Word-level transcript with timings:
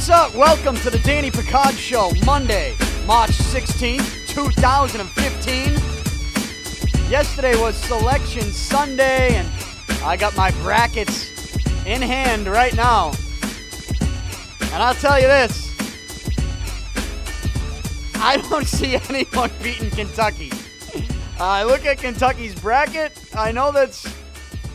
What's 0.00 0.08
up? 0.08 0.34
Welcome 0.34 0.76
to 0.76 0.88
the 0.88 0.98
Danny 1.00 1.30
Picard 1.30 1.74
Show, 1.74 2.12
Monday, 2.24 2.74
March 3.04 3.32
16th, 3.32 4.28
2015. 4.28 5.74
Yesterday 7.10 7.54
was 7.60 7.76
Selection 7.76 8.44
Sunday, 8.44 9.34
and 9.34 9.46
I 10.02 10.16
got 10.16 10.34
my 10.38 10.52
brackets 10.62 11.28
in 11.84 12.00
hand 12.00 12.46
right 12.46 12.74
now. 12.74 13.12
And 14.72 14.82
I'll 14.82 14.94
tell 14.94 15.20
you 15.20 15.26
this 15.26 15.68
I 18.14 18.38
don't 18.48 18.66
see 18.66 18.96
anyone 18.96 19.50
beating 19.62 19.90
Kentucky. 19.90 20.50
Uh, 21.38 21.44
I 21.44 21.64
look 21.64 21.84
at 21.84 21.98
Kentucky's 21.98 22.58
bracket. 22.58 23.22
I 23.36 23.52
know 23.52 23.70
that's 23.70 24.10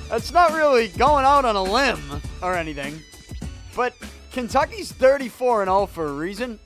that's 0.07 0.31
not 0.31 0.51
really 0.51 0.89
going 0.89 1.25
out 1.25 1.45
on 1.45 1.55
a 1.55 1.63
limb 1.63 2.21
or 2.43 2.53
anything, 2.53 3.01
but 3.75 3.95
Kentucky's 4.35 4.91
34 4.91 5.61
and 5.61 5.69
0 5.69 5.85
for 5.85 6.07
a 6.07 6.11
reason, 6.11 6.59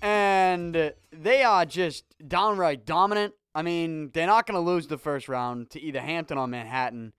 and 0.00 0.92
they 1.10 1.42
are 1.42 1.66
just 1.66 2.04
downright 2.28 2.86
dominant. 2.86 3.34
I 3.52 3.62
mean, 3.62 4.12
they're 4.14 4.28
not 4.28 4.46
going 4.46 4.54
to 4.54 4.60
lose 4.60 4.86
the 4.86 4.96
first 4.96 5.28
round 5.28 5.70
to 5.70 5.80
either 5.80 6.00
Hampton 6.00 6.38
or 6.38 6.46
Manhattan. 6.46 7.12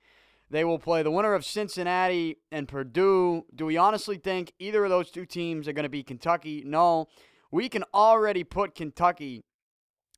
They 0.50 0.64
will 0.64 0.80
play 0.80 1.04
the 1.04 1.12
winner 1.12 1.34
of 1.34 1.44
Cincinnati 1.44 2.38
and 2.54 2.70
Purdue. 2.70 3.48
Do 3.54 3.66
we 3.66 3.76
honestly 3.76 4.16
think 4.16 4.54
either 4.60 4.82
of 4.86 4.90
those 4.90 5.12
two 5.12 5.26
teams 5.26 5.68
are 5.68 5.74
going 5.74 5.84
to 5.84 5.90
be 5.90 6.04
Kentucky? 6.04 6.64
No. 6.66 7.08
We 7.52 7.68
can 7.68 7.84
already 7.94 8.46
put 8.46 8.76
Kentucky 8.76 9.44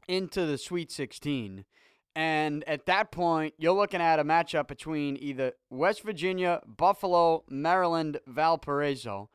into 0.08 0.46
the 0.46 0.60
Sweet 0.60 0.92
16. 0.92 1.66
And 2.16 2.64
at 2.68 2.86
that 2.86 3.10
point, 3.12 3.56
you're 3.58 3.74
looking 3.74 4.02
at 4.02 4.20
a 4.20 4.24
matchup 4.24 4.68
between 4.68 5.18
either 5.20 5.54
West 5.72 6.04
Virginia, 6.04 6.62
Buffalo, 6.68 7.44
Maryland, 7.50 8.20
Valparaiso. 8.28 9.31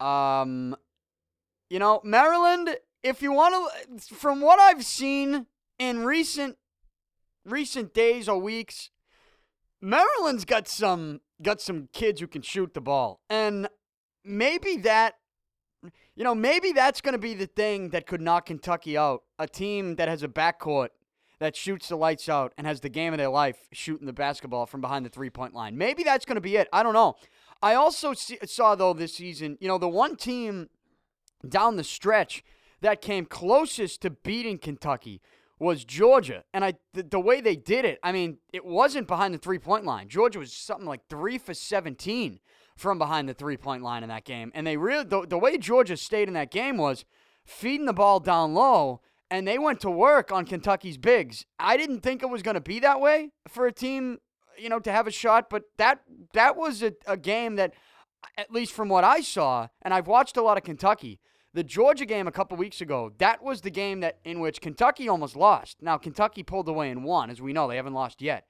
Um, 0.00 0.76
you 1.70 1.78
know, 1.78 2.00
Maryland, 2.04 2.76
if 3.02 3.22
you 3.22 3.32
want 3.32 3.54
to, 3.98 4.14
from 4.14 4.40
what 4.40 4.58
I've 4.58 4.84
seen 4.84 5.46
in 5.78 6.04
recent 6.04 6.56
recent 7.44 7.92
days 7.92 8.28
or 8.28 8.38
weeks, 8.38 8.90
Maryland's 9.80 10.44
got 10.44 10.68
some 10.68 11.20
got 11.42 11.60
some 11.60 11.88
kids 11.92 12.20
who 12.20 12.26
can 12.26 12.42
shoot 12.42 12.74
the 12.74 12.80
ball, 12.80 13.20
and 13.28 13.68
maybe 14.24 14.76
that, 14.78 15.14
you 16.14 16.24
know, 16.24 16.34
maybe 16.34 16.72
that's 16.72 17.00
going 17.00 17.12
to 17.12 17.18
be 17.18 17.34
the 17.34 17.46
thing 17.46 17.90
that 17.90 18.06
could 18.06 18.20
knock 18.20 18.46
Kentucky 18.46 18.96
out. 18.96 19.22
A 19.38 19.46
team 19.46 19.96
that 19.96 20.08
has 20.08 20.22
a 20.22 20.28
backcourt 20.28 20.88
that 21.40 21.56
shoots 21.56 21.88
the 21.88 21.96
lights 21.96 22.28
out 22.28 22.54
and 22.56 22.66
has 22.66 22.80
the 22.80 22.88
game 22.88 23.12
of 23.12 23.18
their 23.18 23.28
life 23.28 23.68
shooting 23.72 24.06
the 24.06 24.12
basketball 24.12 24.66
from 24.66 24.80
behind 24.80 25.04
the 25.04 25.10
three 25.10 25.30
point 25.30 25.54
line. 25.54 25.76
Maybe 25.76 26.02
that's 26.02 26.24
going 26.24 26.36
to 26.36 26.40
be 26.40 26.56
it. 26.56 26.68
I 26.72 26.82
don't 26.82 26.94
know. 26.94 27.16
I 27.64 27.76
also 27.76 28.12
see, 28.12 28.36
saw, 28.44 28.74
though, 28.74 28.92
this 28.92 29.14
season, 29.14 29.56
you 29.58 29.68
know, 29.68 29.78
the 29.78 29.88
one 29.88 30.16
team 30.16 30.68
down 31.48 31.76
the 31.76 31.84
stretch 31.84 32.44
that 32.82 33.00
came 33.00 33.24
closest 33.24 34.02
to 34.02 34.10
beating 34.10 34.58
Kentucky 34.58 35.22
was 35.58 35.86
Georgia. 35.86 36.44
And 36.52 36.62
I 36.62 36.74
the, 36.92 37.04
the 37.04 37.18
way 37.18 37.40
they 37.40 37.56
did 37.56 37.86
it, 37.86 37.98
I 38.02 38.12
mean, 38.12 38.36
it 38.52 38.66
wasn't 38.66 39.08
behind 39.08 39.32
the 39.32 39.38
three 39.38 39.58
point 39.58 39.86
line. 39.86 40.08
Georgia 40.08 40.40
was 40.40 40.52
something 40.52 40.86
like 40.86 41.08
three 41.08 41.38
for 41.38 41.54
17 41.54 42.38
from 42.76 42.98
behind 42.98 43.30
the 43.30 43.34
three 43.34 43.56
point 43.56 43.82
line 43.82 44.02
in 44.02 44.10
that 44.10 44.26
game. 44.26 44.52
And 44.54 44.66
they 44.66 44.76
really, 44.76 45.04
the, 45.04 45.26
the 45.26 45.38
way 45.38 45.56
Georgia 45.56 45.96
stayed 45.96 46.28
in 46.28 46.34
that 46.34 46.50
game 46.50 46.76
was 46.76 47.06
feeding 47.46 47.86
the 47.86 47.94
ball 47.94 48.20
down 48.20 48.52
low 48.52 49.00
and 49.30 49.48
they 49.48 49.58
went 49.58 49.80
to 49.80 49.90
work 49.90 50.30
on 50.30 50.44
Kentucky's 50.44 50.98
bigs. 50.98 51.46
I 51.58 51.78
didn't 51.78 52.00
think 52.00 52.22
it 52.22 52.28
was 52.28 52.42
going 52.42 52.56
to 52.56 52.60
be 52.60 52.78
that 52.80 53.00
way 53.00 53.30
for 53.48 53.66
a 53.66 53.72
team 53.72 54.18
you 54.58 54.68
know, 54.68 54.78
to 54.80 54.92
have 54.92 55.06
a 55.06 55.10
shot. 55.10 55.50
But 55.50 55.64
that 55.78 56.00
that 56.32 56.56
was 56.56 56.82
a, 56.82 56.94
a 57.06 57.16
game 57.16 57.56
that, 57.56 57.74
at 58.36 58.52
least 58.52 58.72
from 58.72 58.88
what 58.88 59.04
I 59.04 59.20
saw, 59.20 59.68
and 59.82 59.94
I've 59.94 60.06
watched 60.06 60.36
a 60.36 60.42
lot 60.42 60.56
of 60.56 60.64
Kentucky. 60.64 61.20
The 61.52 61.62
Georgia 61.62 62.04
game 62.04 62.26
a 62.26 62.32
couple 62.32 62.56
weeks 62.56 62.80
ago, 62.80 63.12
that 63.18 63.42
was 63.42 63.60
the 63.60 63.70
game 63.70 64.00
that 64.00 64.18
in 64.24 64.40
which 64.40 64.60
Kentucky 64.60 65.08
almost 65.08 65.36
lost. 65.36 65.76
Now 65.80 65.96
Kentucky 65.98 66.42
pulled 66.42 66.68
away 66.68 66.90
and 66.90 67.04
won, 67.04 67.30
as 67.30 67.40
we 67.40 67.52
know 67.52 67.68
they 67.68 67.76
haven't 67.76 67.94
lost 67.94 68.20
yet. 68.20 68.46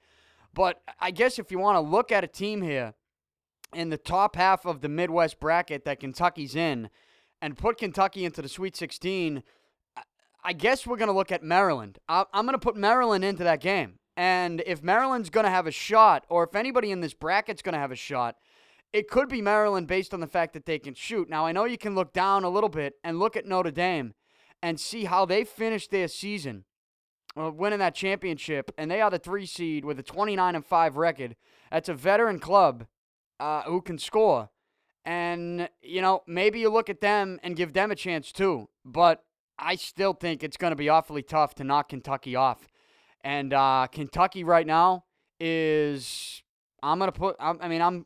But 0.53 0.81
I 0.99 1.11
guess 1.11 1.37
if 1.37 1.51
you 1.51 1.59
want 1.59 1.75
to 1.75 1.81
look 1.81 2.11
at 2.11 2.23
a 2.23 2.27
team 2.27 2.63
here 2.63 2.95
in 3.73 3.89
the 3.89 3.97
top 3.97 4.35
half 4.35 4.65
of 4.65 4.81
the 4.81 4.89
Midwest 4.89 5.39
bracket 5.39 5.85
that 5.85 5.99
Kentucky's 5.99 6.55
in, 6.55 6.89
and 7.41 7.57
put 7.57 7.77
Kentucky 7.77 8.25
into 8.25 8.41
the 8.41 8.49
Sweet 8.49 8.75
16, 8.75 9.43
I 10.43 10.53
guess 10.53 10.87
we're 10.87 10.97
going 10.97 11.09
to 11.09 11.13
look 11.13 11.31
at 11.31 11.43
Maryland. 11.43 11.99
I'm 12.07 12.25
going 12.33 12.53
to 12.53 12.57
put 12.57 12.75
Maryland 12.75 13.23
into 13.23 13.43
that 13.43 13.61
game. 13.61 13.99
And 14.17 14.63
if 14.65 14.81
Maryland's 14.81 15.29
going 15.29 15.43
to 15.43 15.49
have 15.49 15.67
a 15.67 15.71
shot, 15.71 16.25
or 16.29 16.43
if 16.43 16.55
anybody 16.55 16.91
in 16.91 17.01
this 17.01 17.13
bracket's 17.13 17.61
going 17.61 17.73
to 17.73 17.79
have 17.79 17.91
a 17.91 17.95
shot, 17.95 18.37
it 18.93 19.09
could 19.09 19.27
be 19.27 19.41
Maryland 19.41 19.87
based 19.87 20.13
on 20.13 20.21
the 20.21 20.27
fact 20.27 20.53
that 20.53 20.65
they 20.65 20.79
can 20.79 20.93
shoot. 20.93 21.29
Now, 21.29 21.45
I 21.45 21.51
know 21.51 21.65
you 21.65 21.77
can 21.77 21.95
look 21.95 22.13
down 22.13 22.43
a 22.43 22.49
little 22.49 22.69
bit 22.69 22.93
and 23.03 23.19
look 23.19 23.35
at 23.35 23.45
Notre 23.45 23.71
Dame 23.71 24.13
and 24.61 24.79
see 24.79 25.05
how 25.05 25.25
they 25.25 25.43
finished 25.43 25.91
their 25.91 26.07
season 26.07 26.63
uh, 27.37 27.51
winning 27.51 27.79
that 27.79 27.95
championship, 27.95 28.71
and 28.77 28.89
they 28.89 29.01
are 29.01 29.11
the 29.11 29.19
three 29.19 29.45
seed 29.45 29.83
with 29.83 29.99
a 29.99 30.03
29 30.03 30.55
and 30.55 30.65
5 30.65 30.97
record. 30.97 31.35
That's 31.71 31.89
a 31.89 31.93
veteran 31.93 32.39
club 32.39 32.85
uh, 33.39 33.63
who 33.63 33.81
can 33.81 33.97
score. 33.97 34.49
And, 35.03 35.69
you 35.81 36.01
know, 36.01 36.23
maybe 36.25 36.59
you 36.59 36.69
look 36.69 36.89
at 36.89 37.01
them 37.01 37.39
and 37.43 37.55
give 37.55 37.73
them 37.73 37.91
a 37.91 37.95
chance 37.95 38.31
too. 38.31 38.69
But 38.83 39.23
I 39.59 39.75
still 39.75 40.13
think 40.13 40.43
it's 40.43 40.57
going 40.57 40.71
to 40.71 40.75
be 40.75 40.89
awfully 40.89 41.21
tough 41.21 41.53
to 41.55 41.63
knock 41.63 41.89
Kentucky 41.89 42.35
off. 42.35 42.67
And 43.25 43.53
uh, 43.53 43.87
Kentucky 43.91 44.43
right 44.43 44.67
now 44.67 45.03
is 45.39 46.43
I'm 46.83 46.99
gonna 46.99 47.11
put. 47.11 47.35
I 47.39 47.67
mean, 47.67 47.81
I'm 47.81 48.05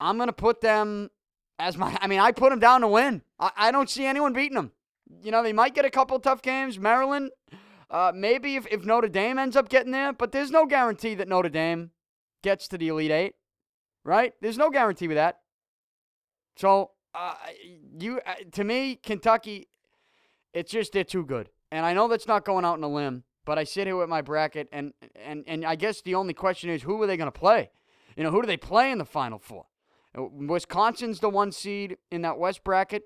I'm 0.00 0.18
gonna 0.18 0.32
put 0.32 0.60
them 0.60 1.08
as 1.60 1.78
my. 1.78 1.96
I 2.00 2.08
mean, 2.08 2.18
I 2.18 2.32
put 2.32 2.50
them 2.50 2.58
down 2.58 2.80
to 2.80 2.88
win. 2.88 3.22
I, 3.38 3.52
I 3.56 3.70
don't 3.70 3.88
see 3.88 4.04
anyone 4.04 4.32
beating 4.32 4.56
them. 4.56 4.72
You 5.22 5.30
know, 5.30 5.44
they 5.44 5.52
might 5.52 5.74
get 5.74 5.84
a 5.84 5.90
couple 5.90 6.18
tough 6.18 6.42
games. 6.42 6.80
Maryland, 6.80 7.30
uh, 7.90 8.10
maybe 8.12 8.56
if, 8.56 8.66
if 8.72 8.84
Notre 8.84 9.08
Dame 9.08 9.38
ends 9.38 9.54
up 9.54 9.68
getting 9.68 9.92
there, 9.92 10.12
but 10.12 10.32
there's 10.32 10.50
no 10.50 10.66
guarantee 10.66 11.14
that 11.14 11.28
Notre 11.28 11.48
Dame 11.48 11.92
gets 12.42 12.66
to 12.68 12.78
the 12.78 12.88
Elite 12.88 13.12
Eight, 13.12 13.34
right? 14.04 14.32
There's 14.40 14.58
no 14.58 14.70
guarantee 14.70 15.06
with 15.06 15.16
that. 15.16 15.38
So, 16.56 16.90
uh, 17.14 17.34
you 18.00 18.20
uh, 18.26 18.34
to 18.50 18.64
me, 18.64 18.96
Kentucky, 18.96 19.68
it's 20.52 20.72
just 20.72 20.92
they're 20.92 21.04
too 21.04 21.24
good, 21.24 21.50
and 21.70 21.86
I 21.86 21.94
know 21.94 22.08
that's 22.08 22.26
not 22.26 22.44
going 22.44 22.64
out 22.64 22.74
on 22.74 22.82
a 22.82 22.88
limb. 22.88 23.22
But 23.44 23.58
I 23.58 23.64
sit 23.64 23.86
here 23.86 23.96
with 23.96 24.08
my 24.08 24.22
bracket, 24.22 24.68
and 24.72 24.92
and 25.24 25.44
and 25.46 25.64
I 25.64 25.74
guess 25.74 26.02
the 26.02 26.14
only 26.14 26.34
question 26.34 26.70
is 26.70 26.82
who 26.82 27.02
are 27.02 27.06
they 27.06 27.16
going 27.16 27.30
to 27.30 27.38
play? 27.38 27.70
You 28.16 28.24
know, 28.24 28.30
who 28.30 28.42
do 28.42 28.46
they 28.46 28.56
play 28.56 28.90
in 28.90 28.98
the 28.98 29.04
Final 29.04 29.38
Four? 29.38 29.66
Uh, 30.16 30.24
Wisconsin's 30.24 31.20
the 31.20 31.30
one 31.30 31.52
seed 31.52 31.96
in 32.10 32.22
that 32.22 32.38
West 32.38 32.64
bracket. 32.64 33.04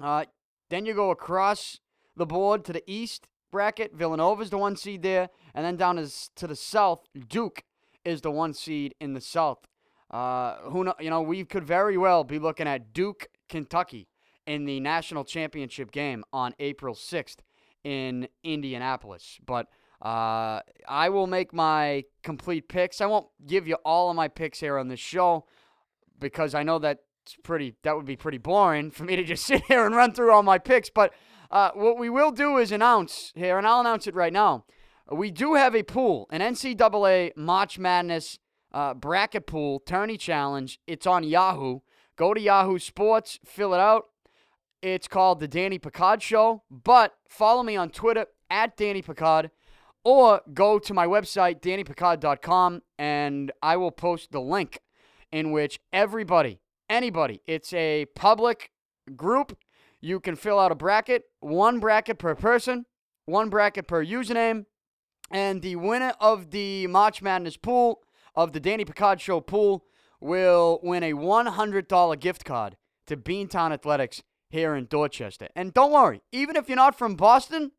Uh, 0.00 0.24
then 0.68 0.84
you 0.84 0.94
go 0.94 1.10
across 1.10 1.80
the 2.16 2.26
board 2.26 2.64
to 2.64 2.72
the 2.72 2.82
East 2.86 3.28
bracket. 3.50 3.94
Villanova's 3.94 4.50
the 4.50 4.58
one 4.58 4.76
seed 4.76 5.02
there, 5.02 5.30
and 5.54 5.64
then 5.64 5.76
down 5.76 5.96
to, 5.96 6.10
to 6.34 6.46
the 6.46 6.56
South, 6.56 7.06
Duke 7.28 7.62
is 8.04 8.20
the 8.20 8.30
one 8.30 8.52
seed 8.52 8.94
in 9.00 9.14
the 9.14 9.20
South. 9.20 9.66
Uh, 10.10 10.56
who 10.70 10.84
know, 10.84 10.94
you 11.00 11.10
know, 11.10 11.22
we 11.22 11.44
could 11.44 11.64
very 11.64 11.96
well 11.96 12.22
be 12.22 12.38
looking 12.38 12.68
at 12.68 12.92
Duke, 12.92 13.28
Kentucky 13.48 14.08
in 14.46 14.64
the 14.64 14.78
national 14.80 15.24
championship 15.24 15.90
game 15.90 16.22
on 16.32 16.54
April 16.60 16.94
6th 16.94 17.38
in 17.86 18.26
Indianapolis. 18.42 19.38
But 19.46 19.68
uh, 20.02 20.60
I 20.88 21.08
will 21.08 21.28
make 21.28 21.54
my 21.54 22.02
complete 22.24 22.68
picks. 22.68 23.00
I 23.00 23.06
won't 23.06 23.28
give 23.46 23.68
you 23.68 23.76
all 23.84 24.10
of 24.10 24.16
my 24.16 24.26
picks 24.26 24.58
here 24.58 24.76
on 24.76 24.88
this 24.88 24.98
show 24.98 25.46
because 26.18 26.52
I 26.52 26.64
know 26.64 26.80
that's 26.80 27.00
pretty. 27.44 27.76
That 27.84 27.94
would 27.94 28.04
be 28.04 28.16
pretty 28.16 28.38
boring 28.38 28.90
for 28.90 29.04
me 29.04 29.14
to 29.14 29.22
just 29.22 29.46
sit 29.46 29.62
here 29.66 29.86
and 29.86 29.94
run 29.94 30.12
through 30.12 30.32
all 30.32 30.42
my 30.42 30.58
picks. 30.58 30.90
But 30.90 31.14
uh, 31.48 31.70
what 31.74 31.96
we 31.96 32.10
will 32.10 32.32
do 32.32 32.58
is 32.58 32.72
announce 32.72 33.32
here, 33.36 33.56
and 33.56 33.66
I'll 33.66 33.80
announce 33.80 34.08
it 34.08 34.16
right 34.16 34.32
now. 34.32 34.64
We 35.08 35.30
do 35.30 35.54
have 35.54 35.76
a 35.76 35.84
pool, 35.84 36.26
an 36.30 36.40
NCAA 36.40 37.36
March 37.36 37.78
Madness 37.78 38.40
uh, 38.74 38.94
bracket 38.94 39.46
pool, 39.46 39.78
tourney 39.78 40.16
challenge. 40.16 40.80
It's 40.88 41.06
on 41.06 41.22
Yahoo. 41.22 41.80
Go 42.16 42.34
to 42.34 42.40
Yahoo 42.40 42.80
Sports, 42.80 43.38
fill 43.44 43.74
it 43.74 43.80
out. 43.80 44.06
It's 44.82 45.08
called 45.08 45.40
The 45.40 45.48
Danny 45.48 45.78
Picard 45.78 46.22
Show. 46.22 46.62
But 46.70 47.14
follow 47.28 47.62
me 47.62 47.76
on 47.76 47.90
Twitter 47.90 48.26
at 48.50 48.76
Danny 48.76 49.02
Picard 49.02 49.50
or 50.06 50.40
go 50.54 50.78
to 50.78 50.94
my 50.94 51.04
website, 51.04 51.60
dannypicard.com, 51.60 52.80
and 52.96 53.50
I 53.60 53.76
will 53.76 53.90
post 53.90 54.30
the 54.30 54.40
link 54.40 54.78
in 55.32 55.50
which 55.50 55.80
everybody, 55.92 56.60
anybody, 56.88 57.40
it's 57.44 57.72
a 57.72 58.06
public 58.14 58.70
group. 59.16 59.58
You 60.00 60.20
can 60.20 60.36
fill 60.36 60.60
out 60.60 60.70
a 60.70 60.76
bracket, 60.76 61.24
one 61.40 61.80
bracket 61.80 62.20
per 62.20 62.36
person, 62.36 62.86
one 63.24 63.48
bracket 63.48 63.88
per 63.88 64.04
username, 64.04 64.66
and 65.28 65.60
the 65.60 65.74
winner 65.74 66.14
of 66.20 66.52
the 66.52 66.86
March 66.86 67.20
Madness 67.20 67.56
pool, 67.56 68.02
of 68.36 68.52
the 68.52 68.60
Danny 68.60 68.84
Picard 68.84 69.20
Show 69.20 69.40
pool, 69.40 69.86
will 70.20 70.78
win 70.84 71.02
a 71.02 71.14
$100 71.14 72.20
gift 72.20 72.44
card 72.44 72.76
to 73.08 73.16
Beantown 73.16 73.72
Athletics 73.72 74.22
here 74.48 74.74
in 74.74 74.86
Dorchester. 74.86 75.48
And 75.56 75.74
don't 75.74 75.92
worry, 75.92 76.22
even 76.32 76.56
if 76.56 76.68
you're 76.68 76.76
not 76.76 76.98
from 76.98 77.14
Boston, 77.14 77.72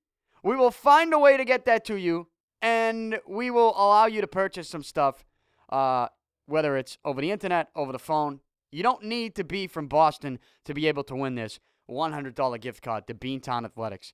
we 0.43 0.55
will 0.55 0.71
find 0.71 1.13
a 1.13 1.19
way 1.19 1.37
to 1.37 1.45
get 1.45 1.65
that 1.65 1.85
to 1.85 1.95
you, 1.95 2.27
and 2.61 3.19
we 3.27 3.49
will 3.49 3.73
allow 3.75 4.05
you 4.05 4.21
to 4.21 4.27
purchase 4.27 4.69
some 4.69 4.83
stuff, 4.83 5.25
uh, 5.69 6.07
whether 6.45 6.77
it's 6.77 6.97
over 7.03 7.21
the 7.21 7.31
internet, 7.31 7.69
over 7.75 7.91
the 7.91 7.99
phone, 7.99 8.41
You 8.71 8.83
don't 8.83 9.03
need 9.03 9.35
to 9.35 9.43
be 9.43 9.67
from 9.67 9.87
Boston 9.87 10.39
to 10.65 10.73
be 10.73 10.87
able 10.87 11.03
to 11.05 11.15
win 11.15 11.35
this 11.35 11.59
$100 11.89 12.59
gift 12.59 12.83
card 12.83 13.07
to 13.07 13.13
Beantown 13.13 13.63
Athletics 13.63 14.13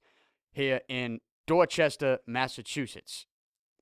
here 0.51 0.81
in 0.87 1.21
Dorchester, 1.47 2.19
Massachusetts. 2.27 3.25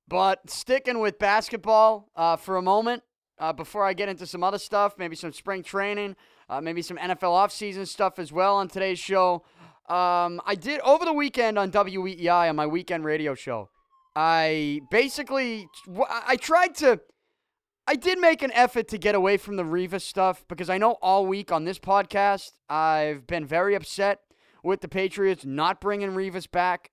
But 0.07 0.49
sticking 0.49 0.99
with 0.99 1.19
basketball 1.19 2.09
uh, 2.15 2.37
for 2.37 2.57
a 2.57 2.61
moment, 2.61 3.03
uh, 3.39 3.53
before 3.53 3.85
I 3.85 3.93
get 3.93 4.09
into 4.09 4.25
some 4.25 4.43
other 4.43 4.57
stuff, 4.57 4.95
maybe 4.97 5.15
some 5.15 5.33
spring 5.33 5.63
training, 5.63 6.15
uh, 6.49 6.61
maybe 6.61 6.81
some 6.81 6.97
NFL 6.97 7.21
offseason 7.21 7.87
stuff 7.87 8.19
as 8.19 8.31
well 8.31 8.55
on 8.57 8.67
today's 8.67 8.99
show. 8.99 9.43
Um, 9.89 10.41
I 10.45 10.55
did 10.55 10.79
over 10.81 11.05
the 11.05 11.13
weekend 11.13 11.57
on 11.57 11.71
WEEI 11.71 12.49
on 12.49 12.55
my 12.55 12.67
weekend 12.67 13.03
radio 13.03 13.33
show. 13.35 13.69
I 14.15 14.81
basically 14.91 15.67
I 16.09 16.35
tried 16.35 16.75
to 16.75 16.99
I 17.87 17.95
did 17.95 18.19
make 18.19 18.41
an 18.41 18.51
effort 18.53 18.87
to 18.89 18.97
get 18.97 19.15
away 19.15 19.37
from 19.37 19.55
the 19.55 19.63
Revis 19.63 20.01
stuff 20.01 20.45
because 20.47 20.69
I 20.69 20.77
know 20.77 20.97
all 21.01 21.25
week 21.25 21.51
on 21.51 21.65
this 21.65 21.79
podcast 21.79 22.51
I've 22.69 23.25
been 23.25 23.45
very 23.45 23.73
upset 23.75 24.19
with 24.63 24.81
the 24.81 24.87
Patriots 24.87 25.45
not 25.45 25.81
bringing 25.81 26.11
Revis 26.11 26.49
back. 26.49 26.91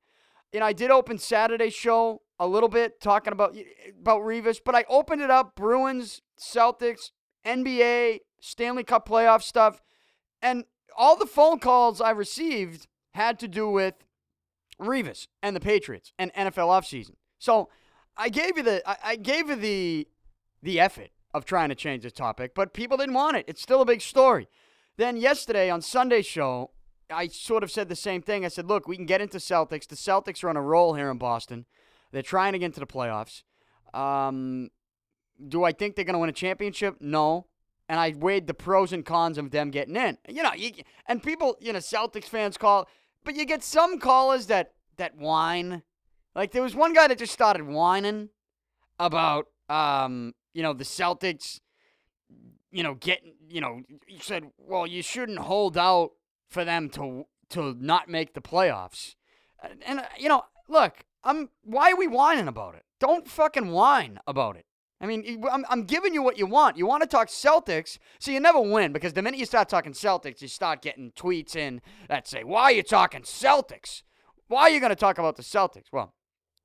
And 0.52 0.64
I 0.64 0.73
did 0.73 0.91
open 0.91 1.19
Saturday's 1.19 1.75
show 1.75 2.23
a 2.38 2.46
little 2.46 2.69
bit 2.69 3.00
talking 3.00 3.32
about 3.32 3.56
about 4.00 4.23
Revis, 4.23 4.58
but 4.64 4.75
I 4.75 4.84
opened 4.88 5.20
it 5.20 5.31
up 5.31 5.55
Bruins, 5.56 6.23
Celtics, 6.38 7.11
NBA, 7.44 8.20
Stanley 8.40 8.85
Cup 8.85 9.08
playoff 9.08 9.43
stuff, 9.43 9.81
and 10.43 10.64
all 10.96 11.17
the 11.17 11.26
phone 11.26 11.58
calls 11.58 12.00
I 12.00 12.11
received 12.11 12.87
had 13.12 13.38
to 13.40 13.49
do 13.49 13.69
with 13.69 13.94
Revis 14.81 15.26
and 15.43 15.55
the 15.55 15.61
Patriots 15.61 16.12
and 16.19 16.32
NFL 16.35 16.69
offseason. 16.69 17.14
So 17.38 17.69
I 18.17 18.29
gave 18.29 18.56
you 18.56 18.62
the 18.62 18.82
I, 19.05 19.17
gave 19.17 19.49
you 19.49 19.56
the 19.56 20.08
the 20.62 20.81
effort 20.81 21.11
of 21.35 21.44
trying 21.44 21.69
to 21.69 21.75
change 21.75 22.02
the 22.02 22.11
topic, 22.11 22.55
but 22.55 22.73
people 22.73 22.96
didn't 22.96 23.14
want 23.14 23.37
it. 23.37 23.44
It's 23.49 23.62
still 23.62 23.81
a 23.81 23.87
big 23.87 24.00
story. 24.00 24.49
Then 24.96 25.17
yesterday 25.17 25.70
on 25.70 25.82
Sunday's 25.82 26.26
show, 26.26 26.70
I 27.11 27.29
sort 27.29 27.62
of 27.62 27.70
said 27.70 27.88
the 27.88 27.96
same 27.96 28.23
thing. 28.23 28.44
I 28.44 28.49
said, 28.49 28.67
look, 28.67 28.88
we 28.88 28.96
can 28.96 29.06
get 29.06 29.20
into 29.20 29.38
Celtics. 29.38 29.87
The 29.87 29.96
Celtics 29.96 30.43
are 30.43 30.49
on 30.49 30.56
a 30.56 30.62
roll 30.62 30.94
here 30.94 31.11
in 31.11 31.19
Boston. 31.19 31.67
They're 32.12 32.23
trying 32.23 32.52
to 32.52 32.58
get 32.58 32.67
into 32.67 32.81
the 32.81 32.87
playoffs. 32.87 33.43
Um, 33.94 34.70
do 35.46 35.64
I 35.64 35.73
think 35.73 35.94
they're 35.94 36.05
going 36.05 36.14
to 36.14 36.19
win 36.19 36.31
a 36.31 36.32
championship? 36.32 36.96
No. 37.00 37.46
And 37.88 37.99
I 37.99 38.14
weighed 38.17 38.46
the 38.46 38.55
pros 38.55 38.93
and 38.93 39.05
cons 39.05 39.38
of 39.38 39.50
them 39.50 39.70
getting 39.70 39.96
in. 39.96 40.19
You 40.29 40.43
know, 40.43 40.52
you, 40.52 40.73
and 41.06 41.23
people, 41.23 41.56
you 41.61 41.73
know, 41.73 41.79
Celtics 41.79 42.25
fans 42.25 42.58
call, 42.58 42.88
but 43.25 43.35
you 43.35 43.44
get 43.46 43.62
some 43.62 43.99
callers 43.99 44.46
that 44.46 44.73
that 44.96 45.17
whine. 45.17 45.82
Like 46.35 46.52
there 46.52 46.62
was 46.62 46.75
one 46.75 46.93
guy 46.93 47.08
that 47.08 47.19
just 47.19 47.32
started 47.32 47.67
whining 47.67 48.29
about, 48.99 49.46
um, 49.69 50.35
you 50.52 50.62
know, 50.62 50.73
the 50.75 50.85
Celtics, 50.85 51.61
you 52.70 52.82
know, 52.82 52.94
getting, 52.94 53.34
you 53.49 53.61
know, 53.61 53.81
he 54.06 54.19
said, 54.19 54.44
well, 54.58 54.87
you 54.87 55.02
shouldn't 55.02 55.38
hold 55.38 55.79
out 55.79 56.11
for 56.49 56.64
them 56.64 56.91
to 56.91 57.25
to 57.50 57.75
not 57.81 58.08
make 58.08 58.34
the 58.34 58.43
playoffs. 58.43 59.14
And, 59.62 59.82
and 59.84 60.02
you 60.19 60.29
know, 60.29 60.43
look, 60.69 61.05
I'm 61.25 61.49
why 61.62 61.93
are 61.93 61.96
we 61.96 62.06
whining 62.06 62.49
about 62.49 62.75
it? 62.75 62.84
Don't 63.00 63.29
fucking 63.29 63.70
whine 63.70 64.19
about 64.26 64.56
it. 64.56 64.67
I 65.00 65.06
mean, 65.06 65.45
I'm, 65.50 65.65
I'm 65.69 65.85
giving 65.85 66.12
you 66.12 66.23
what 66.23 66.39
you 66.39 66.47
want. 66.47 66.77
You 66.77 66.87
want 66.87 67.03
to 67.03 67.09
talk 67.09 67.29
Celtics, 67.29 67.99
so 68.19 68.33
you 68.33 68.41
never 68.41 68.61
win 68.61 68.93
because 68.93 69.12
the 69.12 69.23
minute 69.23 69.39
you 69.39 69.47
start 69.47 69.69
talking 69.69 69.93
Celtics, 69.93 70.43
you 70.43 70.49
start 70.49 70.83
getting 70.83 71.12
tweets 71.12 71.55
in 71.55 71.81
that 72.09 72.27
say, 72.27 72.43
Why 72.43 72.65
are 72.65 72.73
you 72.73 72.83
talking 72.83 73.23
Celtics? 73.23 74.03
Why 74.49 74.62
are 74.62 74.71
you 74.71 74.81
going 74.81 74.91
to 74.91 74.97
talk 74.97 75.19
about 75.19 75.37
the 75.37 75.43
Celtics? 75.43 75.93
Well, 75.93 76.15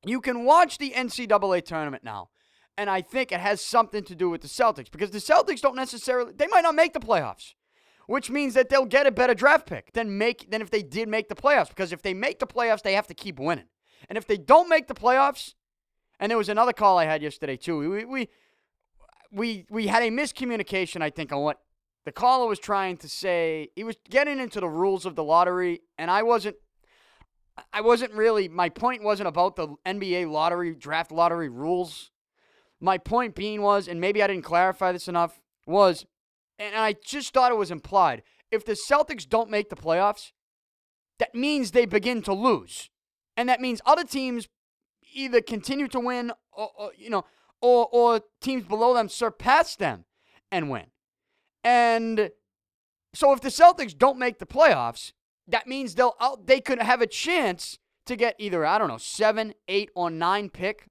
you 0.06 0.19
can 0.19 0.45
watch 0.45 0.80
the 0.80 0.91
NCAA 0.91 1.63
tournament 1.63 2.03
now, 2.03 2.30
and 2.77 2.89
I 2.89 3.01
think 3.01 3.31
it 3.31 3.39
has 3.39 3.62
something 3.62 4.03
to 4.06 4.15
do 4.15 4.30
with 4.30 4.41
the 4.41 4.47
Celtics 4.47 4.89
because 4.89 5.12
the 5.12 5.19
Celtics 5.19 5.62
don't 5.62 5.75
necessarily, 5.75 6.33
they 6.36 6.47
might 6.47 6.62
not 6.62 6.75
make 6.75 6.94
the 6.94 7.00
playoffs 7.00 7.53
which 8.07 8.29
means 8.29 8.53
that 8.53 8.69
they'll 8.69 8.86
get 8.86 9.07
a 9.07 9.12
better 9.12 9.33
draft 9.33 9.65
pick 9.65 9.94
than 9.94 10.18
make 10.18 10.50
than 10.51 10.62
if 10.62 10.69
they 10.69 10.83
did 10.83 11.07
make 11.07 11.29
the 11.29 11.36
playoffs. 11.36 11.69
Because 11.69 11.94
if 11.94 12.01
they 12.01 12.13
make 12.13 12.39
the 12.39 12.47
playoffs, 12.47 12.81
they 12.81 12.94
have 12.94 13.07
to 13.07 13.13
keep 13.13 13.39
winning. 13.39 13.68
And 14.09 14.18
if 14.18 14.27
they 14.27 14.38
don't 14.38 14.69
make 14.69 14.88
the 14.88 14.94
playoffs, 14.94 15.53
and 16.23 16.29
there 16.29 16.37
was 16.37 16.47
another 16.47 16.71
call 16.71 16.97
I 16.97 17.03
had 17.03 17.21
yesterday 17.21 17.57
too. 17.57 17.77
We 17.77 18.05
we 18.05 18.29
we 19.29 19.65
we 19.69 19.87
had 19.87 20.03
a 20.03 20.09
miscommunication, 20.09 21.01
I 21.01 21.09
think, 21.09 21.33
on 21.33 21.41
what 21.41 21.59
the 22.05 22.13
caller 22.13 22.47
was 22.47 22.59
trying 22.59 22.95
to 22.99 23.09
say. 23.09 23.67
He 23.75 23.83
was 23.83 23.97
getting 24.09 24.39
into 24.39 24.61
the 24.61 24.69
rules 24.69 25.05
of 25.05 25.17
the 25.17 25.23
lottery, 25.23 25.81
and 25.97 26.09
I 26.09 26.23
wasn't. 26.23 26.55
I 27.73 27.81
wasn't 27.81 28.13
really. 28.13 28.47
My 28.47 28.69
point 28.69 29.03
wasn't 29.03 29.27
about 29.27 29.57
the 29.57 29.75
NBA 29.85 30.31
lottery 30.31 30.73
draft 30.73 31.11
lottery 31.11 31.49
rules. 31.49 32.09
My 32.79 32.97
point 32.97 33.35
being 33.35 33.61
was, 33.61 33.89
and 33.89 33.99
maybe 33.99 34.23
I 34.23 34.27
didn't 34.27 34.45
clarify 34.45 34.93
this 34.93 35.09
enough, 35.09 35.41
was, 35.67 36.05
and 36.57 36.73
I 36.73 36.95
just 37.05 37.33
thought 37.33 37.51
it 37.51 37.57
was 37.57 37.69
implied. 37.69 38.23
If 38.49 38.63
the 38.63 38.77
Celtics 38.89 39.27
don't 39.27 39.49
make 39.49 39.67
the 39.67 39.75
playoffs, 39.75 40.31
that 41.19 41.35
means 41.35 41.71
they 41.71 41.85
begin 41.85 42.21
to 42.21 42.33
lose. 42.33 42.89
And 43.35 43.49
that 43.49 43.59
means 43.59 43.81
other 43.85 44.05
teams 44.05 44.47
either 45.13 45.42
continue 45.42 45.88
to 45.89 46.00
win 46.00 46.31
or, 46.51 46.69
or 46.77 46.92
you 46.98 47.10
know, 47.10 47.25
or, 47.62 47.88
or 47.92 48.21
teams 48.42 48.65
below 48.65 48.94
them 48.94 49.10
surpass 49.10 49.75
them 49.75 50.06
and 50.51 50.69
win. 50.69 50.86
And 51.63 52.31
so 53.13 53.31
if 53.31 53.42
the 53.42 53.50
Celtics 53.50 53.98
don't 53.98 54.19
make 54.19 54.39
the 54.39 54.45
playoffs, 54.45 55.13
that 55.48 55.68
means 55.68 55.95
they'll 55.95 56.15
they 56.44 56.60
could 56.62 56.81
have 56.81 57.01
a 57.01 57.07
chance 57.07 57.80
to 58.06 58.15
get 58.15 58.36
either 58.38 58.65
I 58.65 58.77
don't 58.77 58.88
know 58.88 58.98
seven, 58.98 59.54
eight, 59.68 59.89
or 59.95 60.10
nine 60.10 60.50
pick 60.50 60.88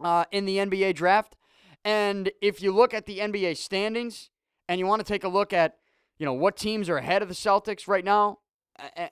uh, 0.00 0.24
in 0.30 0.44
the 0.44 0.58
NBA 0.58 0.94
draft. 0.94 1.36
And 1.84 2.30
if 2.42 2.62
you 2.62 2.72
look 2.72 2.94
at 2.94 3.06
the 3.06 3.18
NBA 3.18 3.56
standings 3.56 4.30
and 4.68 4.78
you 4.78 4.86
want 4.86 5.00
to 5.00 5.12
take 5.12 5.24
a 5.24 5.28
look 5.28 5.52
at 5.52 5.76
you 6.18 6.26
know 6.26 6.32
what 6.32 6.56
teams 6.56 6.88
are 6.88 6.98
ahead 6.98 7.22
of 7.22 7.28
the 7.28 7.34
Celtics 7.34 7.88
right 7.88 8.04
now 8.04 8.38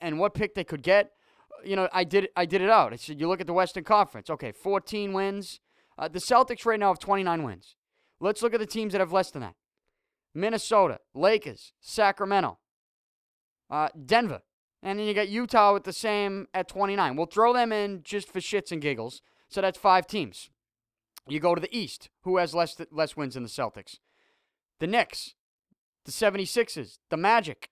and 0.01 0.19
what 0.19 0.35
pick 0.35 0.55
they 0.55 0.65
could 0.65 0.83
get, 0.83 1.13
you 1.67 1.77
know, 1.77 1.89
I 1.93 2.05
did 2.05 2.29
I 2.37 2.47
did 2.47 2.61
it 2.61 2.71
out. 2.71 2.93
I 2.93 2.97
said 2.97 3.21
you 3.21 3.29
look 3.29 3.41
at 3.41 3.47
the 3.47 3.53
Western 3.53 3.85
Conference. 3.85 4.31
Okay, 4.31 4.53
14 4.53 5.13
wins. 5.13 5.61
Uh, 5.99 6.09
the 6.09 6.19
Celtics 6.19 6.67
right 6.67 6.79
now 6.79 6.89
have 6.89 6.99
29 6.99 7.43
wins. 7.43 7.77
Let's 8.21 8.43
look 8.43 8.55
at 8.55 8.61
the 8.61 8.67
teams 8.67 8.93
that 8.93 9.01
have 9.01 9.13
less 9.13 9.31
than 9.31 9.43
that. 9.43 9.55
Minnesota, 10.35 10.99
Lakers, 11.15 11.73
Sacramento, 11.81 12.59
uh, 13.71 13.89
Denver, 14.05 14.41
and 14.83 14.99
then 14.99 15.07
you 15.07 15.15
got 15.15 15.29
Utah 15.29 15.73
with 15.73 15.85
the 15.85 15.93
same 15.93 16.49
at 16.53 16.69
29. 16.69 17.17
We'll 17.17 17.27
throw 17.27 17.53
them 17.53 17.73
in 17.73 18.03
just 18.03 18.33
for 18.33 18.41
shits 18.41 18.73
and 18.73 18.83
giggles. 18.83 19.23
So 19.49 19.61
that's 19.61 19.79
five 19.79 20.07
teams. 20.07 20.51
You 21.29 21.41
go 21.41 21.55
to 21.55 21.61
the 21.61 21.75
East. 21.77 22.11
Who 22.23 22.39
has 22.39 22.55
less 22.55 22.77
less 22.91 23.17
wins 23.17 23.35
than 23.35 23.45
the 23.45 23.49
Celtics? 23.49 23.99
The 24.81 24.87
Knicks, 24.87 25.35
the 26.05 26.13
76ers, 26.13 26.99
the 27.09 27.17
Magic, 27.17 27.71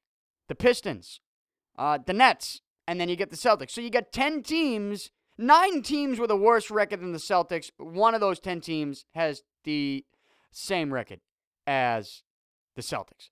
the 0.49 0.55
Pistons, 0.55 1.21
uh, 1.77 1.99
the 2.05 2.13
Nets, 2.13 2.61
and 2.93 3.01
then 3.01 3.09
you 3.09 3.17
get 3.17 3.31
the 3.31 3.37
Celtics. 3.37 3.71
So 3.71 3.81
you 3.81 3.89
get 3.89 4.13
10 4.13 4.43
teams, 4.43 5.11
nine 5.39 5.81
teams 5.81 6.19
with 6.19 6.31
a 6.31 6.37
worse 6.37 6.71
record 6.71 7.01
than 7.01 7.13
the 7.13 7.19
Celtics. 7.19 7.71
One 7.79 8.15
of 8.15 8.21
those 8.21 8.39
10 8.39 8.61
teams 8.61 9.07
has 9.15 9.45
the 9.65 10.05
same 10.51 10.93
record 10.93 11.21
as 11.67 12.23
the 12.77 12.83
Celtics. 12.83 13.31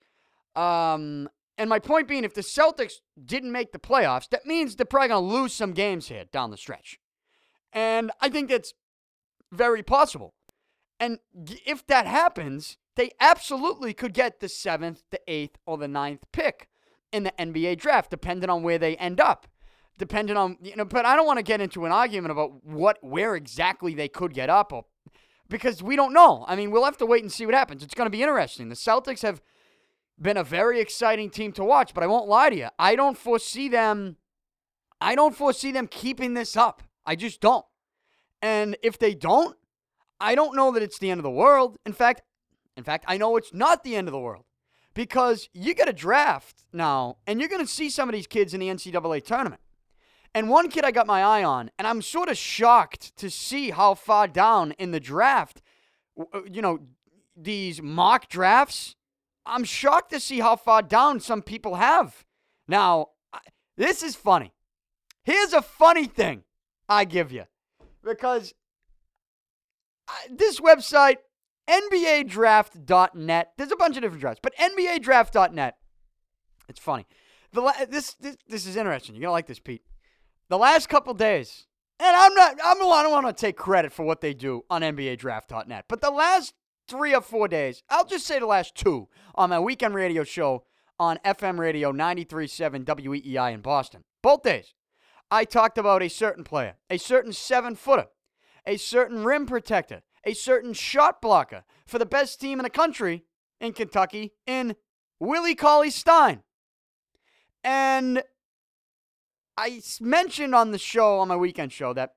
Um, 0.58 1.28
and 1.58 1.68
my 1.68 1.78
point 1.78 2.08
being, 2.08 2.24
if 2.24 2.32
the 2.32 2.40
Celtics 2.40 2.94
didn't 3.22 3.52
make 3.52 3.72
the 3.72 3.78
playoffs, 3.78 4.30
that 4.30 4.46
means 4.46 4.76
they're 4.76 4.86
probably 4.86 5.08
going 5.08 5.28
to 5.28 5.34
lose 5.34 5.52
some 5.52 5.72
games 5.72 6.08
here 6.08 6.24
down 6.32 6.50
the 6.50 6.56
stretch. 6.56 6.98
And 7.70 8.10
I 8.18 8.30
think 8.30 8.48
that's 8.48 8.72
very 9.52 9.82
possible. 9.82 10.32
And 10.98 11.18
if 11.36 11.86
that 11.88 12.06
happens, 12.06 12.78
they 12.96 13.10
absolutely 13.20 13.92
could 13.92 14.14
get 14.14 14.40
the 14.40 14.48
seventh, 14.48 15.02
the 15.10 15.20
eighth, 15.28 15.58
or 15.66 15.76
the 15.76 15.86
ninth 15.86 16.24
pick 16.32 16.70
in 17.12 17.24
the 17.24 17.32
NBA 17.32 17.78
draft, 17.78 18.10
depending 18.10 18.50
on 18.50 18.62
where 18.62 18.78
they 18.78 18.96
end 18.96 19.20
up. 19.20 19.46
Depending 19.98 20.36
on 20.36 20.56
you 20.62 20.74
know, 20.76 20.84
but 20.86 21.04
I 21.04 21.14
don't 21.14 21.26
want 21.26 21.38
to 21.38 21.42
get 21.42 21.60
into 21.60 21.84
an 21.84 21.92
argument 21.92 22.32
about 22.32 22.64
what 22.64 22.98
where 23.02 23.36
exactly 23.36 23.94
they 23.94 24.08
could 24.08 24.32
get 24.32 24.48
up 24.48 24.72
or 24.72 24.86
because 25.48 25.82
we 25.82 25.94
don't 25.94 26.14
know. 26.14 26.44
I 26.48 26.56
mean, 26.56 26.70
we'll 26.70 26.84
have 26.84 26.96
to 26.98 27.06
wait 27.06 27.22
and 27.22 27.30
see 27.30 27.44
what 27.44 27.54
happens. 27.54 27.82
It's 27.82 27.94
going 27.94 28.06
to 28.06 28.10
be 28.10 28.22
interesting. 28.22 28.70
The 28.70 28.76
Celtics 28.76 29.20
have 29.22 29.42
been 30.18 30.38
a 30.38 30.44
very 30.44 30.80
exciting 30.80 31.28
team 31.28 31.52
to 31.52 31.64
watch, 31.64 31.92
but 31.92 32.02
I 32.02 32.06
won't 32.06 32.28
lie 32.28 32.48
to 32.48 32.56
you. 32.56 32.68
I 32.78 32.96
don't 32.96 33.18
foresee 33.18 33.68
them 33.68 34.16
I 35.00 35.14
don't 35.14 35.34
foresee 35.34 35.72
them 35.72 35.86
keeping 35.86 36.34
this 36.34 36.56
up. 36.56 36.82
I 37.06 37.16
just 37.16 37.40
don't. 37.40 37.64
And 38.42 38.76
if 38.82 38.98
they 38.98 39.14
don't, 39.14 39.56
I 40.20 40.34
don't 40.34 40.54
know 40.54 40.70
that 40.72 40.82
it's 40.82 40.98
the 40.98 41.10
end 41.10 41.18
of 41.18 41.22
the 41.22 41.30
world. 41.30 41.78
In 41.86 41.92
fact, 41.92 42.22
in 42.76 42.84
fact, 42.84 43.04
I 43.08 43.16
know 43.16 43.36
it's 43.36 43.54
not 43.54 43.82
the 43.82 43.96
end 43.96 44.08
of 44.08 44.12
the 44.12 44.20
world 44.20 44.44
because 44.94 45.48
you 45.52 45.74
get 45.74 45.88
a 45.88 45.92
draft 45.92 46.64
now 46.72 47.16
and 47.26 47.40
you're 47.40 47.48
going 47.48 47.64
to 47.64 47.70
see 47.70 47.90
some 47.90 48.08
of 48.08 48.14
these 48.14 48.26
kids 48.26 48.54
in 48.54 48.60
the 48.60 48.68
NCAA 48.68 49.24
tournament. 49.24 49.60
And 50.34 50.48
one 50.48 50.68
kid 50.68 50.84
I 50.84 50.92
got 50.92 51.08
my 51.08 51.22
eye 51.22 51.42
on, 51.42 51.72
and 51.76 51.88
I'm 51.88 52.02
sort 52.02 52.28
of 52.28 52.36
shocked 52.36 53.16
to 53.16 53.28
see 53.30 53.70
how 53.70 53.94
far 53.94 54.28
down 54.28 54.72
in 54.72 54.92
the 54.92 55.00
draft, 55.00 55.60
uh, 56.16 56.42
you 56.48 56.62
know, 56.62 56.78
these 57.36 57.82
mock 57.82 58.28
drafts. 58.28 58.94
I'm 59.44 59.64
shocked 59.64 60.10
to 60.12 60.20
see 60.20 60.38
how 60.38 60.54
far 60.54 60.82
down 60.82 61.18
some 61.18 61.42
people 61.42 61.74
have. 61.74 62.24
Now, 62.68 63.08
this 63.76 64.02
is 64.02 64.14
funny. 64.14 64.52
Here's 65.24 65.52
a 65.52 65.62
funny 65.62 66.06
thing 66.06 66.44
I 66.88 67.04
give 67.04 67.32
you 67.32 67.44
because 68.04 68.54
uh, 70.06 70.12
this 70.30 70.60
website 70.60 71.16
NBADraft.net. 71.70 73.52
There's 73.56 73.72
a 73.72 73.76
bunch 73.76 73.96
of 73.96 74.02
different 74.02 74.20
drafts, 74.20 74.40
but 74.42 74.56
NBA 74.56 75.00
NBADraft.net. 75.00 75.76
It's 76.68 76.80
funny. 76.80 77.06
The 77.52 77.72
this, 77.88 78.14
this 78.14 78.36
this 78.48 78.66
is 78.66 78.76
interesting. 78.76 79.14
You're 79.14 79.22
gonna 79.22 79.32
like 79.32 79.46
this, 79.46 79.58
Pete. 79.58 79.82
The 80.48 80.58
last 80.58 80.88
couple 80.88 81.14
days, 81.14 81.66
and 81.98 82.16
I'm 82.16 82.34
not. 82.34 82.56
I'm. 82.64 82.76
I 82.82 83.02
don't 83.02 83.12
want 83.12 83.26
to 83.26 83.40
take 83.40 83.56
credit 83.56 83.92
for 83.92 84.04
what 84.04 84.20
they 84.20 84.34
do 84.34 84.64
on 84.70 84.82
NBA 84.82 85.18
NBADraft.net, 85.18 85.86
but 85.88 86.00
the 86.00 86.10
last 86.10 86.54
three 86.88 87.14
or 87.14 87.20
four 87.20 87.48
days, 87.48 87.82
I'll 87.88 88.04
just 88.04 88.26
say 88.26 88.38
the 88.38 88.46
last 88.46 88.74
two 88.74 89.08
on 89.34 89.50
my 89.50 89.60
weekend 89.60 89.94
radio 89.94 90.24
show 90.24 90.64
on 90.98 91.18
FM 91.24 91.58
radio 91.58 91.92
93.7 91.92 92.84
WEEI 92.84 93.54
in 93.54 93.60
Boston. 93.60 94.04
Both 94.22 94.42
days, 94.42 94.74
I 95.30 95.44
talked 95.44 95.78
about 95.78 96.02
a 96.02 96.08
certain 96.08 96.44
player, 96.44 96.74
a 96.90 96.98
certain 96.98 97.32
seven 97.32 97.74
footer, 97.74 98.06
a 98.66 98.76
certain 98.76 99.24
rim 99.24 99.46
protector, 99.46 100.02
a 100.24 100.34
certain 100.34 100.72
shot 100.72 101.20
blocker 101.20 101.64
for 101.86 101.98
the 101.98 102.06
best 102.06 102.40
team 102.40 102.58
in 102.58 102.64
the 102.64 102.70
country 102.70 103.24
in 103.60 103.72
Kentucky 103.72 104.32
in 104.46 104.76
Willie 105.18 105.54
Cauley 105.54 105.90
Stein. 105.90 106.42
And 107.62 108.22
I 109.56 109.82
mentioned 110.00 110.54
on 110.54 110.70
the 110.70 110.78
show, 110.78 111.18
on 111.18 111.28
my 111.28 111.36
weekend 111.36 111.72
show, 111.72 111.92
that 111.92 112.14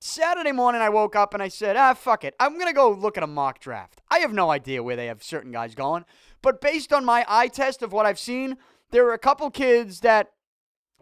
Saturday 0.00 0.52
morning 0.52 0.80
I 0.80 0.88
woke 0.88 1.16
up 1.16 1.34
and 1.34 1.42
I 1.42 1.48
said, 1.48 1.76
ah, 1.76 1.94
fuck 1.94 2.24
it. 2.24 2.34
I'm 2.40 2.54
going 2.54 2.68
to 2.68 2.72
go 2.72 2.90
look 2.90 3.16
at 3.16 3.22
a 3.22 3.26
mock 3.26 3.60
draft. 3.60 4.00
I 4.10 4.18
have 4.20 4.32
no 4.32 4.50
idea 4.50 4.82
where 4.82 4.96
they 4.96 5.06
have 5.06 5.22
certain 5.22 5.52
guys 5.52 5.74
going. 5.74 6.04
But 6.42 6.60
based 6.60 6.92
on 6.92 7.04
my 7.04 7.24
eye 7.28 7.48
test 7.48 7.82
of 7.82 7.92
what 7.92 8.06
I've 8.06 8.18
seen, 8.18 8.56
there 8.90 9.06
are 9.06 9.14
a 9.14 9.18
couple 9.18 9.50
kids 9.50 10.00
that, 10.00 10.32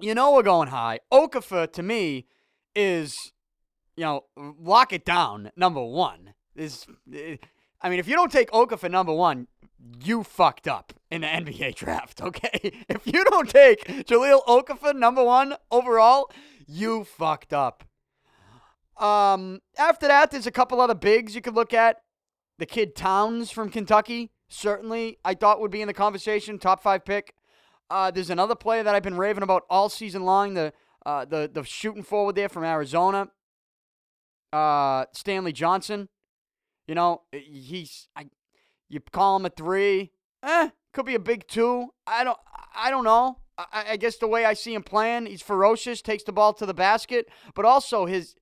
you 0.00 0.14
know, 0.14 0.34
are 0.36 0.42
going 0.42 0.68
high. 0.68 1.00
Okafor, 1.12 1.70
to 1.72 1.82
me, 1.82 2.26
is, 2.74 3.32
you 3.96 4.04
know, 4.04 4.24
lock 4.36 4.92
it 4.92 5.04
down, 5.04 5.50
number 5.56 5.84
one. 5.84 6.34
Is, 6.56 6.86
I 7.80 7.88
mean, 7.88 7.98
if 7.98 8.08
you 8.08 8.14
don't 8.14 8.30
take 8.30 8.50
Okafor 8.50 8.90
number 8.90 9.12
one, 9.12 9.48
you 10.02 10.22
fucked 10.22 10.68
up 10.68 10.92
in 11.10 11.22
the 11.22 11.26
NBA 11.26 11.74
draft, 11.74 12.22
okay? 12.22 12.84
If 12.88 13.06
you 13.06 13.24
don't 13.24 13.48
take 13.48 13.84
Jahlil 14.06 14.44
Okafor 14.46 14.94
number 14.94 15.24
one 15.24 15.54
overall, 15.70 16.30
you 16.66 17.04
fucked 17.04 17.52
up. 17.52 17.84
Um, 18.96 19.60
after 19.76 20.06
that, 20.06 20.30
there's 20.30 20.46
a 20.46 20.52
couple 20.52 20.80
other 20.80 20.94
bigs 20.94 21.34
you 21.34 21.40
could 21.40 21.54
look 21.54 21.74
at. 21.74 21.98
The 22.58 22.66
kid 22.66 22.94
Towns 22.94 23.50
from 23.50 23.68
Kentucky, 23.68 24.30
certainly 24.48 25.18
I 25.24 25.34
thought 25.34 25.60
would 25.60 25.72
be 25.72 25.82
in 25.82 25.88
the 25.88 25.94
conversation, 25.94 26.58
top 26.58 26.82
five 26.82 27.04
pick. 27.04 27.34
Uh, 27.90 28.10
there's 28.10 28.30
another 28.30 28.54
player 28.54 28.82
that 28.82 28.94
I've 28.94 29.02
been 29.02 29.16
raving 29.16 29.42
about 29.42 29.64
all 29.68 29.88
season 29.88 30.24
long, 30.24 30.54
the 30.54 30.72
uh, 31.04 31.24
the 31.24 31.50
the 31.52 31.64
shooting 31.64 32.02
forward 32.02 32.34
there 32.34 32.48
from 32.48 32.64
Arizona, 32.64 33.28
uh, 34.52 35.04
Stanley 35.12 35.52
Johnson. 35.52 36.08
You 36.86 36.94
know, 36.94 37.22
he's 37.32 38.08
I, 38.14 38.26
you 38.88 39.00
call 39.00 39.36
him 39.36 39.46
a 39.46 39.50
three, 39.50 40.12
eh? 40.42 40.70
Could 40.92 41.06
be 41.06 41.14
a 41.14 41.20
big 41.20 41.46
two. 41.48 41.90
I 42.06 42.24
don't 42.24 42.38
I 42.74 42.90
don't 42.90 43.04
know. 43.04 43.38
I, 43.56 43.84
I 43.90 43.96
guess 43.96 44.16
the 44.16 44.28
way 44.28 44.44
I 44.44 44.54
see 44.54 44.74
him 44.74 44.82
playing, 44.82 45.26
he's 45.26 45.42
ferocious, 45.42 46.02
takes 46.02 46.24
the 46.24 46.32
ball 46.32 46.52
to 46.54 46.66
the 46.66 46.74
basket, 46.74 47.28
but 47.54 47.64
also 47.64 48.06
his 48.06 48.34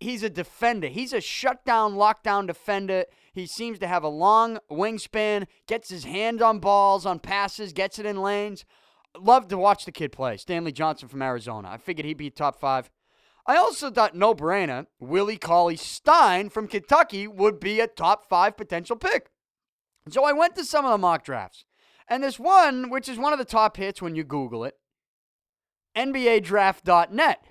he's 0.00 0.22
a 0.22 0.30
defender. 0.30 0.88
He's 0.88 1.12
a 1.12 1.20
shutdown, 1.20 1.94
lockdown 1.94 2.46
defender. 2.46 3.04
He 3.32 3.46
seems 3.46 3.78
to 3.80 3.86
have 3.86 4.02
a 4.02 4.08
long 4.08 4.58
wingspan, 4.70 5.46
gets 5.66 5.90
his 5.90 6.04
hand 6.04 6.42
on 6.42 6.60
balls, 6.60 7.06
on 7.06 7.18
passes, 7.18 7.72
gets 7.72 7.98
it 7.98 8.06
in 8.06 8.22
lanes. 8.22 8.64
Love 9.18 9.48
to 9.48 9.58
watch 9.58 9.84
the 9.84 9.92
kid 9.92 10.12
play. 10.12 10.36
Stanley 10.36 10.72
Johnson 10.72 11.08
from 11.08 11.22
Arizona. 11.22 11.68
I 11.68 11.78
figured 11.78 12.06
he'd 12.06 12.16
be 12.16 12.30
top 12.30 12.60
five. 12.60 12.90
I 13.48 13.56
also 13.56 13.90
thought 13.90 14.14
no 14.14 14.34
brainer, 14.34 14.86
Willie 15.00 15.38
Cauley 15.38 15.76
Stein 15.76 16.50
from 16.50 16.68
Kentucky 16.68 17.26
would 17.26 17.58
be 17.58 17.80
a 17.80 17.86
top 17.86 18.28
five 18.28 18.58
potential 18.58 18.94
pick. 18.94 19.30
So 20.10 20.22
I 20.22 20.32
went 20.32 20.54
to 20.56 20.64
some 20.64 20.84
of 20.84 20.90
the 20.90 20.98
mock 20.98 21.24
drafts. 21.24 21.64
And 22.08 22.22
this 22.22 22.38
one, 22.38 22.90
which 22.90 23.08
is 23.08 23.18
one 23.18 23.32
of 23.32 23.38
the 23.38 23.46
top 23.46 23.78
hits 23.78 24.02
when 24.02 24.14
you 24.14 24.22
Google 24.22 24.64
it, 24.64 24.74
NBA 25.96 26.42
NBADraft.net. 26.42 27.42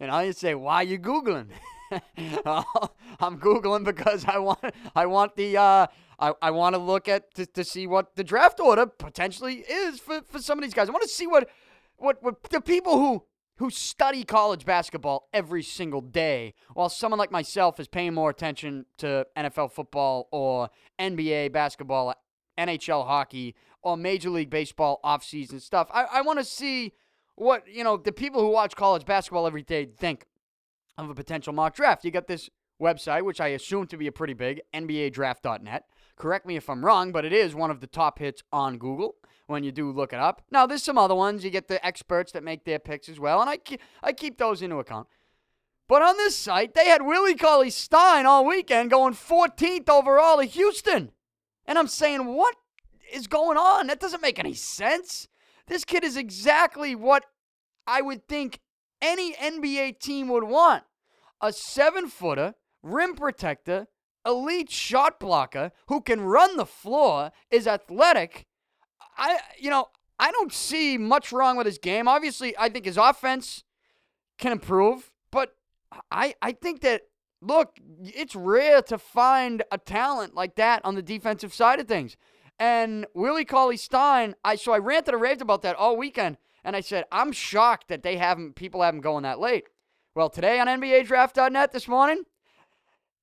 And 0.00 0.10
I 0.10 0.30
say, 0.30 0.54
why 0.54 0.76
are 0.76 0.84
you 0.84 0.98
Googling? 0.98 1.48
I'm 2.16 3.38
Googling 3.38 3.84
because 3.84 4.24
I 4.24 4.38
want 4.38 4.58
I 4.96 5.04
want 5.06 5.36
the 5.36 5.58
uh, 5.58 5.86
I, 6.18 6.32
I 6.42 6.50
want 6.50 6.74
to 6.74 6.80
look 6.80 7.08
at 7.08 7.34
to, 7.34 7.46
to 7.46 7.62
see 7.62 7.86
what 7.86 8.16
the 8.16 8.24
draft 8.24 8.58
order 8.58 8.86
potentially 8.86 9.64
is 9.68 10.00
for, 10.00 10.22
for 10.22 10.38
some 10.40 10.58
of 10.58 10.64
these 10.64 10.74
guys. 10.74 10.88
I 10.88 10.92
want 10.92 11.02
to 11.02 11.08
see 11.08 11.26
what 11.26 11.48
what 11.96 12.22
what 12.22 12.42
the 12.44 12.60
people 12.60 12.98
who 12.98 13.24
who 13.58 13.70
study 13.70 14.24
college 14.24 14.64
basketball 14.64 15.28
every 15.32 15.62
single 15.62 16.00
day, 16.00 16.54
while 16.74 16.88
someone 16.88 17.18
like 17.18 17.30
myself 17.30 17.78
is 17.78 17.88
paying 17.88 18.14
more 18.14 18.30
attention 18.30 18.86
to 18.98 19.26
NFL 19.36 19.72
football 19.72 20.28
or 20.32 20.70
NBA 20.98 21.52
basketball, 21.52 22.14
NHL 22.58 23.06
hockey, 23.06 23.54
or 23.82 23.96
Major 23.96 24.30
League 24.30 24.50
Baseball 24.50 25.00
offseason 25.04 25.60
stuff. 25.60 25.88
I, 25.92 26.04
I 26.04 26.20
want 26.22 26.38
to 26.38 26.44
see 26.44 26.92
what 27.36 27.64
you 27.68 27.84
know 27.84 27.96
the 27.96 28.12
people 28.12 28.40
who 28.40 28.48
watch 28.48 28.76
college 28.76 29.04
basketball 29.04 29.46
every 29.46 29.62
day 29.62 29.86
think 29.86 30.26
of 30.98 31.10
a 31.10 31.14
potential 31.14 31.52
mock 31.52 31.74
draft. 31.74 32.04
You 32.04 32.10
got 32.10 32.26
this 32.26 32.50
website, 32.80 33.22
which 33.22 33.40
I 33.40 33.48
assume 33.48 33.86
to 33.88 33.96
be 33.96 34.06
a 34.06 34.12
pretty 34.12 34.34
big 34.34 34.60
NBADraft.net. 34.72 35.84
Correct 36.16 36.46
me 36.46 36.56
if 36.56 36.70
I'm 36.70 36.84
wrong, 36.84 37.12
but 37.12 37.24
it 37.24 37.32
is 37.32 37.54
one 37.54 37.70
of 37.70 37.80
the 37.80 37.86
top 37.86 38.18
hits 38.18 38.42
on 38.52 38.78
Google 38.78 39.16
when 39.46 39.64
you 39.64 39.72
do 39.72 39.90
look 39.90 40.12
it 40.12 40.18
up. 40.18 40.42
Now, 40.50 40.66
there's 40.66 40.82
some 40.82 40.98
other 40.98 41.14
ones. 41.14 41.44
You 41.44 41.50
get 41.50 41.68
the 41.68 41.84
experts 41.84 42.32
that 42.32 42.44
make 42.44 42.64
their 42.64 42.78
picks 42.78 43.08
as 43.08 43.18
well, 43.18 43.40
and 43.40 43.50
I 43.50 43.56
keep, 43.56 43.80
I 44.02 44.12
keep 44.12 44.38
those 44.38 44.62
into 44.62 44.76
account. 44.76 45.08
But 45.88 46.02
on 46.02 46.16
this 46.16 46.36
site, 46.36 46.74
they 46.74 46.86
had 46.86 47.02
Willie 47.02 47.34
Cauley 47.34 47.70
Stein 47.70 48.26
all 48.26 48.46
weekend 48.46 48.90
going 48.90 49.12
14th 49.12 49.88
overall 49.88 50.38
to 50.38 50.44
Houston. 50.44 51.10
And 51.66 51.78
I'm 51.78 51.88
saying, 51.88 52.34
what 52.34 52.56
is 53.12 53.26
going 53.26 53.58
on? 53.58 53.88
That 53.88 54.00
doesn't 54.00 54.22
make 54.22 54.38
any 54.38 54.54
sense. 54.54 55.28
This 55.66 55.84
kid 55.84 56.04
is 56.04 56.16
exactly 56.16 56.94
what 56.94 57.26
I 57.86 58.00
would 58.00 58.26
think 58.28 58.60
any 59.02 59.34
NBA 59.34 59.98
team 59.98 60.28
would 60.28 60.44
want 60.44 60.84
a 61.40 61.52
seven 61.52 62.08
footer, 62.08 62.54
rim 62.82 63.14
protector, 63.14 63.86
elite 64.26 64.70
shot 64.70 65.20
blocker 65.20 65.72
who 65.88 66.00
can 66.00 66.20
run 66.20 66.56
the 66.56 66.66
floor, 66.66 67.32
is 67.50 67.66
athletic. 67.66 68.46
I, 69.16 69.38
you 69.58 69.70
know, 69.70 69.88
I 70.18 70.30
don't 70.32 70.52
see 70.52 70.96
much 70.98 71.32
wrong 71.32 71.56
with 71.56 71.66
his 71.66 71.78
game. 71.78 72.08
Obviously, 72.08 72.56
I 72.58 72.68
think 72.68 72.84
his 72.84 72.96
offense 72.96 73.64
can 74.38 74.52
improve, 74.52 75.12
but 75.30 75.54
I, 76.10 76.34
I 76.40 76.52
think 76.52 76.80
that 76.82 77.02
look, 77.40 77.78
it's 78.02 78.34
rare 78.34 78.82
to 78.82 78.98
find 78.98 79.62
a 79.70 79.78
talent 79.78 80.34
like 80.34 80.54
that 80.56 80.80
on 80.84 80.94
the 80.94 81.02
defensive 81.02 81.52
side 81.52 81.78
of 81.78 81.86
things. 81.86 82.16
And 82.58 83.06
Willie 83.14 83.44
Cauley 83.44 83.76
Stein, 83.76 84.34
I 84.44 84.56
so 84.56 84.72
I 84.72 84.78
ranted 84.78 85.14
and 85.14 85.22
raved 85.22 85.42
about 85.42 85.62
that 85.62 85.76
all 85.76 85.96
weekend, 85.96 86.38
and 86.64 86.76
I 86.76 86.80
said 86.80 87.04
I'm 87.10 87.32
shocked 87.32 87.88
that 87.88 88.02
they 88.02 88.16
haven't 88.16 88.54
people 88.54 88.82
haven't 88.82 89.00
going 89.00 89.24
that 89.24 89.40
late. 89.40 89.64
Well, 90.14 90.30
today 90.30 90.60
on 90.60 90.68
NBADraft.net 90.68 91.72
this 91.72 91.88
morning, 91.88 92.22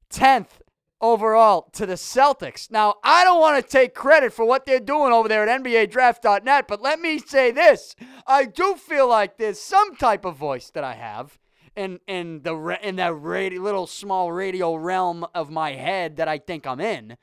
tenth 0.09 0.61
overall 1.01 1.69
to 1.73 1.85
the 1.85 1.95
Celtics. 1.95 2.71
Now, 2.71 2.95
I 3.03 3.23
don't 3.23 3.41
want 3.41 3.63
to 3.63 3.69
take 3.69 3.93
credit 3.93 4.33
for 4.33 4.45
what 4.45 4.65
they're 4.65 4.79
doing 4.79 5.11
over 5.11 5.27
there 5.27 5.47
at 5.47 5.63
NBADraft.net, 5.63 6.67
but 6.67 6.81
let 6.81 6.99
me 6.99 7.19
say 7.19 7.51
this: 7.51 7.95
I 8.27 8.45
do 8.45 8.75
feel 8.75 9.07
like 9.07 9.37
there's 9.37 9.59
some 9.59 9.95
type 9.95 10.25
of 10.25 10.35
voice 10.35 10.69
that 10.69 10.83
I 10.83 10.93
have 10.93 11.39
in 11.75 11.99
in 12.07 12.41
the 12.43 12.77
in 12.81 12.97
that 12.97 13.13
radio, 13.13 13.61
little 13.61 13.87
small 13.87 14.31
radio 14.31 14.75
realm 14.75 15.25
of 15.33 15.49
my 15.49 15.73
head 15.73 16.17
that 16.17 16.27
I 16.27 16.37
think 16.37 16.67
I'm 16.67 16.79
in. 16.79 17.17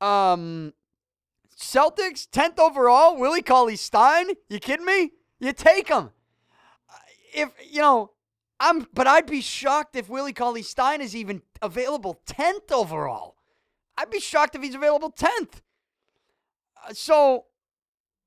Um, 0.00 0.72
Celtics, 1.56 2.28
10th 2.28 2.58
overall, 2.58 3.16
Willie 3.16 3.42
Cauley 3.42 3.76
Stein? 3.76 4.30
You 4.48 4.58
kidding 4.58 4.84
me? 4.84 5.12
You 5.38 5.52
take 5.52 5.88
him. 5.88 6.10
If, 7.34 7.50
you 7.70 7.80
know, 7.80 8.10
I'm, 8.62 8.86
but 8.94 9.08
I'd 9.08 9.26
be 9.26 9.40
shocked 9.40 9.96
if 9.96 10.08
Willie 10.08 10.32
Cauley 10.32 10.62
Stein 10.62 11.00
is 11.00 11.16
even 11.16 11.42
available 11.60 12.20
10th 12.26 12.70
overall. 12.70 13.34
I'd 13.98 14.08
be 14.08 14.20
shocked 14.20 14.54
if 14.54 14.62
he's 14.62 14.76
available 14.76 15.10
10th. 15.10 15.60
Uh, 16.86 16.92
so, 16.92 17.46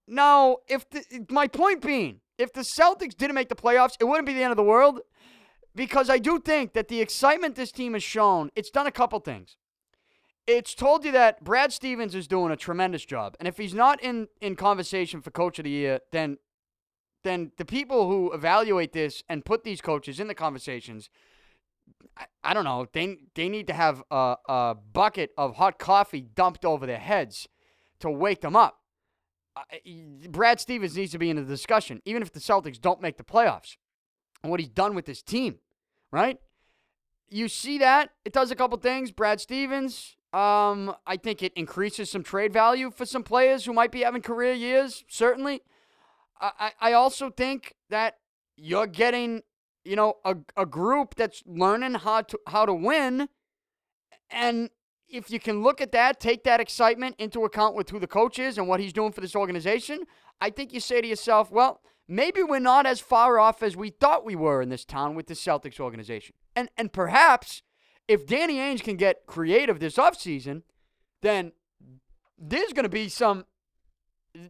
now, 0.07 0.57
if 0.67 0.89
the, 0.89 1.25
my 1.29 1.47
point 1.47 1.81
being, 1.81 2.19
if 2.37 2.51
the 2.51 2.61
Celtics 2.61 3.15
didn't 3.15 3.33
make 3.33 3.47
the 3.47 3.55
playoffs, 3.55 3.95
it 3.99 4.03
wouldn't 4.03 4.27
be 4.27 4.33
the 4.33 4.43
end 4.43 4.51
of 4.51 4.57
the 4.57 4.63
world 4.63 4.99
because 5.73 6.09
I 6.09 6.17
do 6.17 6.39
think 6.39 6.73
that 6.73 6.89
the 6.89 6.99
excitement 6.99 7.55
this 7.55 7.71
team 7.71 7.93
has 7.93 8.03
shown, 8.03 8.51
it's 8.57 8.69
done 8.69 8.87
a 8.87 8.91
couple 8.91 9.19
things 9.21 9.55
it's 10.47 10.75
told 10.75 11.03
you 11.03 11.11
that 11.11 11.43
Brad 11.43 11.73
Stevens 11.73 12.13
is 12.13 12.27
doing 12.27 12.51
a 12.51 12.55
tremendous 12.55 13.03
job. 13.03 13.35
And 13.39 13.47
if 13.47 13.57
he's 13.57 13.73
not 13.73 14.01
in, 14.01 14.27
in 14.41 14.55
conversation 14.55 15.21
for 15.21 15.31
coach 15.31 15.57
of 15.59 15.63
the 15.63 15.71
year, 15.71 15.99
then 16.11 16.37
then 17.25 17.51
the 17.57 17.65
people 17.65 18.07
who 18.07 18.31
evaluate 18.31 18.93
this 18.93 19.21
and 19.27 19.43
put 19.43 19.65
these 19.65 19.81
coaches 19.81 20.21
in 20.21 20.27
the 20.27 20.33
conversations, 20.33 21.09
I, 22.17 22.25
I 22.43 22.53
don't 22.53 22.63
know, 22.63 22.87
they 22.93 23.17
they 23.33 23.49
need 23.49 23.67
to 23.67 23.73
have 23.73 24.01
a, 24.09 24.35
a 24.47 24.75
bucket 24.93 25.31
of 25.37 25.57
hot 25.57 25.77
coffee 25.77 26.21
dumped 26.21 26.63
over 26.63 26.85
their 26.85 26.99
heads 26.99 27.49
to 27.99 28.09
wake 28.09 28.39
them 28.39 28.55
up. 28.55 28.79
Uh, 29.57 29.61
Brad 30.29 30.61
Stevens 30.61 30.95
needs 30.95 31.11
to 31.11 31.17
be 31.17 31.29
in 31.29 31.35
the 31.35 31.43
discussion, 31.43 32.01
even 32.05 32.21
if 32.21 32.31
the 32.31 32.39
Celtics 32.39 32.79
don't 32.79 33.01
make 33.01 33.17
the 33.17 33.23
playoffs, 33.23 33.75
and 34.41 34.49
what 34.51 34.61
he's 34.61 34.69
done 34.69 34.95
with 34.95 35.05
this 35.05 35.21
team, 35.21 35.59
right? 36.11 36.37
You 37.29 37.49
see 37.49 37.77
that 37.79 38.11
it 38.23 38.31
does 38.31 38.51
a 38.51 38.55
couple 38.55 38.77
things. 38.77 39.11
Brad 39.11 39.41
Stevens, 39.41 40.15
Um, 40.33 40.93
I 41.07 41.17
think 41.17 41.41
it 41.41 41.53
increases 41.55 42.11
some 42.11 42.23
trade 42.23 42.51
value 42.51 42.91
for 42.91 43.05
some 43.05 43.23
players 43.23 43.65
who 43.65 43.73
might 43.73 43.91
be 43.91 44.01
having 44.03 44.21
career 44.21 44.53
years, 44.53 45.05
certainly. 45.07 45.61
I, 46.39 46.71
I 46.79 46.93
also 46.93 47.29
think 47.29 47.75
that 47.89 48.17
you're 48.57 48.87
getting, 48.87 49.41
you 49.83 49.95
know, 49.95 50.15
a, 50.23 50.35
a 50.57 50.65
group 50.65 51.15
that's 51.15 51.43
learning 51.45 51.95
how 51.95 52.21
to 52.21 52.39
how 52.47 52.65
to 52.65 52.73
win. 52.73 53.29
And 54.29 54.69
if 55.07 55.29
you 55.29 55.39
can 55.39 55.61
look 55.61 55.81
at 55.81 55.91
that, 55.91 56.19
take 56.19 56.43
that 56.43 56.59
excitement 56.59 57.15
into 57.19 57.45
account 57.45 57.75
with 57.75 57.89
who 57.89 57.99
the 57.99 58.07
coach 58.07 58.39
is 58.39 58.57
and 58.57 58.67
what 58.67 58.79
he's 58.79 58.93
doing 58.93 59.11
for 59.11 59.21
this 59.21 59.35
organization, 59.35 60.03
I 60.41 60.49
think 60.49 60.73
you 60.73 60.79
say 60.79 61.01
to 61.01 61.07
yourself, 61.07 61.51
well, 61.51 61.81
maybe 62.07 62.41
we're 62.43 62.59
not 62.59 62.85
as 62.85 62.99
far 62.99 63.39
off 63.39 63.61
as 63.63 63.75
we 63.75 63.89
thought 63.89 64.25
we 64.25 64.35
were 64.35 64.61
in 64.61 64.69
this 64.69 64.85
town 64.85 65.15
with 65.15 65.27
the 65.27 65.35
Celtics 65.35 65.79
organization. 65.79 66.35
And 66.55 66.69
and 66.77 66.91
perhaps 66.91 67.61
if 68.07 68.27
Danny 68.27 68.55
Ainge 68.55 68.83
can 68.83 68.97
get 68.97 69.25
creative 69.25 69.79
this 69.79 69.95
offseason, 69.95 70.63
then 71.21 71.53
there's 72.37 72.73
going 72.73 72.83
to 72.83 72.89
be 72.89 73.09
some 73.09 73.45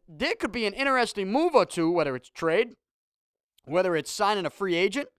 there 0.07 0.33
could 0.39 0.51
be 0.51 0.65
an 0.65 0.73
interesting 0.73 1.31
move 1.31 1.55
or 1.55 1.65
two, 1.65 1.91
whether 1.91 2.15
it's 2.15 2.29
trade, 2.29 2.73
whether 3.65 3.95
it's 3.95 4.11
signing 4.11 4.45
a 4.45 4.49
free 4.49 4.75
agent, 4.75 5.09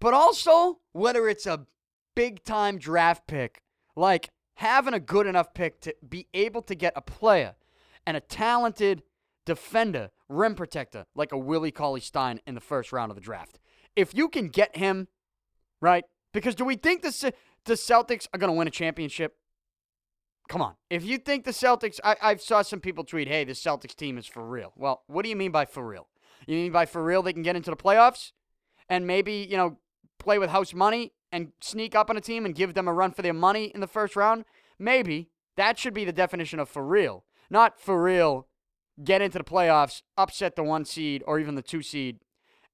but 0.00 0.14
also 0.14 0.78
whether 0.92 1.28
it's 1.28 1.46
a 1.46 1.66
big 2.14 2.44
time 2.44 2.78
draft 2.78 3.26
pick, 3.26 3.62
like 3.96 4.30
having 4.54 4.94
a 4.94 5.00
good 5.00 5.26
enough 5.26 5.54
pick 5.54 5.80
to 5.80 5.94
be 6.06 6.26
able 6.34 6.62
to 6.62 6.74
get 6.74 6.92
a 6.96 7.02
player 7.02 7.54
and 8.06 8.16
a 8.16 8.20
talented 8.20 9.02
defender, 9.46 10.10
rim 10.28 10.54
protector, 10.54 11.06
like 11.14 11.32
a 11.32 11.38
Willie 11.38 11.70
Cauley 11.70 12.00
Stein 12.00 12.40
in 12.46 12.54
the 12.54 12.60
first 12.60 12.92
round 12.92 13.10
of 13.10 13.16
the 13.16 13.22
draft. 13.22 13.58
If 13.96 14.14
you 14.14 14.28
can 14.28 14.48
get 14.48 14.76
him, 14.76 15.08
right? 15.80 16.04
Because 16.32 16.54
do 16.54 16.64
we 16.64 16.76
think 16.76 17.02
the, 17.02 17.32
the 17.64 17.74
Celtics 17.74 18.26
are 18.32 18.38
going 18.38 18.52
to 18.52 18.56
win 18.56 18.68
a 18.68 18.70
championship? 18.70 19.36
Come 20.50 20.62
on. 20.62 20.74
If 20.90 21.04
you 21.04 21.16
think 21.16 21.44
the 21.44 21.52
Celtics, 21.52 22.00
I, 22.02 22.16
I 22.20 22.34
saw 22.34 22.62
some 22.62 22.80
people 22.80 23.04
tweet, 23.04 23.28
hey, 23.28 23.44
the 23.44 23.52
Celtics 23.52 23.94
team 23.94 24.18
is 24.18 24.26
for 24.26 24.44
real. 24.44 24.72
Well, 24.76 25.04
what 25.06 25.22
do 25.22 25.28
you 25.28 25.36
mean 25.36 25.52
by 25.52 25.64
for 25.64 25.86
real? 25.86 26.08
You 26.44 26.56
mean 26.56 26.72
by 26.72 26.86
for 26.86 27.04
real 27.04 27.22
they 27.22 27.32
can 27.32 27.44
get 27.44 27.54
into 27.54 27.70
the 27.70 27.76
playoffs 27.76 28.32
and 28.88 29.06
maybe, 29.06 29.46
you 29.48 29.56
know, 29.56 29.78
play 30.18 30.40
with 30.40 30.50
house 30.50 30.74
money 30.74 31.12
and 31.30 31.52
sneak 31.60 31.94
up 31.94 32.10
on 32.10 32.16
a 32.16 32.20
team 32.20 32.44
and 32.44 32.52
give 32.52 32.74
them 32.74 32.88
a 32.88 32.92
run 32.92 33.12
for 33.12 33.22
their 33.22 33.32
money 33.32 33.66
in 33.66 33.80
the 33.80 33.86
first 33.86 34.16
round? 34.16 34.44
Maybe. 34.76 35.30
That 35.56 35.78
should 35.78 35.94
be 35.94 36.04
the 36.04 36.12
definition 36.12 36.58
of 36.58 36.68
for 36.68 36.84
real. 36.84 37.24
Not 37.48 37.80
for 37.80 38.02
real, 38.02 38.48
get 39.04 39.22
into 39.22 39.38
the 39.38 39.44
playoffs, 39.44 40.02
upset 40.18 40.56
the 40.56 40.64
one 40.64 40.84
seed 40.84 41.22
or 41.28 41.38
even 41.38 41.54
the 41.54 41.62
two 41.62 41.82
seed, 41.82 42.18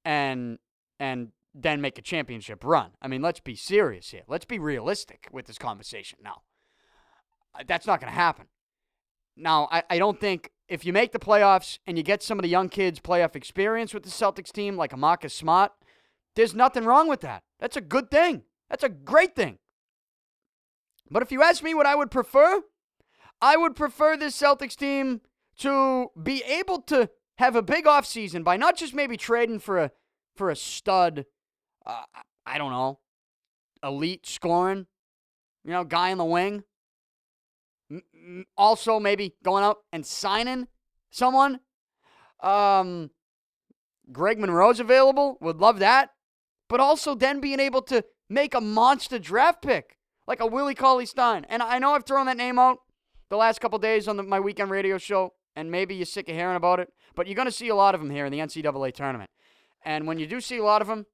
and 0.02 0.58
and 0.98 1.32
then 1.54 1.82
make 1.82 1.98
a 1.98 2.02
championship 2.02 2.64
run. 2.64 2.92
I 3.02 3.08
mean, 3.08 3.20
let's 3.20 3.40
be 3.40 3.54
serious 3.54 4.12
here. 4.12 4.22
Let's 4.26 4.46
be 4.46 4.58
realistic 4.58 5.28
with 5.30 5.46
this 5.46 5.58
conversation 5.58 6.20
now. 6.22 6.42
Uh, 7.58 7.64
that's 7.66 7.86
not 7.86 8.00
going 8.00 8.12
to 8.12 8.18
happen. 8.18 8.46
Now, 9.36 9.68
I, 9.70 9.82
I 9.90 9.98
don't 9.98 10.20
think 10.20 10.50
if 10.68 10.84
you 10.84 10.92
make 10.92 11.12
the 11.12 11.18
playoffs 11.18 11.78
and 11.86 11.96
you 11.96 12.02
get 12.02 12.22
some 12.22 12.38
of 12.38 12.42
the 12.42 12.48
young 12.48 12.68
kids 12.68 13.00
playoff 13.00 13.36
experience 13.36 13.94
with 13.94 14.02
the 14.02 14.10
Celtics 14.10 14.52
team, 14.52 14.76
like 14.76 14.96
Marcus 14.96 15.34
Smart, 15.34 15.72
there's 16.34 16.54
nothing 16.54 16.84
wrong 16.84 17.08
with 17.08 17.20
that. 17.20 17.42
That's 17.58 17.76
a 17.76 17.80
good 17.80 18.10
thing. 18.10 18.42
That's 18.68 18.84
a 18.84 18.88
great 18.88 19.36
thing. 19.36 19.58
But 21.10 21.22
if 21.22 21.30
you 21.30 21.42
ask 21.42 21.62
me 21.62 21.74
what 21.74 21.86
I 21.86 21.94
would 21.94 22.10
prefer, 22.10 22.62
I 23.40 23.56
would 23.56 23.76
prefer 23.76 24.16
this 24.16 24.40
Celtics 24.40 24.74
team 24.74 25.20
to 25.58 26.08
be 26.20 26.42
able 26.42 26.82
to 26.82 27.10
have 27.38 27.54
a 27.54 27.62
big 27.62 27.84
offseason 27.84 28.42
by 28.42 28.56
not 28.56 28.76
just 28.76 28.94
maybe 28.94 29.16
trading 29.16 29.58
for 29.58 29.78
a 29.78 29.90
for 30.34 30.50
a 30.50 30.56
stud, 30.56 31.24
uh, 31.86 32.02
I 32.44 32.58
don't 32.58 32.70
know, 32.70 32.98
elite 33.82 34.26
scoring, 34.26 34.86
you 35.64 35.70
know, 35.70 35.84
guy 35.84 36.10
in 36.10 36.18
the 36.18 36.24
wing, 36.24 36.64
also 38.56 39.00
maybe 39.00 39.34
going 39.42 39.64
out 39.64 39.78
and 39.92 40.04
signing 40.04 40.68
someone. 41.10 41.60
Um, 42.40 43.10
Greg 44.12 44.38
Monroe's 44.38 44.80
available. 44.80 45.38
Would 45.40 45.58
love 45.58 45.78
that. 45.80 46.10
But 46.68 46.80
also 46.80 47.14
then 47.14 47.40
being 47.40 47.60
able 47.60 47.82
to 47.82 48.04
make 48.28 48.54
a 48.54 48.60
monster 48.60 49.18
draft 49.18 49.62
pick 49.62 49.96
like 50.26 50.40
a 50.40 50.46
Willie 50.46 50.74
Cauley 50.74 51.06
Stein. 51.06 51.46
And 51.48 51.62
I 51.62 51.78
know 51.78 51.92
I've 51.92 52.04
thrown 52.04 52.26
that 52.26 52.36
name 52.36 52.58
out 52.58 52.78
the 53.30 53.36
last 53.36 53.60
couple 53.60 53.78
days 53.78 54.08
on 54.08 54.16
the, 54.16 54.22
my 54.22 54.40
weekend 54.40 54.70
radio 54.70 54.98
show, 54.98 55.34
and 55.54 55.70
maybe 55.70 55.94
you're 55.94 56.06
sick 56.06 56.28
of 56.28 56.34
hearing 56.34 56.56
about 56.56 56.80
it, 56.80 56.88
but 57.14 57.26
you're 57.26 57.36
going 57.36 57.46
to 57.46 57.52
see 57.52 57.68
a 57.68 57.74
lot 57.74 57.94
of 57.94 58.00
them 58.00 58.10
here 58.10 58.26
in 58.26 58.32
the 58.32 58.38
NCAA 58.38 58.92
tournament. 58.94 59.30
And 59.84 60.06
when 60.06 60.18
you 60.18 60.26
do 60.26 60.40
see 60.40 60.58
a 60.58 60.64
lot 60.64 60.82
of 60.82 60.88
them, 60.88 61.06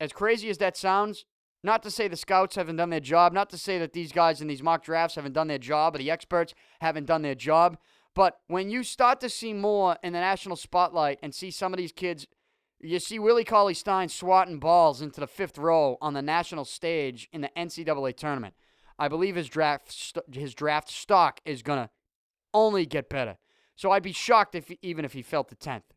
as 0.00 0.12
crazy 0.12 0.50
as 0.50 0.58
that 0.58 0.76
sounds, 0.76 1.24
not 1.66 1.82
to 1.82 1.90
say 1.90 2.06
the 2.06 2.16
scouts 2.16 2.54
haven't 2.54 2.76
done 2.76 2.90
their 2.90 3.00
job, 3.00 3.32
not 3.32 3.50
to 3.50 3.58
say 3.58 3.76
that 3.78 3.92
these 3.92 4.12
guys 4.12 4.40
in 4.40 4.46
these 4.46 4.62
mock 4.62 4.84
drafts 4.84 5.16
haven't 5.16 5.32
done 5.32 5.48
their 5.48 5.58
job 5.58 5.94
or 5.94 5.98
the 5.98 6.10
experts 6.10 6.54
haven't 6.80 7.06
done 7.06 7.22
their 7.22 7.34
job. 7.34 7.76
But 8.14 8.38
when 8.46 8.70
you 8.70 8.84
start 8.84 9.20
to 9.20 9.28
see 9.28 9.52
more 9.52 9.98
in 10.02 10.12
the 10.12 10.20
national 10.20 10.56
spotlight 10.56 11.18
and 11.22 11.34
see 11.34 11.50
some 11.50 11.74
of 11.74 11.78
these 11.78 11.92
kids, 11.92 12.28
you 12.80 13.00
see 13.00 13.18
Willie 13.18 13.44
Cauley 13.44 13.74
Stein 13.74 14.08
swatting 14.08 14.60
balls 14.60 15.02
into 15.02 15.18
the 15.18 15.26
fifth 15.26 15.58
row 15.58 15.98
on 16.00 16.14
the 16.14 16.22
national 16.22 16.64
stage 16.64 17.28
in 17.32 17.40
the 17.40 17.50
NCAA 17.56 18.16
tournament. 18.16 18.54
I 18.98 19.08
believe 19.08 19.34
his 19.34 19.48
draft 19.48 20.14
his 20.32 20.54
draft 20.54 20.88
stock 20.88 21.40
is 21.44 21.62
gonna 21.62 21.90
only 22.54 22.86
get 22.86 23.10
better. 23.10 23.38
So 23.74 23.90
I'd 23.90 24.02
be 24.02 24.12
shocked 24.12 24.54
if 24.54 24.70
even 24.82 25.04
if 25.04 25.12
he 25.12 25.20
fell 25.20 25.44
to 25.44 25.54
tenth. 25.54 25.92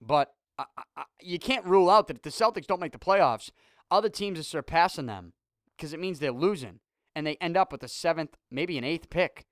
But 0.00 0.32
I, 0.58 0.64
I, 0.96 1.04
you 1.20 1.38
can't 1.38 1.64
rule 1.64 1.90
out 1.90 2.08
that 2.08 2.16
if 2.16 2.22
the 2.22 2.30
Celtics 2.30 2.66
don't 2.66 2.80
make 2.80 2.92
the 2.92 2.98
playoffs, 2.98 3.50
other 3.90 4.08
teams 4.08 4.38
are 4.38 4.44
surpassing 4.44 5.06
them 5.06 5.32
because 5.76 5.92
it 5.92 6.00
means 6.00 6.18
they're 6.18 6.32
losing, 6.32 6.80
and 7.14 7.26
they 7.26 7.36
end 7.40 7.56
up 7.56 7.72
with 7.72 7.82
a 7.82 7.88
seventh, 7.88 8.36
maybe 8.50 8.78
an 8.78 8.84
eighth 8.84 9.10
pick, 9.10 9.46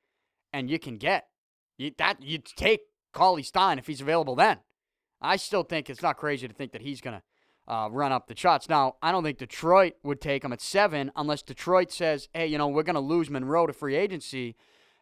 and 0.53 0.70
you 0.70 0.79
can 0.79 0.96
get 0.96 1.29
you, 1.79 1.92
that. 1.99 2.22
You'd 2.22 2.44
take 2.44 2.81
Cauley 3.12 3.42
Stein 3.42 3.79
if 3.79 3.87
he's 3.87 4.01
available 4.01 4.35
then. 4.35 4.59
I 5.20 5.37
still 5.37 5.62
think 5.62 5.88
it's 5.88 6.03
not 6.03 6.16
crazy 6.16 6.46
to 6.46 6.55
think 6.55 6.72
that 6.72 6.83
he's 6.83 7.01
gonna 7.01 7.22
uh, 7.68 7.88
run 7.90 8.12
up 8.12 8.27
the 8.27 8.35
charts. 8.35 8.68
Now, 8.68 8.96
I 9.03 9.12
don't 9.12 9.25
think 9.25 9.38
Detroit 9.38 9.94
would 10.03 10.20
take 10.20 10.44
him 10.44 10.53
at 10.53 10.61
seven 10.61 11.11
unless 11.16 11.42
Detroit 11.42 11.90
says, 11.90 12.29
"Hey, 12.33 12.46
you 12.46 12.59
know, 12.59 12.68
we're 12.68 12.83
gonna 12.83 13.01
lose 13.01 13.31
Monroe 13.31 13.66
to 13.66 13.72
free 13.72 13.96
agency, 13.96 14.57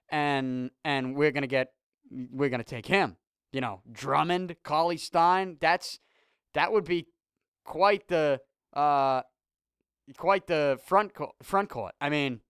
and 0.08 0.70
and 0.84 1.16
we're 1.16 1.32
gonna 1.32 1.46
get 1.46 1.72
we're 2.10 2.50
gonna 2.50 2.64
take 2.64 2.86
him." 2.86 3.16
You 3.52 3.60
know, 3.60 3.82
Drummond, 3.90 4.56
Cauley 4.64 4.96
Stein. 4.96 5.58
That's 5.60 5.98
that 6.54 6.72
would 6.72 6.84
be 6.84 7.06
quite 7.64 8.08
the 8.08 8.40
uh, 8.74 9.22
quite 10.16 10.46
the 10.46 10.78
front 10.84 11.14
co- 11.14 11.34
front 11.42 11.68
court. 11.68 11.94
I 12.00 12.10
mean, 12.10 12.40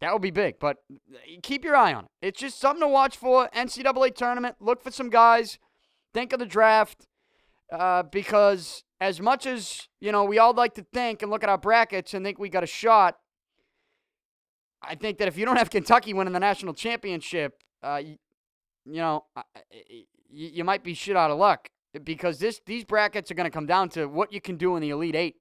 that 0.00 0.12
would 0.12 0.22
be 0.22 0.30
big. 0.30 0.58
But 0.58 0.78
keep 1.42 1.64
your 1.64 1.76
eye 1.76 1.94
on 1.94 2.04
it. 2.04 2.10
It's 2.20 2.40
just 2.40 2.60
something 2.60 2.82
to 2.82 2.88
watch 2.88 3.16
for. 3.16 3.48
NCAA 3.54 4.14
tournament. 4.14 4.56
Look 4.60 4.82
for 4.82 4.90
some 4.90 5.10
guys. 5.10 5.58
Think 6.12 6.32
of 6.32 6.38
the 6.38 6.46
draft. 6.46 7.06
Uh, 7.72 8.02
because 8.02 8.82
as 9.00 9.20
much 9.20 9.46
as 9.46 9.88
you 10.00 10.10
know, 10.10 10.24
we 10.24 10.38
all 10.38 10.54
like 10.54 10.74
to 10.74 10.86
think 10.92 11.22
and 11.22 11.30
look 11.30 11.42
at 11.42 11.50
our 11.50 11.58
brackets 11.58 12.14
and 12.14 12.24
think 12.24 12.38
we 12.38 12.48
got 12.48 12.64
a 12.64 12.68
shot. 12.68 13.18
I 14.82 14.94
think 14.94 15.18
that 15.18 15.28
if 15.28 15.36
you 15.36 15.44
don't 15.44 15.56
have 15.56 15.70
Kentucky 15.70 16.14
winning 16.14 16.32
the 16.32 16.40
national 16.40 16.72
championship, 16.72 17.62
uh, 17.82 18.00
you, 18.02 18.16
you 18.86 18.96
know, 18.96 19.24
you, 20.30 20.48
you 20.54 20.64
might 20.64 20.82
be 20.82 20.94
shit 20.94 21.16
out 21.16 21.30
of 21.30 21.38
luck 21.38 21.68
because 22.04 22.38
this 22.38 22.60
these 22.66 22.84
brackets 22.84 23.30
are 23.30 23.34
going 23.34 23.50
to 23.50 23.50
come 23.50 23.66
down 23.66 23.88
to 23.90 24.06
what 24.06 24.32
you 24.32 24.40
can 24.40 24.56
do 24.56 24.76
in 24.76 24.82
the 24.82 24.90
Elite 24.90 25.16
Eight. 25.16 25.36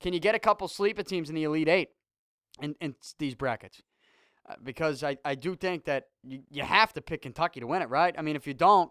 Can 0.00 0.12
you 0.12 0.20
get 0.20 0.34
a 0.34 0.38
couple 0.38 0.66
sleeper 0.68 1.02
teams 1.02 1.28
in 1.28 1.34
the 1.34 1.44
Elite 1.44 1.68
Eight 1.68 1.88
in, 2.60 2.74
in 2.80 2.94
these 3.18 3.34
brackets? 3.34 3.82
Uh, 4.48 4.54
because 4.64 5.04
I, 5.04 5.18
I 5.24 5.34
do 5.34 5.54
think 5.54 5.84
that 5.84 6.04
you, 6.22 6.42
you 6.50 6.62
have 6.62 6.92
to 6.94 7.02
pick 7.02 7.22
Kentucky 7.22 7.60
to 7.60 7.66
win 7.66 7.82
it, 7.82 7.90
right? 7.90 8.14
I 8.16 8.22
mean, 8.22 8.34
if 8.34 8.46
you 8.46 8.54
don't, 8.54 8.90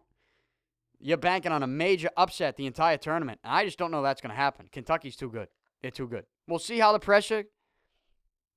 you're 1.00 1.18
banking 1.18 1.52
on 1.52 1.64
a 1.64 1.68
major 1.68 2.10
upset 2.16 2.58
the 2.58 2.68
entire 2.68 2.98
tournament. 2.98 3.40
I 3.44 3.66
just 3.66 3.80
don't 3.80 3.90
know 3.90 4.04
that's 4.04 4.22
going 4.22 4.30
to 4.30 4.36
happen. 4.36 4.68
Kentucky's 4.72 5.16
too 5.16 5.30
good. 5.30 5.48
They're 5.82 5.92
too 5.92 6.08
good. 6.08 6.26
We'll 6.48 6.60
see 6.60 6.78
how 6.78 6.92
the 6.92 7.00
pressure, 7.00 7.46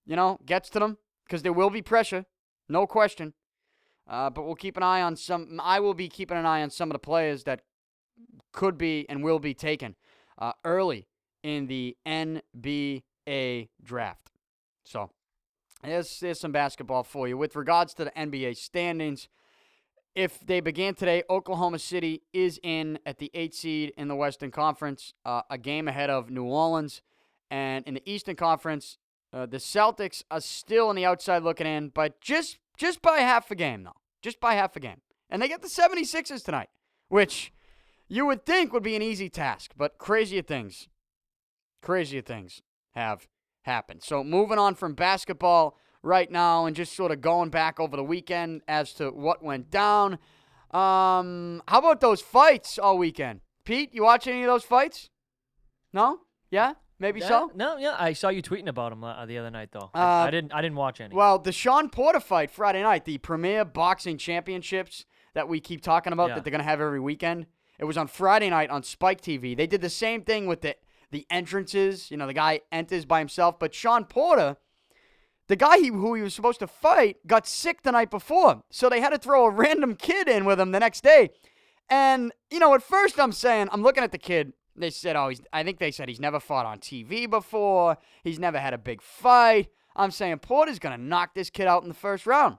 you 0.04 0.16
know, 0.16 0.38
gets 0.44 0.68
to 0.70 0.78
them 0.78 0.98
because 1.24 1.42
there 1.42 1.52
will 1.52 1.70
be 1.70 1.80
pressure, 1.80 2.26
no 2.68 2.86
question. 2.86 3.32
Uh, 4.08 4.28
but 4.28 4.44
we'll 4.44 4.56
keep 4.56 4.76
an 4.76 4.82
eye 4.82 5.00
on 5.00 5.16
some. 5.16 5.60
I 5.62 5.80
will 5.80 5.94
be 5.94 6.08
keeping 6.08 6.36
an 6.36 6.44
eye 6.44 6.62
on 6.62 6.70
some 6.70 6.90
of 6.90 6.94
the 6.94 6.98
players 6.98 7.44
that 7.44 7.62
could 8.52 8.76
be 8.78 9.06
and 9.08 9.22
will 9.22 9.38
be 9.38 9.54
taken 9.54 9.96
uh, 10.38 10.52
early 10.64 11.08
in 11.42 11.66
the 11.66 11.96
NBA 12.06 13.68
draft. 13.82 14.30
So 14.84 15.10
there's, 15.82 16.20
there's 16.20 16.40
some 16.40 16.52
basketball 16.52 17.02
for 17.02 17.26
you. 17.28 17.36
With 17.36 17.56
regards 17.56 17.94
to 17.94 18.04
the 18.04 18.10
NBA 18.12 18.56
standings, 18.56 19.28
if 20.14 20.40
they 20.40 20.60
began 20.60 20.94
today, 20.94 21.22
Oklahoma 21.30 21.78
City 21.78 22.22
is 22.32 22.60
in 22.62 22.98
at 23.06 23.18
the 23.18 23.30
eight 23.34 23.54
seed 23.54 23.92
in 23.96 24.08
the 24.08 24.16
Western 24.16 24.50
Conference, 24.50 25.14
uh, 25.24 25.42
a 25.48 25.56
game 25.56 25.88
ahead 25.88 26.10
of 26.10 26.30
New 26.30 26.44
Orleans. 26.44 27.02
And 27.50 27.86
in 27.86 27.94
the 27.94 28.02
Eastern 28.04 28.36
Conference, 28.36 28.98
uh, 29.32 29.46
the 29.46 29.56
Celtics 29.56 30.22
are 30.30 30.40
still 30.40 30.88
on 30.88 30.96
the 30.96 31.06
outside 31.06 31.42
looking 31.42 31.66
in, 31.66 31.88
but 31.88 32.20
just 32.20 32.58
just 32.76 33.02
by 33.02 33.18
half 33.18 33.50
a 33.50 33.54
game, 33.54 33.84
though. 33.84 33.96
Just 34.22 34.40
by 34.40 34.54
half 34.54 34.76
a 34.76 34.80
game. 34.80 35.00
And 35.30 35.40
they 35.40 35.48
get 35.48 35.62
the 35.62 35.68
76ers 35.68 36.44
tonight, 36.44 36.68
which 37.08 37.52
you 38.12 38.26
would 38.26 38.44
think 38.44 38.72
would 38.72 38.82
be 38.82 38.96
an 38.96 39.02
easy 39.02 39.28
task, 39.28 39.72
but 39.76 39.98
crazier 39.98 40.42
things, 40.42 40.88
crazier 41.80 42.22
things 42.22 42.62
have 42.90 43.26
happened. 43.62 44.02
So 44.02 44.22
moving 44.22 44.58
on 44.58 44.74
from 44.74 44.94
basketball, 44.94 45.76
right 46.02 46.30
now 46.30 46.66
and 46.66 46.74
just 46.74 46.94
sort 46.94 47.12
of 47.12 47.20
going 47.20 47.50
back 47.50 47.78
over 47.78 47.96
the 47.96 48.02
weekend 48.04 48.62
as 48.68 48.92
to 48.94 49.10
what 49.10 49.42
went 49.42 49.70
down. 49.70 50.18
Um, 50.72 51.62
how 51.68 51.78
about 51.78 52.00
those 52.00 52.20
fights 52.20 52.78
all 52.78 52.98
weekend? 52.98 53.40
Pete, 53.64 53.90
you 53.94 54.02
watch 54.02 54.26
any 54.26 54.42
of 54.42 54.48
those 54.48 54.64
fights? 54.64 55.10
No? 55.92 56.20
Yeah? 56.50 56.74
Maybe 56.98 57.20
Yeah, 57.20 57.28
so? 57.28 57.50
No, 57.54 57.76
yeah, 57.78 57.96
I 57.98 58.12
saw 58.12 58.28
you 58.28 58.42
tweeting 58.42 58.68
about 58.68 58.92
him 58.92 59.02
uh, 59.04 59.26
the 59.26 59.38
other 59.38 59.50
night 59.50 59.70
though. 59.72 59.90
Uh, 59.94 59.98
I, 59.98 60.26
I 60.26 60.30
didn't. 60.30 60.52
I 60.52 60.62
didn't 60.62 60.76
watch 60.76 61.00
any. 61.00 61.14
Well, 61.14 61.38
the 61.38 61.50
Shawn 61.50 61.90
Porter 61.90 62.20
fight 62.20 62.50
Friday 62.50 62.82
night, 62.82 63.04
the 63.04 63.18
premier 63.18 63.64
boxing 63.64 64.18
championships 64.18 65.04
that 65.34 65.48
we 65.48 65.58
keep 65.60 65.82
talking 65.82 66.12
about 66.12 66.28
Yeah. 66.28 66.36
that 66.36 66.44
they're 66.44 66.52
gonna 66.52 66.62
have 66.62 66.80
every 66.80 67.00
weekend. 67.00 67.46
It 67.82 67.84
was 67.84 67.96
on 67.96 68.06
Friday 68.06 68.48
night 68.48 68.70
on 68.70 68.84
Spike 68.84 69.20
TV. 69.20 69.56
They 69.56 69.66
did 69.66 69.80
the 69.80 69.90
same 69.90 70.22
thing 70.22 70.46
with 70.46 70.60
the 70.60 70.76
the 71.10 71.26
entrances. 71.30 72.12
You 72.12 72.16
know, 72.16 72.28
the 72.28 72.32
guy 72.32 72.60
enters 72.70 73.04
by 73.04 73.18
himself, 73.18 73.58
but 73.58 73.74
Shawn 73.74 74.04
Porter, 74.04 74.56
the 75.48 75.56
guy 75.56 75.78
he, 75.78 75.88
who 75.88 76.14
he 76.14 76.22
was 76.22 76.32
supposed 76.32 76.60
to 76.60 76.68
fight, 76.68 77.16
got 77.26 77.44
sick 77.44 77.82
the 77.82 77.90
night 77.90 78.08
before, 78.08 78.62
so 78.70 78.88
they 78.88 79.00
had 79.00 79.10
to 79.10 79.18
throw 79.18 79.46
a 79.46 79.50
random 79.50 79.96
kid 79.96 80.28
in 80.28 80.44
with 80.44 80.60
him 80.60 80.70
the 80.70 80.78
next 80.78 81.02
day. 81.02 81.30
And 81.90 82.30
you 82.52 82.60
know, 82.60 82.72
at 82.72 82.84
first 82.84 83.18
I'm 83.18 83.32
saying 83.32 83.68
I'm 83.72 83.82
looking 83.82 84.04
at 84.04 84.12
the 84.12 84.18
kid. 84.18 84.52
They 84.76 84.90
said, 84.90 85.16
oh, 85.16 85.30
he's. 85.30 85.40
I 85.52 85.64
think 85.64 85.80
they 85.80 85.90
said 85.90 86.08
he's 86.08 86.20
never 86.20 86.38
fought 86.38 86.66
on 86.66 86.78
TV 86.78 87.28
before. 87.28 87.98
He's 88.22 88.38
never 88.38 88.60
had 88.60 88.74
a 88.74 88.78
big 88.78 89.02
fight. 89.02 89.70
I'm 89.96 90.12
saying 90.12 90.38
Porter's 90.38 90.78
gonna 90.78 90.98
knock 90.98 91.34
this 91.34 91.50
kid 91.50 91.66
out 91.66 91.82
in 91.82 91.88
the 91.88 91.94
first 91.94 92.28
round. 92.28 92.58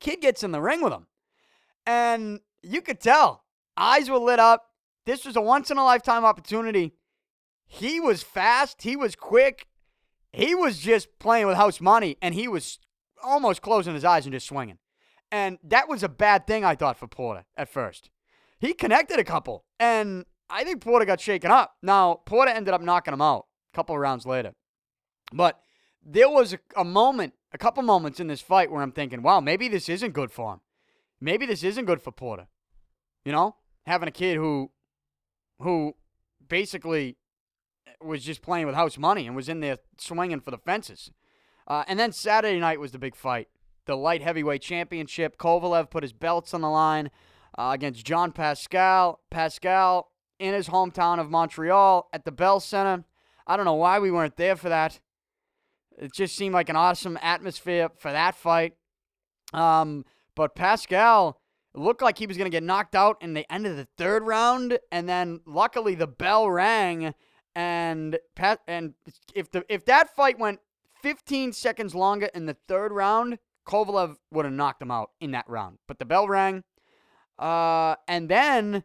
Kid 0.00 0.20
gets 0.20 0.42
in 0.42 0.52
the 0.52 0.60
ring 0.60 0.82
with 0.82 0.92
him, 0.92 1.06
and 1.86 2.40
you 2.62 2.82
could 2.82 3.00
tell 3.00 3.43
eyes 3.76 4.10
were 4.10 4.18
lit 4.18 4.38
up. 4.38 4.66
This 5.06 5.24
was 5.24 5.36
a 5.36 5.40
once 5.40 5.70
in 5.70 5.78
a 5.78 5.84
lifetime 5.84 6.24
opportunity. 6.24 6.94
He 7.66 8.00
was 8.00 8.22
fast. 8.22 8.82
He 8.82 8.96
was 8.96 9.16
quick. 9.16 9.66
He 10.32 10.54
was 10.54 10.78
just 10.78 11.18
playing 11.18 11.46
with 11.46 11.56
house 11.56 11.80
money, 11.80 12.16
and 12.20 12.34
he 12.34 12.48
was 12.48 12.78
almost 13.22 13.62
closing 13.62 13.94
his 13.94 14.04
eyes 14.04 14.26
and 14.26 14.32
just 14.32 14.46
swinging. 14.46 14.78
And 15.30 15.58
that 15.64 15.88
was 15.88 16.02
a 16.02 16.08
bad 16.08 16.46
thing, 16.46 16.64
I 16.64 16.74
thought, 16.74 16.98
for 16.98 17.06
Porter 17.06 17.44
at 17.56 17.68
first. 17.68 18.10
He 18.58 18.72
connected 18.72 19.18
a 19.18 19.24
couple, 19.24 19.64
and 19.78 20.24
I 20.48 20.64
think 20.64 20.80
Porter 20.80 21.04
got 21.04 21.20
shaken 21.20 21.50
up. 21.50 21.74
Now, 21.82 22.20
Porter 22.26 22.52
ended 22.52 22.74
up 22.74 22.80
knocking 22.80 23.14
him 23.14 23.20
out 23.20 23.46
a 23.72 23.76
couple 23.76 23.98
rounds 23.98 24.26
later. 24.26 24.54
But 25.32 25.60
there 26.02 26.28
was 26.28 26.52
a, 26.52 26.58
a 26.76 26.84
moment, 26.84 27.34
a 27.52 27.58
couple 27.58 27.82
moments 27.82 28.20
in 28.20 28.26
this 28.26 28.40
fight 28.40 28.70
where 28.70 28.82
I'm 28.82 28.92
thinking, 28.92 29.22
wow, 29.22 29.40
maybe 29.40 29.68
this 29.68 29.88
isn't 29.88 30.12
good 30.12 30.30
for 30.30 30.54
him. 30.54 30.60
Maybe 31.20 31.46
this 31.46 31.62
isn't 31.62 31.86
good 31.86 32.02
for 32.02 32.12
Porter. 32.12 32.46
You 33.24 33.32
know, 33.32 33.56
having 33.86 34.08
a 34.08 34.12
kid 34.12 34.36
who, 34.36 34.70
who 35.60 35.94
basically 36.48 37.16
was 38.02 38.24
just 38.24 38.42
playing 38.42 38.66
with 38.66 38.74
house 38.74 38.98
money 38.98 39.26
and 39.26 39.34
was 39.34 39.48
in 39.48 39.60
there 39.60 39.78
swinging 39.98 40.40
for 40.40 40.50
the 40.50 40.58
fences. 40.58 41.10
Uh, 41.66 41.84
and 41.86 41.98
then 41.98 42.12
Saturday 42.12 42.58
night 42.58 42.80
was 42.80 42.92
the 42.92 42.98
big 42.98 43.16
fight, 43.16 43.48
the 43.86 43.96
light 43.96 44.22
heavyweight 44.22 44.62
championship. 44.62 45.38
Kovalev 45.38 45.90
put 45.90 46.02
his 46.02 46.12
belts 46.12 46.52
on 46.52 46.60
the 46.60 46.68
line 46.68 47.10
uh, 47.58 47.70
against 47.72 48.04
Jean 48.04 48.32
Pascal. 48.32 49.20
Pascal 49.30 50.10
in 50.38 50.54
his 50.54 50.68
hometown 50.68 51.18
of 51.18 51.30
Montreal 51.30 52.08
at 52.12 52.24
the 52.24 52.32
Bell 52.32 52.60
Center. 52.60 53.04
I 53.46 53.56
don't 53.56 53.66
know 53.66 53.74
why 53.74 53.98
we 53.98 54.10
weren't 54.10 54.36
there 54.36 54.56
for 54.56 54.68
that. 54.68 55.00
It 55.96 56.12
just 56.12 56.36
seemed 56.36 56.54
like 56.54 56.68
an 56.68 56.76
awesome 56.76 57.18
atmosphere 57.22 57.90
for 57.98 58.10
that 58.10 58.34
fight. 58.34 58.74
Um, 59.52 60.04
but 60.34 60.54
Pascal 60.54 61.40
looked 61.74 62.02
like 62.02 62.18
he 62.18 62.26
was 62.26 62.36
going 62.36 62.50
to 62.50 62.54
get 62.54 62.62
knocked 62.62 62.94
out 62.94 63.16
in 63.20 63.34
the 63.34 63.50
end 63.52 63.66
of 63.66 63.76
the 63.76 63.86
third 63.96 64.24
round, 64.24 64.78
and 64.92 65.08
then 65.08 65.40
luckily 65.46 65.94
the 65.94 66.06
bell 66.06 66.50
rang, 66.50 67.14
and 67.54 68.18
Pat 68.34 68.60
and 68.66 68.94
if 69.34 69.50
the 69.50 69.64
if 69.68 69.84
that 69.86 70.14
fight 70.14 70.38
went 70.38 70.60
15 71.02 71.52
seconds 71.52 71.94
longer 71.94 72.30
in 72.34 72.46
the 72.46 72.56
third 72.68 72.92
round, 72.92 73.38
Kovalev 73.66 74.16
would 74.30 74.44
have 74.44 74.54
knocked 74.54 74.82
him 74.82 74.90
out 74.90 75.10
in 75.20 75.32
that 75.32 75.44
round. 75.48 75.78
But 75.86 75.98
the 75.98 76.04
bell 76.04 76.28
rang, 76.28 76.64
uh, 77.38 77.96
and 78.08 78.28
then 78.28 78.84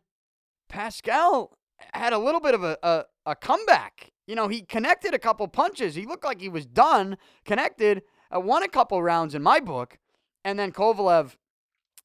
Pascal 0.67 1.57
had 1.93 2.13
a 2.13 2.17
little 2.17 2.41
bit 2.41 2.53
of 2.53 2.63
a, 2.63 2.77
a, 2.83 3.05
a 3.25 3.35
comeback. 3.35 4.11
You 4.27 4.35
know, 4.35 4.47
he 4.47 4.61
connected 4.61 5.13
a 5.13 5.19
couple 5.19 5.47
punches. 5.47 5.95
He 5.95 6.05
looked 6.05 6.23
like 6.23 6.41
he 6.41 6.49
was 6.49 6.65
done, 6.65 7.17
connected, 7.45 8.03
uh, 8.35 8.39
won 8.39 8.63
a 8.63 8.67
couple 8.67 9.01
rounds 9.01 9.33
in 9.33 9.41
my 9.41 9.59
book. 9.59 9.97
And 10.45 10.59
then 10.59 10.71
Kovalev 10.71 11.35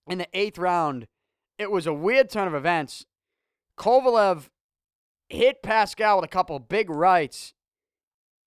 in 0.07 0.19
the 0.19 0.29
eighth 0.33 0.59
round, 0.59 1.07
it 1.59 1.71
was 1.71 1.87
a 1.87 1.93
weird 1.93 2.31
turn 2.31 2.49
of 2.49 2.55
events. 2.55 3.07
Kovalev 3.79 4.49
hit 5.29 5.63
Pascal 5.63 6.17
with 6.17 6.25
a 6.25 6.29
couple 6.29 6.59
big 6.59 6.91
rights. 6.91 7.55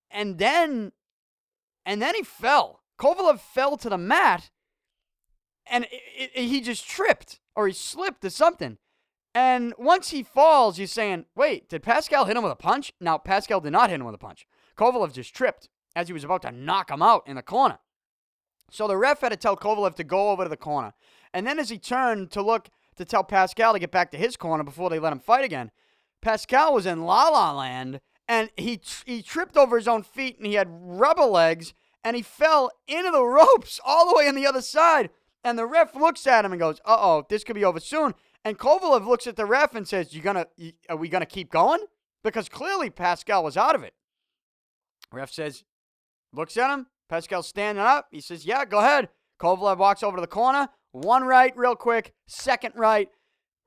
And 0.10 0.38
then 0.38 0.92
and 1.86 2.02
then 2.02 2.16
he 2.16 2.24
fell. 2.24 2.82
Kovalev 3.00 3.40
fell 3.40 3.78
to 3.78 3.90
the 3.90 3.98
mat 3.98 4.50
and 5.66 5.86
it, 5.86 6.32
it, 6.34 6.48
he 6.48 6.62
just 6.62 6.88
tripped 6.88 7.40
or 7.56 7.68
he 7.68 7.74
slipped 7.74 8.24
or 8.26 8.30
something. 8.30 8.78
And 9.34 9.74
once 9.78 10.10
he 10.10 10.24
falls, 10.24 10.80
you're 10.80 10.88
saying, 10.88 11.26
wait, 11.36 11.70
did 11.70 11.84
Pascal 11.84 12.26
hit 12.26 12.36
him 12.36 12.44
with 12.44 12.52
a 12.52 12.56
punch? 12.56 12.92
Now, 13.00 13.18
Pascal 13.18 13.62
did 13.62 13.72
not 13.72 13.90
hit 13.90 14.00
him 14.00 14.06
with 14.06 14.16
a 14.16 14.20
punch. 14.20 14.48
Kovalev 14.78 15.14
just 15.14 15.36
tripped 15.36 15.70
as 15.96 16.08
he 16.08 16.14
was 16.14 16.24
about 16.24 16.42
to 16.44 16.52
knock 16.52 16.90
him 16.90 17.02
out 17.02 17.24
in 17.28 17.36
the 17.36 17.44
corner. 17.44 17.80
So 18.72 18.88
the 18.88 18.98
ref 18.98 19.22
had 19.22 19.30
to 19.30 19.38
tell 19.38 19.56
Kovalev 19.56 19.96
to 19.96 20.04
go 20.04 20.32
over 20.32 20.44
to 20.44 20.50
the 20.50 20.58
corner. 20.58 20.94
And 21.38 21.46
then 21.46 21.60
as 21.60 21.70
he 21.70 21.78
turned 21.78 22.32
to 22.32 22.42
look 22.42 22.68
to 22.96 23.06
tell 23.06 23.24
Pascal 23.24 23.74
to 23.74 23.78
get 23.78 23.92
back 23.92 24.10
to 24.10 24.18
his 24.18 24.36
corner 24.36 24.64
before 24.64 24.90
they 24.90 24.98
let 24.98 25.14
him 25.14 25.20
fight 25.20 25.46
again, 25.46 25.70
Pascal 26.20 26.74
was 26.74 26.88
in 26.88 27.06
La 27.06 27.30
La 27.30 27.52
Land 27.52 28.02
and 28.28 28.50
he, 28.58 28.82
he 29.06 29.22
tripped 29.22 29.56
over 29.56 29.78
his 29.78 29.88
own 29.88 30.02
feet 30.02 30.40
and 30.40 30.48
he 30.48 30.56
had 30.56 30.68
rubber 30.68 31.26
legs 31.26 31.76
and 32.04 32.16
he 32.16 32.24
fell 32.24 32.72
into 32.88 33.12
the 33.12 33.24
ropes 33.24 33.80
all 33.86 34.10
the 34.10 34.18
way 34.18 34.28
on 34.28 34.34
the 34.34 34.48
other 34.48 34.64
side. 34.64 35.12
And 35.44 35.60
the 35.60 35.68
ref 35.68 35.94
looks 35.94 36.26
at 36.26 36.44
him 36.44 36.54
and 36.54 36.60
goes, 36.60 36.82
"Uh 36.84 36.98
oh, 37.00 37.26
this 37.30 37.44
could 37.44 37.56
be 37.56 37.64
over 37.64 37.80
soon." 37.80 38.16
And 38.44 38.58
Kovalev 38.58 39.06
looks 39.06 39.28
at 39.28 39.36
the 39.36 39.46
ref 39.46 39.76
and 39.76 39.88
says, 39.88 40.16
"You 40.16 40.24
gonna? 40.24 40.48
Are 40.90 40.98
we 40.98 41.08
gonna 41.08 41.28
keep 41.28 41.52
going?" 41.52 41.82
Because 42.24 42.50
clearly 42.50 42.90
Pascal 42.90 43.44
was 43.44 43.56
out 43.56 43.76
of 43.76 43.84
it. 43.84 43.94
Ref 45.12 45.32
says, 45.32 45.64
looks 46.34 46.58
at 46.58 46.74
him. 46.74 46.88
Pascal's 47.08 47.48
standing 47.48 47.84
up. 47.84 48.08
He 48.10 48.22
says, 48.22 48.44
"Yeah, 48.44 48.66
go 48.66 48.80
ahead." 48.80 49.10
Kovalev 49.40 49.78
walks 49.78 50.02
over 50.02 50.18
to 50.18 50.22
the 50.22 50.28
corner. 50.28 50.70
One 51.04 51.26
right, 51.26 51.56
real 51.56 51.76
quick. 51.76 52.14
Second 52.26 52.74
right. 52.76 53.10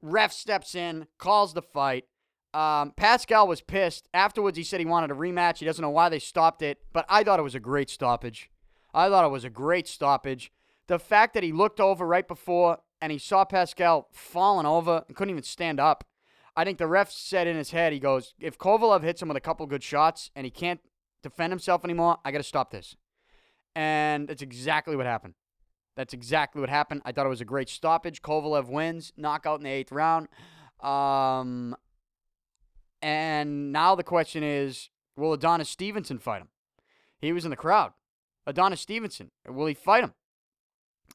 Ref 0.03 0.33
steps 0.33 0.75
in, 0.75 1.07
calls 1.17 1.55
the 1.55 1.63
fight. 1.63 2.07
Um, 2.53 2.93
Pascal 2.97 3.47
was 3.47 3.61
pissed. 3.61 4.09
Afterwards, 4.13 4.59
he 4.59 4.65
said 4.65 4.81
he 4.81 4.87
wanted 4.87 5.13
a 5.13 5.15
rematch. 5.15 5.59
He 5.59 5.67
doesn't 5.67 5.83
know 5.83 5.91
why 5.91 6.09
they 6.09 6.19
stopped 6.19 6.61
it, 6.61 6.79
but 6.93 7.07
I 7.09 7.23
thought 7.23 7.39
it 7.39 7.45
was 7.45 7.55
a 7.55 7.61
great 7.61 7.89
stoppage. 7.89 8.51
I 8.93 9.09
thought 9.09 9.25
it 9.25 9.31
was 9.31 9.45
a 9.45 9.51
great 9.51 9.87
stoppage. 9.87 10.51
The 10.89 10.99
fact 10.99 11.35
that 11.35 11.45
he 11.45 11.53
looked 11.53 11.79
over 11.79 12.05
right 12.05 12.27
before 12.27 12.79
and 13.01 13.13
he 13.13 13.19
saw 13.19 13.45
Pascal 13.45 14.09
falling 14.11 14.67
over 14.67 15.05
and 15.07 15.17
couldn't 15.17 15.31
even 15.31 15.45
stand 15.45 15.79
up. 15.79 16.03
I 16.57 16.65
think 16.65 16.79
the 16.79 16.89
ref 16.89 17.13
said 17.13 17.47
in 17.47 17.57
his 17.57 17.71
head, 17.71 17.93
he 17.93 18.01
goes, 18.01 18.35
if 18.41 18.59
Kovalev 18.59 19.05
hits 19.05 19.23
him 19.23 19.29
with 19.29 19.37
a 19.37 19.41
couple 19.41 19.65
good 19.67 19.85
shots 19.85 20.33
and 20.35 20.45
he 20.45 20.51
can't 20.51 20.81
defend 21.23 21.53
himself 21.53 21.85
anymore, 21.85 22.19
I 22.25 22.33
got 22.33 22.39
to 22.39 22.45
stop 22.45 22.73
this. 22.73 22.97
And 23.77 24.27
that's 24.27 24.43
exactly 24.43 24.97
what 24.97 25.07
happened. 25.07 25.35
That's 26.01 26.15
exactly 26.15 26.63
what 26.63 26.71
happened. 26.71 27.03
I 27.05 27.13
thought 27.13 27.27
it 27.27 27.29
was 27.29 27.43
a 27.43 27.45
great 27.45 27.69
stoppage. 27.69 28.23
Kovalev 28.23 28.71
wins, 28.71 29.13
knockout 29.19 29.61
in 29.61 29.65
the 29.65 29.71
eighth 29.71 29.93
round. 29.93 30.29
Um, 30.83 31.77
and 33.03 33.71
now 33.71 33.95
the 33.95 34.03
question 34.03 34.43
is, 34.43 34.89
will 35.15 35.35
Adonis 35.35 35.69
Stevenson 35.69 36.19
fight 36.19 36.41
him? 36.41 36.49
He 37.19 37.35
was 37.35 37.45
in 37.45 37.51
the 37.51 37.57
crowd. 37.57 37.93
Adonis 38.47 38.81
Stevenson, 38.81 39.31
will 39.47 39.67
he 39.67 39.75
fight 39.75 40.05
him? 40.05 40.15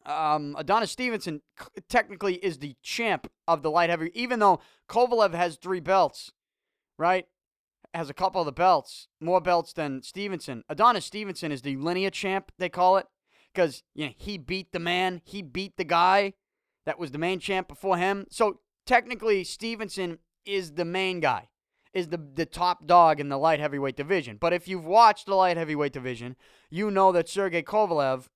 Um, 0.06 0.56
Adonis 0.56 0.92
Stevenson 0.92 1.42
technically 1.90 2.36
is 2.36 2.60
the 2.60 2.76
champ 2.84 3.26
of 3.48 3.64
the 3.64 3.72
light 3.72 3.90
heavy, 3.90 4.12
even 4.14 4.38
though 4.38 4.60
Kovalev 4.88 5.34
has 5.34 5.56
three 5.56 5.80
belts, 5.80 6.32
right? 7.00 7.26
Has 7.96 8.12
a 8.12 8.14
couple 8.14 8.40
of 8.40 8.46
the 8.46 8.52
belts, 8.52 9.08
more 9.20 9.42
belts 9.42 9.74
than 9.74 10.04
Stevenson. 10.04 10.64
Adonis 10.70 11.06
Stevenson 11.06 11.52
is 11.52 11.64
the 11.64 11.76
linear 11.76 12.12
champ, 12.12 12.52
they 12.60 12.70
call 12.70 12.98
it, 12.98 13.08
because 13.56 13.84
you 13.94 14.06
know 14.06 14.12
he 14.16 14.38
beat 14.38 14.72
the 14.72 14.80
man, 14.80 15.22
he 15.24 15.42
beat 15.42 15.78
the 15.78 15.84
guy 15.84 16.34
that 16.86 17.00
was 17.00 17.12
the 17.12 17.18
main 17.18 17.40
champ 17.40 17.68
before 17.68 17.98
him. 17.98 18.26
So 18.30 18.60
technically, 18.86 19.44
Stevenson 19.44 20.20
is 20.46 20.74
the 20.74 20.86
main 20.86 21.20
guy, 21.20 21.50
is 21.94 22.10
the 22.10 22.18
the 22.18 22.46
top 22.46 22.86
dog 22.86 23.20
in 23.20 23.30
the 23.30 23.38
light 23.38 23.60
heavyweight 23.60 23.96
division. 23.96 24.38
But 24.40 24.54
if 24.54 24.68
you've 24.68 24.86
watched 24.86 25.26
the 25.26 25.36
light 25.36 25.58
heavyweight 25.58 25.94
division, 25.94 26.36
you 26.70 26.92
know 26.92 27.12
that 27.12 27.30
Sergey 27.30 27.64
Kovalev, 27.64 28.28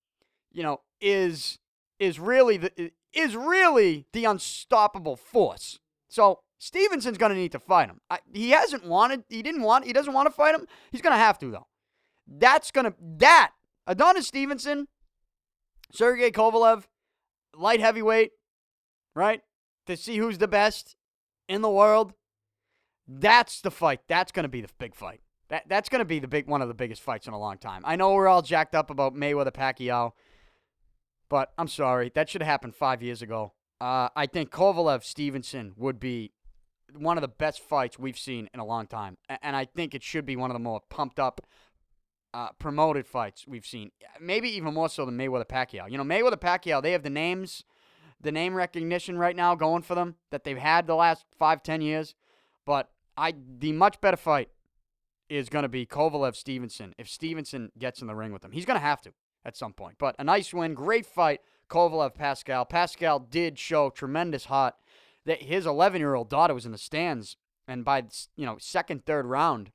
you 0.52 0.64
know, 0.64 0.82
is 1.02 1.60
is 2.00 2.20
really 2.20 2.58
the 2.58 2.92
is 3.14 3.36
really 3.36 4.06
the 4.14 4.26
unstoppable 4.26 5.16
force. 5.16 5.80
So 6.08 6.40
Stevenson's 6.58 7.18
going 7.18 7.32
to 7.32 7.38
need 7.38 7.52
to 7.52 7.60
fight 7.60 7.90
him. 7.90 8.02
I, 8.10 8.20
he 8.34 8.52
hasn't 8.52 8.86
wanted. 8.86 9.24
He 9.30 9.42
didn't 9.42 9.62
want. 9.62 9.86
He 9.86 9.94
doesn't 9.94 10.14
want 10.14 10.28
to 10.28 10.34
fight 10.34 10.56
him. 10.56 10.66
He's 10.92 11.02
going 11.02 11.14
to 11.14 11.20
have 11.20 11.38
to 11.40 11.52
though. 11.52 11.68
That's 12.28 12.70
gonna 12.70 12.94
that 13.18 13.54
Adonis 13.88 14.28
Stevenson, 14.28 14.88
Sergey 15.92 16.32
Kovalev, 16.32 16.86
light 17.56 17.80
heavyweight, 17.80 18.32
right? 19.16 19.42
To 19.88 19.98
see 19.98 20.18
who's 20.18 20.38
the 20.38 20.48
best 20.48 20.96
in 21.48 21.62
the 21.62 21.70
world. 21.70 22.14
That's 23.08 23.62
the 23.62 23.72
fight. 23.72 24.02
That's 24.08 24.32
going 24.32 24.44
to 24.44 24.50
be 24.50 24.62
the 24.62 24.70
big 24.78 24.96
fight. 24.96 25.22
That 25.50 25.64
that's 25.68 25.90
going 25.90 26.00
to 26.00 26.06
be 26.06 26.20
the 26.20 26.28
big 26.28 26.48
one 26.48 26.62
of 26.62 26.68
the 26.68 26.76
biggest 26.76 27.02
fights 27.02 27.28
in 27.28 27.34
a 27.34 27.40
long 27.40 27.58
time. 27.58 27.82
I 27.84 27.96
know 27.96 28.14
we're 28.14 28.28
all 28.28 28.44
jacked 28.44 28.76
up 28.76 28.92
about 28.92 29.16
Mayweather 29.16 29.52
Pacquiao, 29.52 30.12
but 31.28 31.52
I'm 31.58 31.68
sorry 31.68 32.12
that 32.14 32.30
should 32.30 32.42
have 32.42 32.50
happened 32.50 32.76
five 32.76 33.02
years 33.02 33.24
ago. 33.24 33.54
Uh, 33.82 34.10
I 34.16 34.28
think 34.28 34.52
Kovalev 34.52 35.04
Stevenson 35.04 35.74
would 35.76 36.00
be 36.00 36.34
one 36.96 37.18
of 37.18 37.22
the 37.22 37.28
best 37.28 37.62
fights 37.62 37.98
we've 37.98 38.18
seen 38.18 38.48
in 38.54 38.60
a 38.60 38.66
long 38.66 38.86
time, 38.86 39.18
and 39.42 39.56
I 39.56 39.66
think 39.66 39.96
it 39.96 40.04
should 40.04 40.26
be 40.26 40.36
one 40.36 40.52
of 40.52 40.56
the 40.56 40.60
more 40.60 40.82
pumped 40.90 41.20
up, 41.20 41.42
uh, 42.34 42.50
promoted 42.60 43.08
fights 43.08 43.48
we've 43.48 43.66
seen. 43.66 43.92
Maybe 44.20 44.50
even 44.50 44.74
more 44.74 44.90
so 44.90 45.06
than 45.06 45.18
Mayweather 45.18 45.48
Pacquiao. 45.48 45.90
You 45.90 45.98
know, 45.98 46.04
Mayweather 46.04 46.40
Pacquiao, 46.40 46.82
they 46.82 46.92
have 46.92 47.04
the 47.04 47.10
names, 47.10 47.64
the 48.22 48.32
name 48.32 48.54
recognition 48.54 49.18
right 49.18 49.36
now 49.36 49.56
going 49.56 49.82
for 49.82 49.96
them 49.96 50.16
that 50.32 50.44
they've 50.44 50.58
had 50.58 50.88
the 50.88 50.96
last 50.96 51.26
five, 51.38 51.64
ten 51.64 51.82
years. 51.82 52.16
But 52.66 52.90
I, 53.18 53.34
the 53.60 53.72
much 53.72 54.00
better 54.02 54.18
fight 54.18 54.50
is 55.30 55.50
going 55.50 55.64
to 55.64 55.70
be 55.70 55.86
Kovalev 55.86 56.36
Stevenson 56.36 56.94
if 56.98 57.08
Stevenson 57.08 57.72
gets 57.78 58.02
in 58.02 58.08
the 58.08 58.16
ring 58.16 58.34
with 58.34 58.44
him. 58.44 58.52
He's 58.52 58.66
going 58.66 58.80
to 58.80 58.86
have 58.86 59.02
to 59.02 59.14
at 59.46 59.56
some 59.56 59.74
point. 59.74 59.96
But 60.00 60.16
a 60.20 60.24
nice 60.24 60.54
win, 60.54 60.74
great 60.74 61.06
fight. 61.06 61.42
Kovalev 61.70 62.16
Pascal. 62.16 62.66
Pascal 62.66 63.20
did 63.20 63.60
show 63.60 63.90
tremendous 63.90 64.46
heart. 64.46 64.76
That 65.26 65.44
his 65.44 65.66
11 65.68 66.00
year 66.00 66.16
old 66.16 66.30
daughter 66.30 66.54
was 66.54 66.66
in 66.66 66.72
the 66.72 66.78
stands, 66.78 67.38
and 67.68 67.86
by 67.86 68.06
you 68.36 68.46
know 68.46 68.58
second 68.60 69.06
third 69.06 69.26
round, 69.26 69.72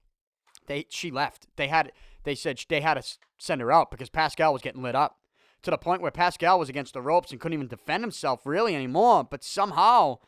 they 0.66 0.86
she 0.88 1.10
left. 1.10 1.46
They 1.56 1.68
had 1.68 1.92
they 2.24 2.34
said 2.34 2.62
they 2.68 2.80
had 2.80 2.94
to 2.94 3.18
send 3.38 3.60
her 3.60 3.72
out 3.72 3.90
because 3.90 4.10
Pascal 4.10 4.52
was 4.52 4.62
getting 4.62 4.82
lit 4.82 4.94
up 4.94 5.18
to 5.62 5.70
the 5.70 5.78
point 5.78 6.02
where 6.02 6.10
Pascal 6.10 6.58
was 6.58 6.68
against 6.68 6.94
the 6.94 7.00
ropes 7.02 7.30
and 7.30 7.40
couldn't 7.40 7.54
even 7.54 7.68
defend 7.68 8.02
himself 8.02 8.44
really 8.44 8.74
anymore. 8.74 9.24
But 9.24 9.42
somehow 9.42 10.18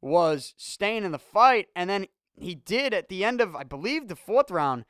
was 0.00 0.54
staying 0.56 1.04
in 1.04 1.12
the 1.12 1.18
fight, 1.18 1.68
and 1.74 1.88
then 1.88 2.06
he 2.36 2.54
did 2.54 2.92
at 2.94 3.08
the 3.08 3.24
end 3.24 3.40
of 3.40 3.56
I 3.56 3.64
believe 3.64 4.08
the 4.08 4.16
fourth 4.16 4.50
round, 4.50 4.84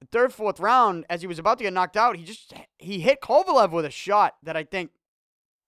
the 0.00 0.06
third 0.06 0.32
fourth 0.32 0.60
round, 0.60 1.06
as 1.08 1.22
he 1.22 1.26
was 1.26 1.38
about 1.38 1.58
to 1.58 1.64
get 1.64 1.72
knocked 1.72 1.96
out, 1.96 2.16
he 2.16 2.24
just 2.24 2.52
he 2.78 3.00
hit 3.00 3.20
Kovalev 3.20 3.70
with 3.70 3.84
a 3.84 3.90
shot 3.90 4.36
that 4.42 4.56
I 4.56 4.64
think 4.64 4.90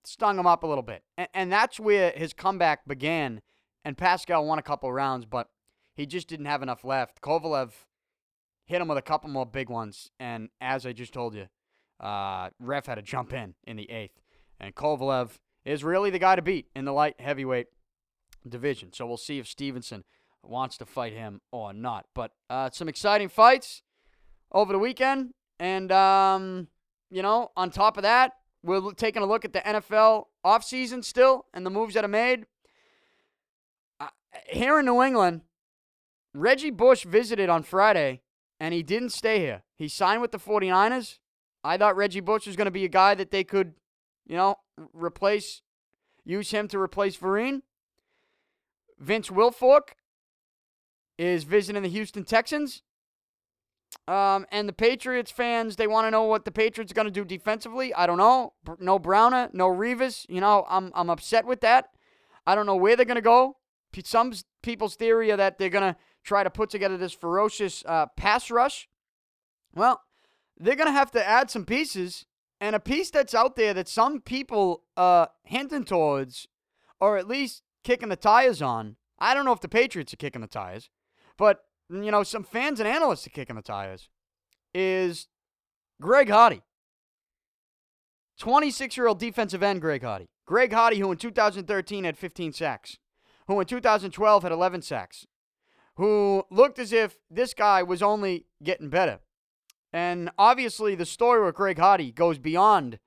stung 0.05 0.39
him 0.39 0.47
up 0.47 0.63
a 0.63 0.67
little 0.67 0.83
bit, 0.83 1.03
and, 1.17 1.29
and 1.35 1.53
that's 1.53 1.81
where 1.81 2.11
his 2.13 2.33
comeback 2.33 2.87
began. 2.87 3.43
And 3.85 3.99
Pascal 3.99 4.47
won 4.47 4.61
a 4.61 4.63
couple 4.63 4.93
rounds, 4.93 5.27
but 5.27 5.49
he 5.95 6.07
just 6.07 6.29
didn't 6.29 6.47
have 6.47 6.63
enough 6.63 6.85
left. 6.85 7.21
Kovalev 7.21 7.73
hit 8.73 8.81
him 8.81 8.89
with 8.89 8.99
a 8.99 9.03
couple 9.03 9.31
more 9.31 9.47
big 9.47 9.69
ones, 9.69 10.11
and 10.19 10.49
as 10.61 10.87
I 10.87 10.93
just 10.93 11.13
told 11.13 11.35
you, 11.35 11.47
uh, 12.01 12.49
ref 12.59 12.87
had 12.87 12.97
to 12.97 13.03
jump 13.03 13.33
in 13.33 13.55
in 13.65 13.77
the 13.77 13.91
eighth, 13.91 14.21
and 14.59 14.75
Kovalev 14.75 15.39
is 15.65 15.85
really 15.85 16.11
the 16.11 16.19
guy 16.19 16.37
to 16.37 16.43
beat 16.43 16.67
in 16.75 16.85
the 16.85 16.93
light 16.93 17.21
heavyweight 17.21 17.67
division. 18.49 18.93
So 18.93 19.07
we'll 19.07 19.17
see 19.17 19.39
if 19.39 19.47
Stevenson 19.47 20.05
wants 20.43 20.77
to 20.79 20.87
fight 20.87 21.13
him 21.13 21.41
or 21.53 21.73
not. 21.73 22.07
But 22.15 22.33
uh, 22.51 22.71
some 22.71 22.89
exciting 22.89 23.29
fights 23.29 23.83
over 24.51 24.73
the 24.73 24.79
weekend. 24.79 25.35
And, 25.61 25.93
um, 25.93 26.69
you 27.11 27.23
know, 27.23 27.53
on 27.57 27.71
top 27.71 27.97
of 27.97 28.03
that, 28.03 28.33
we're 28.63 28.93
taking 28.93 29.23
a 29.23 29.27
look 29.27 29.45
at 29.45 29.53
the 29.53 29.61
NFL 29.61 30.25
offseason 30.45 31.05
still 31.05 31.47
and 31.53 31.65
the 31.65 31.71
moves 31.71 31.95
that 31.95 32.05
are 32.05 32.09
made. 32.09 32.47
Uh, 34.01 34.09
here 34.49 34.79
in 34.81 34.87
New 34.87 35.03
England, 35.03 35.43
Reggie 36.35 36.71
Bush 36.71 37.05
visited 37.05 37.49
on 37.49 37.63
Friday 37.63 38.22
and 38.63 38.73
he 38.73 38.85
didn't 38.85 39.09
stay 39.09 39.41
here. 39.41 39.65
He 39.75 39.89
signed 39.89 40.23
with 40.23 40.31
the 40.31 40.39
49ers. 40.39 41.19
I 41.65 41.77
thought 41.77 41.97
Reggie 41.97 42.21
Bush 42.21 42.47
was 42.47 42.55
going 42.55 42.67
to 42.67 42.71
be 42.71 42.85
a 42.85 42.89
guy 42.89 43.13
that 43.17 43.33
they 43.33 43.43
could, 43.43 43.75
you 44.25 44.37
know, 44.37 44.55
replace, 44.93 45.63
use 46.25 46.53
him 46.53 46.69
to 46.69 46.79
replace 46.79 47.17
Vereen. 47.17 47.63
Vince 49.01 49.31
Wilfork 49.31 49.95
is 51.19 51.43
visiting 51.43 51.83
the 51.83 51.89
Houston 51.89 52.23
Texans. 52.23 52.83
Um, 54.07 54.47
and 54.53 54.69
the 54.69 54.73
Patriots 54.73 55.33
fans, 55.33 55.75
they 55.75 55.89
want 55.89 56.07
to 56.07 56.13
know 56.13 56.23
what 56.23 56.45
the 56.45 56.53
Patriots 56.53 56.93
are 56.93 56.95
going 56.95 57.07
to 57.07 57.11
do 57.11 57.25
defensively. 57.25 57.93
I 57.93 58.07
don't 58.07 58.17
know. 58.17 58.53
No 58.79 58.97
Browner, 59.01 59.51
no 59.53 59.67
Revis. 59.67 60.25
You 60.29 60.41
know, 60.41 60.65
I'm, 60.69 60.93
I'm 60.95 61.11
upset 61.11 61.47
with 61.47 61.63
that. 61.63 61.89
I 62.47 62.55
don't 62.55 62.67
know 62.67 62.77
where 62.77 62.95
they're 62.95 63.07
going 63.07 63.17
to 63.17 63.23
go. 63.23 63.57
Some 64.05 64.33
people's 64.63 64.97
theory 64.97 65.31
are 65.31 65.37
that 65.37 65.59
they're 65.59 65.69
going 65.69 65.95
to 65.95 65.97
try 66.25 66.43
to 66.43 66.51
put 66.51 66.71
together 66.71 66.97
this 66.97 67.13
ferocious 67.13 67.85
uh, 67.87 68.07
pass 68.17 68.51
rush. 68.51 68.89
Well, 69.75 70.01
they're 70.59 70.77
going 70.77 70.89
to 70.89 70.93
have 70.93 71.11
to 71.13 71.27
add 71.27 71.51
some 71.51 71.65
pieces. 71.65 72.27
And 72.61 72.77
a 72.77 72.81
piece 72.81 73.11
that's 73.11 73.35
out 73.35 73.57
there 73.57 73.75
that 73.75 73.89
some 73.89 74.21
people 74.21 74.85
uh, 74.97 75.27
hinting 75.43 75.85
towards, 75.85 76.47
or 77.01 77.17
at 77.17 77.27
least 77.27 77.63
kicking 77.83 78.09
the 78.09 78.17
tires 78.17 78.63
on. 78.63 78.97
I 79.19 79.35
don't 79.35 79.45
know 79.45 79.53
if 79.53 79.61
the 79.61 79.69
Patriots 79.69 80.15
are 80.15 80.19
kicking 80.19 80.43
the 80.43 80.47
tires, 80.47 80.89
but 81.37 81.65
you 81.91 82.11
know, 82.11 82.23
some 82.23 82.45
fans 82.45 82.81
and 82.81 82.89
analysts 82.89 83.27
are 83.27 83.31
kicking 83.31 83.57
the 83.57 83.63
tires. 83.63 84.09
Is 84.75 85.29
Greg 86.01 86.31
Hardy. 86.31 86.63
26 88.39 88.97
year 88.97 89.07
old 89.07 89.19
defensive 89.19 89.63
end 89.63 89.81
Greg 89.81 90.03
Hardy. 90.03 90.29
Greg 90.47 90.73
Hardy, 90.73 90.99
who 90.99 91.11
in 91.13 91.19
2013 91.19 92.05
had 92.05 92.17
15 92.19 92.53
sacks, 92.53 92.99
who 93.53 93.61
in 93.61 93.67
2012 93.67 94.43
had 94.43 94.53
11 94.53 94.83
sacks, 94.83 95.27
who 95.97 96.45
looked 96.51 96.79
as 96.79 96.93
if 96.93 97.19
this 97.31 97.55
guy 97.55 97.83
was 97.83 98.03
only 98.03 98.47
getting 98.63 98.89
better. 98.89 99.21
And 99.93 100.31
obviously, 100.39 100.95
the 100.95 101.05
story 101.05 101.45
with 101.45 101.55
Greg 101.55 101.79
Hardy 101.79 102.13
goes 102.13 102.39
beyond 102.39 102.99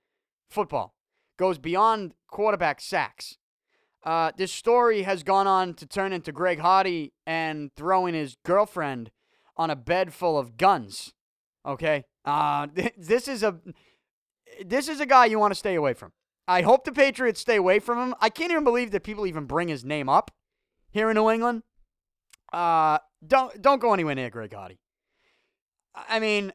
football, 0.49 0.93
goes 1.38 1.58
beyond 1.58 2.13
quarterback 2.29 2.79
sacks. 2.79 3.38
Uh, 4.03 4.31
this 4.38 4.51
story 4.51 5.01
has 5.01 5.23
gone 5.23 5.47
on 5.47 5.73
to 5.73 5.88
turn 5.88 6.13
into 6.13 6.31
Greg 6.31 6.60
Hardy 6.60 7.13
and 7.25 7.71
throwing 7.75 8.13
his 8.13 8.38
girlfriend 8.45 9.10
on 9.58 9.71
a 9.71 9.75
bed 9.75 10.13
full 10.13 10.38
of 10.38 10.58
guns. 10.58 11.13
Okay, 11.65 12.05
uh, 12.23 12.67
this 12.97 13.27
is 13.27 13.41
a 13.41 13.55
this 14.63 14.88
is 14.88 14.99
a 14.99 15.08
guy 15.08 15.25
you 15.25 15.39
want 15.39 15.51
to 15.51 15.60
stay 15.60 15.73
away 15.73 15.93
from. 15.93 16.12
I 16.47 16.62
hope 16.62 16.84
the 16.84 16.91
Patriots 16.91 17.41
stay 17.41 17.55
away 17.55 17.79
from 17.79 17.97
him. 17.97 18.15
I 18.21 18.29
can't 18.29 18.51
even 18.51 18.63
believe 18.63 18.91
that 18.91 19.03
people 19.03 19.25
even 19.25 19.45
bring 19.45 19.67
his 19.67 19.84
name 19.84 20.10
up 20.10 20.31
here 20.91 21.10
in 21.10 21.15
New 21.15 21.29
England. 21.29 21.63
Uh, 22.53 22.99
don't 23.25 23.62
don't 23.62 23.81
go 23.81 23.93
anywhere 23.93 24.15
near 24.15 24.29
Greg 24.29 24.53
Hardy. 24.53 24.79
I 25.95 26.19
mean, 26.19 26.53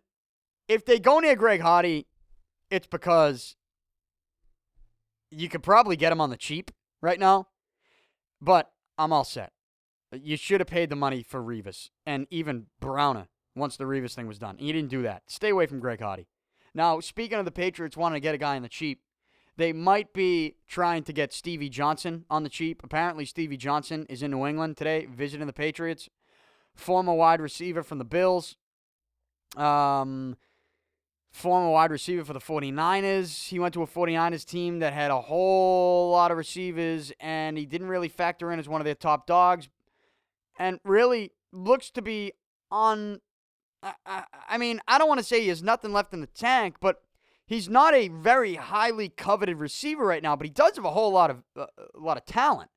if 0.69 0.85
they 0.85 0.99
go 0.99 1.19
near 1.19 1.35
Greg 1.35 1.61
Hardy, 1.61 2.07
it's 2.71 2.87
because 2.87 3.57
you 5.31 5.49
could 5.49 5.63
probably 5.63 5.97
get 5.97 6.13
him 6.13 6.21
on 6.21 6.31
the 6.31 6.37
cheap 6.37 6.71
right 7.01 7.19
now, 7.19 7.49
but 8.41 8.71
I'm 8.99 9.13
all 9.13 9.25
set. 9.25 9.53
You 10.13 10.37
should 10.37 10.61
have 10.61 10.69
paid 10.69 10.91
the 10.91 10.97
money 10.97 11.23
for 11.23 11.41
Revis 11.41 11.91
and 12.05 12.27
even 12.31 12.67
Browner 12.81 13.29
once 13.55 13.77
the 13.77 13.85
Revis 13.85 14.15
thing 14.15 14.27
was 14.27 14.39
done. 14.39 14.57
And 14.59 14.67
you 14.67 14.73
didn't 14.73 14.91
do 14.91 15.03
that. 15.03 15.23
Stay 15.27 15.51
away 15.51 15.67
from 15.67 15.81
Greg 15.81 16.01
Hardy. 16.01 16.27
Now, 16.75 17.01
speaking 17.01 17.39
of 17.39 17.45
the 17.45 17.51
Patriots 17.51 17.97
wanting 17.97 18.17
to 18.17 18.21
get 18.21 18.35
a 18.35 18.39
guy 18.39 18.57
on 18.57 18.63
the 18.63 18.69
cheap, 18.69 19.03
they 19.61 19.75
might 19.75 20.15
be 20.15 20.55
trying 20.67 21.03
to 21.03 21.13
get 21.13 21.35
Stevie 21.35 21.69
Johnson 21.69 22.25
on 22.31 22.45
the 22.45 22.49
cheap. 22.49 22.81
Apparently, 22.83 23.27
Stevie 23.27 23.59
Johnson 23.59 24.07
is 24.09 24.23
in 24.23 24.31
New 24.31 24.47
England 24.47 24.79
today 24.79 25.07
visiting 25.07 25.47
the 25.47 25.53
Patriots. 25.53 26.09
Former 26.75 27.13
wide 27.13 27.43
receiver 27.43 27.83
from 27.83 27.99
the 27.99 28.05
Bills. 28.07 28.57
Um, 29.59 30.39
former 31.31 31.69
wide 31.69 31.91
receiver 31.91 32.25
for 32.25 32.33
the 32.33 32.41
49ers. 32.41 33.49
He 33.49 33.59
went 33.59 33.75
to 33.75 33.83
a 33.83 33.87
49ers 33.87 34.47
team 34.47 34.79
that 34.79 34.95
had 34.95 35.11
a 35.11 35.21
whole 35.21 36.11
lot 36.13 36.31
of 36.31 36.39
receivers, 36.39 37.13
and 37.21 37.59
he 37.59 37.67
didn't 37.67 37.89
really 37.89 38.09
factor 38.09 38.51
in 38.53 38.59
as 38.59 38.67
one 38.67 38.81
of 38.81 38.87
their 38.87 38.95
top 38.95 39.27
dogs. 39.27 39.69
And 40.59 40.81
really 40.85 41.33
looks 41.53 41.91
to 41.91 42.01
be 42.01 42.33
on. 42.71 43.21
I, 43.83 44.25
I 44.49 44.57
mean, 44.57 44.81
I 44.89 44.97
don't 44.97 45.09
want 45.09 45.21
to 45.21 45.25
say 45.25 45.43
he 45.43 45.49
has 45.49 45.63
nothing 45.63 45.93
left 45.93 46.15
in 46.15 46.23
the 46.23 46.27
tank, 46.29 46.77
but 46.81 47.03
he's 47.51 47.69
not 47.69 47.95
a 47.95 48.09
very 48.09 48.55
highly 48.55 49.11
coveted 49.11 49.59
receiver 49.59 50.07
right 50.07 50.23
now. 50.23 50.37
But 50.37 50.47
he 50.47 50.51
does 50.51 50.77
have 50.77 50.85
a 50.87 50.93
whole 50.93 51.13
lot 51.13 51.31
of 51.31 51.43
uh, 51.55 51.67
a 51.95 51.99
lot 51.99 52.17
of 52.17 52.25
talent, 52.25 52.71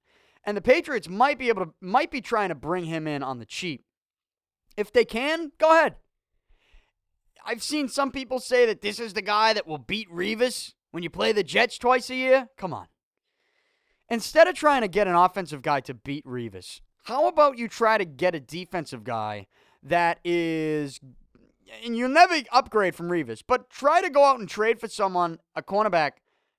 and 0.44 0.58
the 0.58 0.62
Patriots 0.62 1.08
might 1.08 1.40
be 1.40 1.48
able 1.48 1.66
to 1.66 1.74
might 1.80 2.12
be 2.12 2.20
trying 2.20 2.50
to 2.50 2.56
bring 2.56 2.86
him 2.86 3.08
in 3.08 3.24
on 3.24 3.40
the 3.40 3.46
cheap. 3.46 3.86
If 4.76 4.92
they 4.92 5.06
can, 5.06 5.52
go 5.58 5.72
ahead. 5.72 5.96
I've 7.46 7.64
seen 7.64 7.88
some 7.88 8.12
people 8.12 8.40
say 8.40 8.66
that 8.66 8.82
this 8.82 9.00
is 9.00 9.14
the 9.14 9.22
guy 9.22 9.54
that 9.54 9.68
will 9.68 9.78
beat 9.78 10.10
Revis 10.10 10.74
when 10.92 11.04
you 11.04 11.10
play 11.10 11.32
the 11.32 11.44
Jets 11.44 11.78
twice 11.78 12.10
a 12.10 12.16
year. 12.16 12.48
Come 12.58 12.74
on. 12.74 12.88
Instead 14.10 14.48
of 14.48 14.56
trying 14.56 14.82
to 14.82 14.88
get 14.88 15.08
an 15.08 15.16
offensive 15.16 15.62
guy 15.62 15.82
to 15.82 15.94
beat 15.94 16.26
Revis, 16.26 16.82
how 17.04 17.28
about 17.28 17.58
you 17.58 17.68
try 17.68 17.98
to 17.98 18.06
get 18.06 18.34
a 18.34 18.40
defensive 18.40 19.04
guy 19.04 19.48
that 19.84 20.20
is, 20.24 21.00
and 21.84 21.96
you'll 21.96 22.10
never 22.10 22.36
upgrade 22.52 22.96
from 22.96 23.10
Revis, 23.10 23.44
but 23.46 23.70
try 23.70 24.02
to 24.02 24.10
go 24.10 24.24
out 24.24 24.40
and 24.40 24.48
trade 24.48 24.80
for 24.80 24.88
someone, 24.88 25.40
a 25.56 25.62
cornerback, 25.62 26.14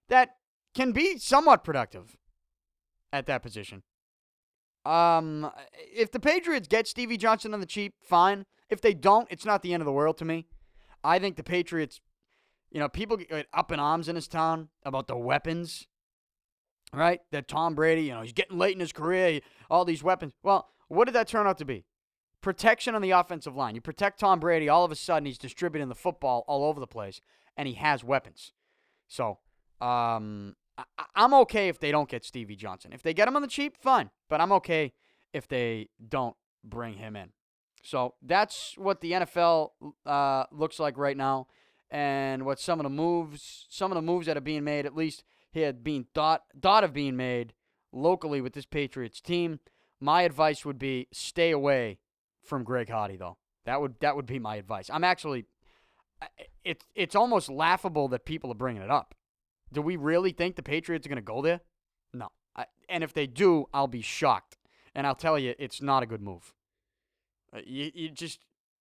that 0.08 0.36
can 0.74 0.92
be 0.92 1.18
somewhat 1.18 1.64
productive 1.64 2.16
at 3.12 3.26
that 3.26 3.42
position. 3.42 3.82
Um, 4.84 5.50
if 5.76 6.10
the 6.10 6.20
Patriots 6.20 6.68
get 6.68 6.86
Stevie 6.86 7.16
Johnson 7.16 7.54
on 7.54 7.60
the 7.60 7.66
cheap, 7.66 7.94
fine. 8.02 8.44
If 8.68 8.80
they 8.80 8.92
don't, 8.92 9.28
it's 9.30 9.46
not 9.46 9.62
the 9.62 9.72
end 9.72 9.80
of 9.80 9.86
the 9.86 9.92
world 9.92 10.18
to 10.18 10.24
me. 10.24 10.46
I 11.02 11.18
think 11.18 11.36
the 11.36 11.42
Patriots, 11.42 12.00
you 12.70 12.80
know, 12.80 12.88
people 12.88 13.16
get 13.16 13.46
up 13.52 13.72
in 13.72 13.80
arms 13.80 14.08
in 14.08 14.14
this 14.14 14.28
town 14.28 14.68
about 14.84 15.06
the 15.06 15.16
weapons, 15.16 15.86
right? 16.92 17.20
That 17.30 17.48
Tom 17.48 17.74
Brady, 17.74 18.02
you 18.02 18.14
know, 18.14 18.22
he's 18.22 18.32
getting 18.32 18.58
late 18.58 18.74
in 18.74 18.80
his 18.80 18.92
career, 18.92 19.40
all 19.70 19.84
these 19.84 20.02
weapons. 20.02 20.32
Well, 20.42 20.68
what 20.88 21.06
did 21.06 21.14
that 21.14 21.28
turn 21.28 21.46
out 21.46 21.58
to 21.58 21.64
be? 21.64 21.84
Protection 22.44 22.94
on 22.94 23.00
the 23.00 23.11
offensive 23.11 23.57
line. 23.57 23.74
You 23.74 23.80
protect 23.80 24.20
Tom 24.20 24.38
Brady, 24.38 24.68
all 24.68 24.85
of 24.85 24.92
a 24.92 24.96
sudden 24.96 25.24
he's 25.24 25.38
distributing 25.38 25.88
the 25.88 25.94
football 25.94 26.44
all 26.46 26.62
over 26.64 26.78
the 26.78 26.87
place, 26.87 27.22
and 27.57 27.66
he 27.66 27.74
has 27.74 28.04
weapons. 28.04 28.52
So 29.09 29.38
um, 29.80 30.54
I, 30.76 30.85
I'm 31.16 31.33
okay 31.35 31.68
if 31.68 31.80
they 31.80 31.90
don't 31.90 32.09
get 32.09 32.22
Stevie 32.22 32.54
Johnson. 32.54 32.92
If 32.92 33.02
they 33.02 33.14
get 33.14 33.26
him 33.26 33.35
on 33.35 33.40
the 33.40 33.48
cheap, 33.48 33.78
fine. 33.78 34.11
But 34.28 34.42
I'm 34.42 34.52
okay 34.52 34.92
if 35.33 35.48
they 35.48 35.88
don't 36.07 36.37
bring 36.62 36.94
him 36.94 37.16
in. 37.16 37.30
So 37.83 38.14
that's 38.20 38.74
what 38.76 39.00
the 39.00 39.12
NFL 39.12 39.70
uh, 40.04 40.44
looks 40.52 40.78
like 40.78 40.98
right 40.98 41.16
now, 41.16 41.46
and 41.90 42.44
what 42.44 42.61
some 42.61 42.78
of 42.78 42.85
the 42.85 42.90
moves, 42.90 43.66
some 43.70 43.90
of 43.90 43.96
the 43.96 44.02
moves 44.02 44.26
that 44.26 44.37
are 44.37 44.42
being 44.42 44.64
made, 44.64 44.85
at 44.85 44.94
least 44.94 45.24
had 45.54 45.83
been 45.83 46.07
thought 46.14 46.42
thought 46.61 46.85
of 46.85 46.92
being 46.92 47.16
made 47.16 47.54
locally 47.90 48.42
with 48.42 48.52
this 48.52 48.66
Patriots 48.66 49.22
team. 49.22 49.61
My 49.98 50.22
advice 50.22 50.66
would 50.66 50.78
be 50.78 51.09
stay 51.11 51.50
away 51.50 52.00
from 52.44 52.64
Greg 52.64 52.88
Hardy, 52.88 53.16
though. 53.16 53.37
That 53.64 53.80
would 53.80 53.94
that 54.00 54.16
would 54.16 54.26
be 54.26 54.38
my 54.38 54.57
advice. 54.57 54.90
I'm 54.92 55.04
actually, 55.04 55.46
it's 56.64 56.85
it's 56.94 57.14
almost 57.14 57.48
laughable 57.48 58.09
that 58.09 58.24
people 58.24 58.50
are 58.50 58.57
bringing 58.57 58.83
it 58.83 58.90
up. 58.90 59.14
Do 59.72 59.83
we 59.83 59.96
really 59.96 60.33
think 60.33 60.57
the 60.57 60.62
Patriots 60.62 61.07
are 61.07 61.09
going 61.09 61.16
to 61.16 61.22
go 61.22 61.42
there? 61.42 61.61
No. 62.12 62.28
I, 62.54 62.66
and 62.88 63.02
if 63.02 63.12
they 63.12 63.26
do, 63.26 63.66
I'll 63.72 63.88
be 63.88 64.02
shocked, 64.02 64.57
and 64.94 65.07
I'll 65.07 65.14
tell 65.14 65.38
you, 65.38 65.54
it's 65.59 65.83
not 65.83 66.02
a 66.02 66.07
good 66.07 66.22
move. 66.22 66.54
Uh, 67.54 67.61
you, 67.66 67.90
you 67.94 68.11
just 68.11 68.40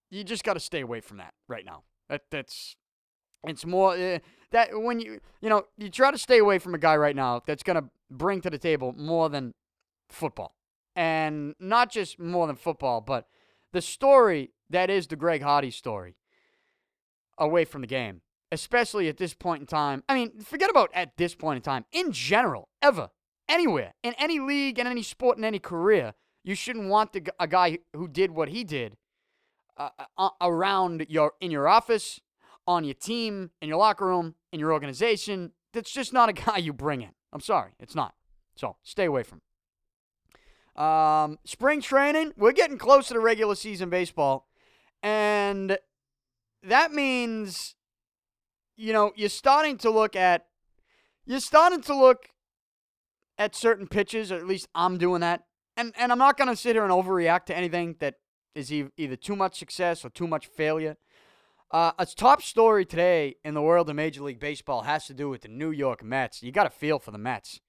you 0.10 0.23
just 0.23 0.43
got 0.43 0.54
to 0.54 0.60
stay 0.60 0.82
away 0.82 1.02
from 1.02 1.17
that 1.17 1.34
right 1.47 1.65
now. 1.65 1.84
That 2.10 2.23
that's 2.30 2.76
it's 3.45 3.65
more 3.65 3.93
uh, 3.95 4.19
that 4.52 4.69
when 4.73 4.99
you 4.99 5.19
you 5.41 5.49
know 5.49 5.63
you 5.78 5.89
try 5.89 6.12
to 6.12 6.17
stay 6.17 6.39
away 6.39 6.60
from 6.60 6.76
a 6.76 6.78
guy 6.78 6.95
right 6.95 7.15
now 7.15 7.41
that's 7.45 7.63
gonna 7.63 7.89
bring 8.12 8.41
to 8.41 8.49
the 8.49 8.58
table 8.58 8.93
more 8.97 9.30
than 9.30 9.54
football, 10.10 10.56
and 10.95 11.56
not 11.60 11.91
just 11.91 12.19
more 12.19 12.47
than 12.47 12.56
football, 12.56 13.02
but 13.02 13.28
the 13.73 13.81
story 13.81 14.51
that 14.69 14.89
is 14.89 15.07
the 15.07 15.15
Greg 15.15 15.41
Hardy 15.41 15.71
story 15.71 16.15
away 17.38 17.65
from 17.65 17.81
the 17.81 17.88
game, 17.88 18.21
especially 18.51 19.09
at 19.09 19.17
this 19.17 19.33
point 19.33 19.62
in 19.62 19.67
time. 19.67 20.03
I 20.07 20.13
mean, 20.13 20.39
forget 20.39 20.69
about 20.69 20.91
at 20.93 21.17
this 21.17 21.36
point 21.36 21.57
in 21.57 21.62
time. 21.63 21.86
In 21.91 22.12
general, 22.12 22.69
ever, 22.81 23.09
anywhere, 23.49 23.95
in 24.03 24.13
any 24.17 24.39
league, 24.39 24.79
in 24.79 24.88
any 24.88 25.03
sport, 25.03 25.38
in 25.38 25.43
any 25.43 25.59
career, 25.59 26.13
you 26.43 26.55
shouldn't 26.55 26.88
want 26.88 27.13
the, 27.13 27.23
a 27.39 27.47
guy 27.47 27.79
who 27.93 28.07
did 28.07 28.31
what 28.31 28.49
he 28.49 28.63
did 28.63 28.95
uh, 29.77 29.89
uh, 30.17 30.29
around 30.39 31.05
your 31.09 31.33
in 31.41 31.51
your 31.51 31.67
office, 31.67 32.21
on 32.67 32.83
your 32.83 32.93
team, 32.93 33.51
in 33.62 33.67
your 33.67 33.77
locker 33.77 34.05
room, 34.05 34.36
in 34.51 34.59
your 34.59 34.71
organization. 34.71 35.51
That's 35.73 35.91
just 35.91 36.13
not 36.13 36.29
a 36.29 36.33
guy 36.45 36.57
you 36.57 36.73
bring 36.73 37.01
in. 37.01 37.12
I'm 37.31 37.41
sorry, 37.41 37.71
it's 37.79 37.95
not. 37.95 38.13
So 38.55 38.77
stay 38.83 39.05
away 39.05 39.23
from. 39.23 39.41
Um, 40.75 41.38
spring 41.45 41.81
training, 41.81 42.33
we're 42.36 42.51
getting 42.51 42.77
closer 42.77 43.13
to 43.13 43.19
regular 43.19 43.55
season 43.55 43.89
baseball, 43.89 44.47
and 45.03 45.77
that 46.63 46.91
means, 46.91 47.75
you 48.75 48.91
know, 48.93 49.12
you're 49.15 49.29
starting 49.29 49.77
to 49.79 49.91
look 49.91 50.15
at, 50.15 50.47
you're 51.25 51.39
starting 51.39 51.81
to 51.81 51.95
look 51.95 52.29
at 53.38 53.55
certain 53.55 53.88
pitches, 53.88 54.31
or 54.31 54.36
at 54.36 54.47
least 54.47 54.67
I'm 54.73 54.97
doing 54.97 55.21
that 55.21 55.43
and 55.77 55.93
and 55.97 56.12
I'm 56.12 56.17
not 56.17 56.38
gonna 56.38 56.55
sit 56.55 56.75
here 56.75 56.83
and 56.83 56.91
overreact 56.91 57.45
to 57.45 57.57
anything 57.57 57.95
that 57.99 58.15
is 58.55 58.71
e- 58.71 58.89
either 58.97 59.15
too 59.15 59.36
much 59.36 59.57
success 59.57 60.05
or 60.05 60.09
too 60.09 60.27
much 60.27 60.47
failure. 60.47 60.97
Uh, 61.71 61.91
a 61.97 62.05
top 62.05 62.41
story 62.43 62.86
today 62.86 63.36
in 63.43 63.55
the 63.55 63.62
world 63.62 63.89
of 63.89 63.95
Major 63.95 64.21
League 64.21 64.39
Baseball 64.39 64.83
has 64.83 65.07
to 65.07 65.13
do 65.13 65.27
with 65.27 65.41
the 65.41 65.47
New 65.47 65.71
York 65.71 66.03
Mets. 66.03 66.43
You 66.43 66.51
got 66.51 66.65
to 66.65 66.69
feel 66.69 66.99
for 66.99 67.09
the 67.09 67.17
Mets. 67.17 67.62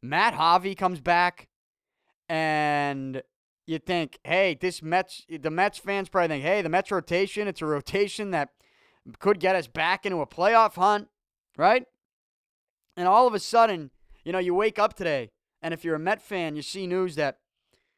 Matt 0.00 0.32
Harvey 0.32 0.74
comes 0.74 1.02
back, 1.02 1.48
and 2.32 3.22
you 3.66 3.78
think, 3.78 4.18
hey, 4.24 4.56
this 4.58 4.82
Mets, 4.82 5.26
the 5.28 5.50
Mets 5.50 5.76
fans 5.76 6.08
probably 6.08 6.28
think, 6.28 6.44
hey, 6.44 6.62
the 6.62 6.70
Mets 6.70 6.90
rotation, 6.90 7.46
it's 7.46 7.60
a 7.60 7.66
rotation 7.66 8.30
that 8.30 8.48
could 9.18 9.38
get 9.38 9.54
us 9.54 9.66
back 9.66 10.06
into 10.06 10.22
a 10.22 10.26
playoff 10.26 10.76
hunt, 10.76 11.08
right? 11.58 11.84
And 12.96 13.06
all 13.06 13.26
of 13.26 13.34
a 13.34 13.38
sudden, 13.38 13.90
you 14.24 14.32
know, 14.32 14.38
you 14.38 14.54
wake 14.54 14.78
up 14.78 14.94
today, 14.94 15.28
and 15.60 15.74
if 15.74 15.84
you're 15.84 15.96
a 15.96 15.98
Met 15.98 16.22
fan, 16.22 16.56
you 16.56 16.62
see 16.62 16.86
news 16.86 17.16
that 17.16 17.36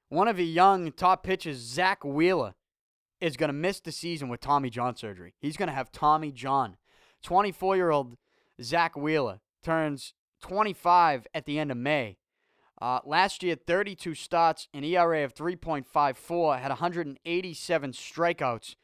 one 0.09 0.27
of 0.27 0.37
the 0.37 0.45
young 0.45 0.91
top 0.91 1.23
pitchers, 1.23 1.59
Zack 1.59 2.05
Wheeler, 2.05 2.55
is 3.21 3.37
going 3.37 3.51
to 3.51 3.55
miss 3.55 3.79
the 3.79 3.93
season 3.93 4.29
with 4.29 4.41
Tommy 4.41 4.69
John 4.69 4.97
surgery. 4.97 5.35
He's 5.41 5.57
going 5.57 5.69
to 5.69 5.75
have 5.75 5.93
Tommy 5.93 6.33
John. 6.33 6.77
24 7.23 7.77
year 7.77 7.91
old 7.91 8.17
Zack 8.61 8.97
Wheeler 8.97 9.39
turns 9.63 10.13
25 10.43 11.29
at 11.33 11.47
the 11.47 11.61
end 11.61 11.71
of 11.71 11.77
May. 11.77 12.17
Uh, 12.81 13.01
last 13.05 13.43
year, 13.43 13.55
32 13.55 14.15
starts, 14.15 14.69
an 14.75 14.85
ERA 14.85 15.25
of 15.25 15.35
3.54, 15.35 16.61
had 16.61 16.71
187 16.71 17.93
strikeouts 17.93 18.75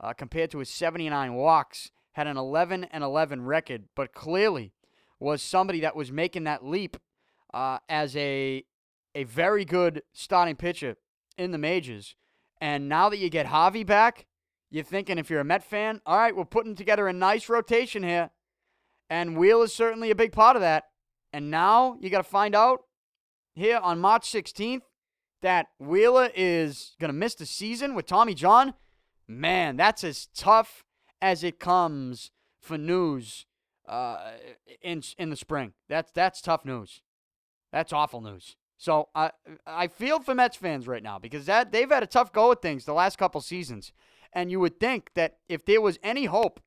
uh, 0.00 0.12
compared 0.12 0.50
to 0.50 0.58
his 0.58 0.68
79 0.68 1.34
walks, 1.34 1.90
had 2.12 2.26
an 2.26 2.36
11 2.36 2.84
and 2.84 3.04
11 3.04 3.44
record, 3.44 3.84
but 3.94 4.12
clearly 4.12 4.72
was 5.20 5.42
somebody 5.42 5.80
that 5.80 5.96
was 5.96 6.12
making 6.12 6.44
that 6.44 6.64
leap 6.64 6.96
uh, 7.54 7.78
as 7.88 8.16
a 8.16 8.64
a 9.14 9.24
very 9.24 9.64
good 9.64 10.02
starting 10.12 10.54
pitcher 10.54 10.96
in 11.36 11.50
the 11.50 11.58
majors. 11.58 12.14
And 12.60 12.88
now 12.88 13.08
that 13.08 13.18
you 13.18 13.30
get 13.30 13.46
Harvey 13.46 13.82
back, 13.82 14.26
you're 14.70 14.84
thinking 14.84 15.18
if 15.18 15.30
you're 15.30 15.40
a 15.40 15.44
Met 15.44 15.64
fan, 15.64 16.00
all 16.06 16.18
right, 16.18 16.36
we're 16.36 16.44
putting 16.44 16.74
together 16.74 17.08
a 17.08 17.12
nice 17.12 17.48
rotation 17.48 18.02
here. 18.02 18.30
And 19.08 19.36
Wheel 19.36 19.62
is 19.62 19.72
certainly 19.72 20.10
a 20.10 20.14
big 20.14 20.32
part 20.32 20.56
of 20.56 20.62
that. 20.62 20.84
And 21.32 21.50
now 21.50 21.96
you 22.00 22.10
got 22.10 22.18
to 22.18 22.30
find 22.30 22.54
out 22.54 22.80
here 23.58 23.78
on 23.78 23.98
March 23.98 24.30
16th 24.30 24.82
that 25.42 25.68
Wheeler 25.78 26.30
is 26.34 26.96
going 27.00 27.10
to 27.10 27.16
miss 27.16 27.34
the 27.34 27.46
season 27.46 27.94
with 27.94 28.06
Tommy 28.06 28.34
John. 28.34 28.74
Man, 29.26 29.76
that's 29.76 30.02
as 30.02 30.28
tough 30.34 30.84
as 31.20 31.44
it 31.44 31.60
comes 31.60 32.30
for 32.60 32.78
news 32.78 33.46
uh, 33.88 34.32
in 34.82 35.02
in 35.16 35.30
the 35.30 35.36
spring. 35.36 35.72
That's 35.88 36.10
that's 36.12 36.40
tough 36.40 36.64
news. 36.64 37.02
That's 37.72 37.92
awful 37.92 38.20
news. 38.20 38.56
So 38.76 39.08
I 39.14 39.32
I 39.66 39.88
feel 39.88 40.20
for 40.20 40.34
Mets 40.34 40.56
fans 40.56 40.86
right 40.86 41.02
now 41.02 41.18
because 41.18 41.46
that 41.46 41.72
they've 41.72 41.90
had 41.90 42.02
a 42.02 42.06
tough 42.06 42.32
go 42.32 42.52
at 42.52 42.62
things 42.62 42.84
the 42.84 42.94
last 42.94 43.18
couple 43.18 43.40
seasons, 43.40 43.92
and 44.32 44.50
you 44.50 44.60
would 44.60 44.80
think 44.80 45.10
that 45.14 45.38
if 45.48 45.64
there 45.64 45.80
was 45.80 45.98
any 46.02 46.26
hope, 46.26 46.60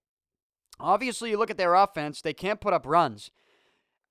obviously 0.80 1.32
you 1.32 1.38
look 1.38 1.51
at 1.51 1.58
their 1.58 1.75
offense, 1.75 2.21
they 2.21 2.34
can't 2.34 2.62
put 2.62 2.73
up 2.73 2.86
runs, 2.86 3.32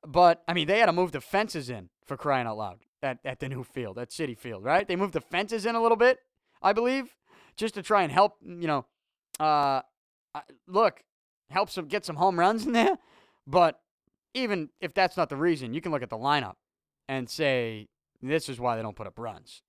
but 0.07 0.43
I 0.49 0.55
mean 0.55 0.67
they 0.67 0.79
had 0.79 0.87
to 0.87 0.93
move 0.93 1.13
the 1.13 1.21
fences 1.21 1.71
in 1.71 1.91
for 2.05 2.17
crying 2.17 2.47
out 2.47 2.59
loud 2.59 2.79
at 3.03 3.19
at 3.25 3.41
the 3.41 3.49
new 3.49 3.65
field 3.65 3.99
at 3.99 4.11
Citi 4.11 4.37
Field, 4.37 4.65
right? 4.65 4.87
They 4.87 4.97
moved 4.97 5.13
the 5.13 5.21
fences 5.21 5.67
in 5.67 5.75
a 5.75 5.83
little 5.83 5.97
bit, 5.97 6.19
I 6.63 6.73
believe, 6.73 7.15
just 7.57 7.75
to 7.75 7.83
try 7.83 8.03
and 8.03 8.13
help 8.13 8.35
you 8.43 8.67
know, 8.67 8.87
uh, 9.39 9.83
look, 10.67 11.03
help 11.51 11.71
some 11.71 11.87
get 11.87 12.05
some 12.05 12.17
home 12.17 12.39
runs 12.39 12.67
in 12.67 12.73
there, 12.73 12.99
but 13.47 13.81
even 14.35 14.71
if 14.81 14.95
that's 14.95 15.17
not 15.17 15.29
the 15.29 15.37
reason, 15.37 15.75
you 15.75 15.81
can 15.81 15.93
look 15.93 16.03
at 16.03 16.11
the 16.11 16.17
lineup 16.17 16.55
and 17.09 17.29
say 17.29 17.89
this 18.23 18.49
is 18.49 18.61
why 18.61 18.77
they 18.77 18.83
don't 18.83 18.97
put 18.97 19.07
up 19.07 19.19
runs. 19.19 19.63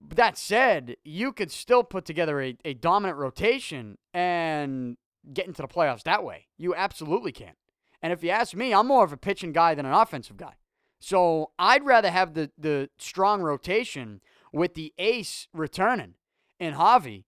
But 0.00 0.16
That 0.16 0.38
said, 0.38 0.96
you 1.04 1.32
could 1.32 1.50
still 1.50 1.84
put 1.84 2.04
together 2.04 2.40
a, 2.40 2.56
a 2.64 2.74
dominant 2.74 3.18
rotation 3.18 3.98
and 4.12 4.96
get 5.32 5.46
into 5.46 5.62
the 5.62 5.68
playoffs 5.68 6.02
that 6.04 6.24
way. 6.24 6.46
You 6.58 6.74
absolutely 6.74 7.32
can. 7.32 7.54
And 8.02 8.12
if 8.12 8.24
you 8.24 8.30
ask 8.30 8.54
me, 8.54 8.74
I'm 8.74 8.88
more 8.88 9.04
of 9.04 9.12
a 9.12 9.16
pitching 9.16 9.52
guy 9.52 9.74
than 9.74 9.86
an 9.86 9.92
offensive 9.92 10.36
guy. 10.36 10.54
So 11.00 11.50
I'd 11.58 11.84
rather 11.84 12.10
have 12.10 12.34
the, 12.34 12.50
the 12.58 12.90
strong 12.98 13.42
rotation 13.42 14.20
with 14.52 14.74
the 14.74 14.92
ace 14.98 15.48
returning 15.52 16.14
in 16.58 16.74
Harvey. 16.74 17.26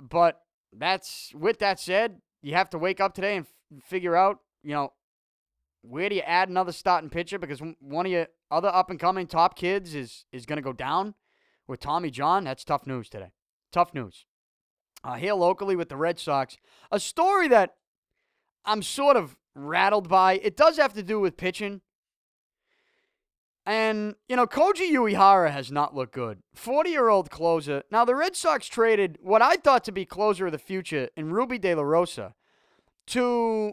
But 0.00 0.40
that's 0.72 1.32
with 1.34 1.58
that 1.60 1.80
said, 1.80 2.20
you 2.42 2.54
have 2.54 2.70
to 2.70 2.78
wake 2.78 3.00
up 3.00 3.14
today 3.14 3.36
and 3.36 3.46
f- 3.46 3.82
figure 3.82 4.14
out, 4.14 4.40
you 4.62 4.72
know, 4.72 4.92
where 5.82 6.08
do 6.08 6.16
you 6.16 6.22
add 6.22 6.48
another 6.48 6.72
starting 6.72 7.10
pitcher? 7.10 7.38
Because 7.38 7.62
one 7.80 8.06
of 8.06 8.12
your 8.12 8.26
other 8.50 8.68
up 8.68 8.90
and 8.90 9.00
coming 9.00 9.26
top 9.26 9.56
kids 9.56 9.94
is 9.94 10.24
is 10.32 10.46
going 10.46 10.56
to 10.56 10.62
go 10.62 10.72
down 10.72 11.14
with 11.66 11.80
Tommy 11.80 12.10
John. 12.10 12.44
That's 12.44 12.64
tough 12.64 12.86
news 12.86 13.08
today. 13.08 13.30
Tough 13.72 13.94
news. 13.94 14.26
Uh, 15.02 15.14
here 15.14 15.34
locally 15.34 15.76
with 15.76 15.88
the 15.88 15.96
Red 15.96 16.18
Sox, 16.18 16.56
a 16.90 16.98
story 16.98 17.48
that 17.48 17.74
I'm 18.64 18.82
sort 18.82 19.16
of 19.16 19.36
rattled 19.56 20.08
by. 20.08 20.34
It 20.34 20.56
does 20.56 20.76
have 20.76 20.92
to 20.94 21.02
do 21.02 21.18
with 21.18 21.36
pitching. 21.36 21.80
And, 23.64 24.14
you 24.28 24.36
know, 24.36 24.46
Koji 24.46 24.92
Uehara 24.92 25.50
has 25.50 25.72
not 25.72 25.94
looked 25.94 26.14
good. 26.14 26.38
40 26.54 26.90
year 26.90 27.08
old 27.08 27.30
closer. 27.30 27.82
Now, 27.90 28.04
the 28.04 28.14
Red 28.14 28.36
Sox 28.36 28.68
traded 28.68 29.18
what 29.20 29.42
I 29.42 29.56
thought 29.56 29.82
to 29.84 29.92
be 29.92 30.04
closer 30.04 30.46
of 30.46 30.52
the 30.52 30.58
future 30.58 31.08
in 31.16 31.32
Rubby 31.32 31.58
De 31.58 31.74
La 31.74 31.82
Rosa 31.82 32.34
to 33.08 33.72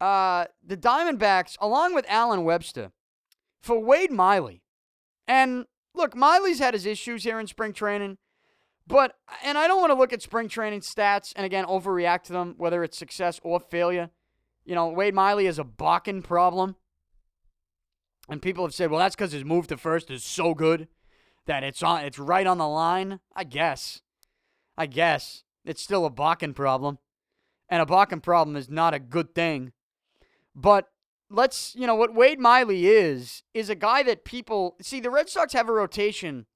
uh, 0.00 0.44
the 0.64 0.76
Diamondbacks, 0.76 1.56
along 1.60 1.94
with 1.94 2.04
Allen 2.08 2.44
Webster, 2.44 2.92
for 3.60 3.80
Wade 3.80 4.12
Miley. 4.12 4.62
And 5.26 5.64
look, 5.94 6.14
Miley's 6.14 6.60
had 6.60 6.74
his 6.74 6.86
issues 6.86 7.24
here 7.24 7.40
in 7.40 7.46
spring 7.46 7.72
training, 7.72 8.18
but, 8.86 9.14
and 9.42 9.56
I 9.56 9.66
don't 9.66 9.80
want 9.80 9.90
to 9.90 9.98
look 9.98 10.12
at 10.12 10.22
spring 10.22 10.48
training 10.48 10.80
stats 10.80 11.32
and 11.34 11.46
again 11.46 11.64
overreact 11.64 12.24
to 12.24 12.32
them, 12.32 12.54
whether 12.58 12.84
it's 12.84 12.98
success 12.98 13.40
or 13.42 13.58
failure. 13.58 14.10
You 14.64 14.74
know, 14.74 14.88
Wade 14.88 15.14
Miley 15.14 15.46
is 15.46 15.58
a 15.58 15.64
balking 15.64 16.22
problem. 16.22 16.76
And 18.28 18.40
people 18.40 18.64
have 18.64 18.74
said, 18.74 18.90
well, 18.90 19.00
that's 19.00 19.14
because 19.14 19.32
his 19.32 19.44
move 19.44 19.66
to 19.66 19.76
first 19.76 20.10
is 20.10 20.24
so 20.24 20.54
good 20.54 20.88
that 21.46 21.62
it's 21.62 21.82
on 21.82 22.04
it's 22.04 22.18
right 22.18 22.46
on 22.46 22.58
the 22.58 22.68
line. 22.68 23.20
I 23.34 23.44
guess. 23.44 24.00
I 24.78 24.86
guess. 24.86 25.44
It's 25.64 25.82
still 25.82 26.06
a 26.06 26.10
balking 26.10 26.54
problem. 26.54 26.98
And 27.68 27.82
a 27.82 27.86
balking 27.86 28.20
problem 28.20 28.56
is 28.56 28.70
not 28.70 28.94
a 28.94 28.98
good 28.98 29.34
thing. 29.34 29.72
But 30.54 30.88
let's, 31.30 31.74
you 31.74 31.86
know, 31.86 31.94
what 31.94 32.14
Wade 32.14 32.38
Miley 32.38 32.86
is, 32.86 33.42
is 33.52 33.68
a 33.68 33.74
guy 33.74 34.02
that 34.04 34.24
people 34.24 34.76
see 34.80 35.00
the 35.00 35.10
Red 35.10 35.28
Sox 35.28 35.52
have 35.52 35.68
a 35.68 35.72
rotation. 35.72 36.46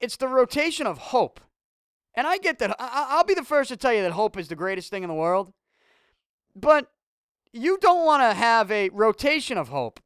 It's 0.00 0.16
the 0.16 0.28
rotation 0.28 0.86
of 0.86 0.98
hope. 0.98 1.40
And 2.14 2.26
I 2.26 2.38
get 2.38 2.58
that. 2.58 2.74
I'll 2.78 3.24
be 3.24 3.34
the 3.34 3.44
first 3.44 3.68
to 3.68 3.76
tell 3.76 3.92
you 3.92 4.02
that 4.02 4.12
hope 4.12 4.38
is 4.38 4.48
the 4.48 4.56
greatest 4.56 4.90
thing 4.90 5.02
in 5.02 5.08
the 5.08 5.14
world. 5.14 5.52
But 6.54 6.90
you 7.56 7.78
don't 7.80 8.04
want 8.04 8.22
to 8.22 8.34
have 8.34 8.70
a 8.70 8.90
rotation 8.90 9.58
of 9.58 9.68
hope 9.68 10.00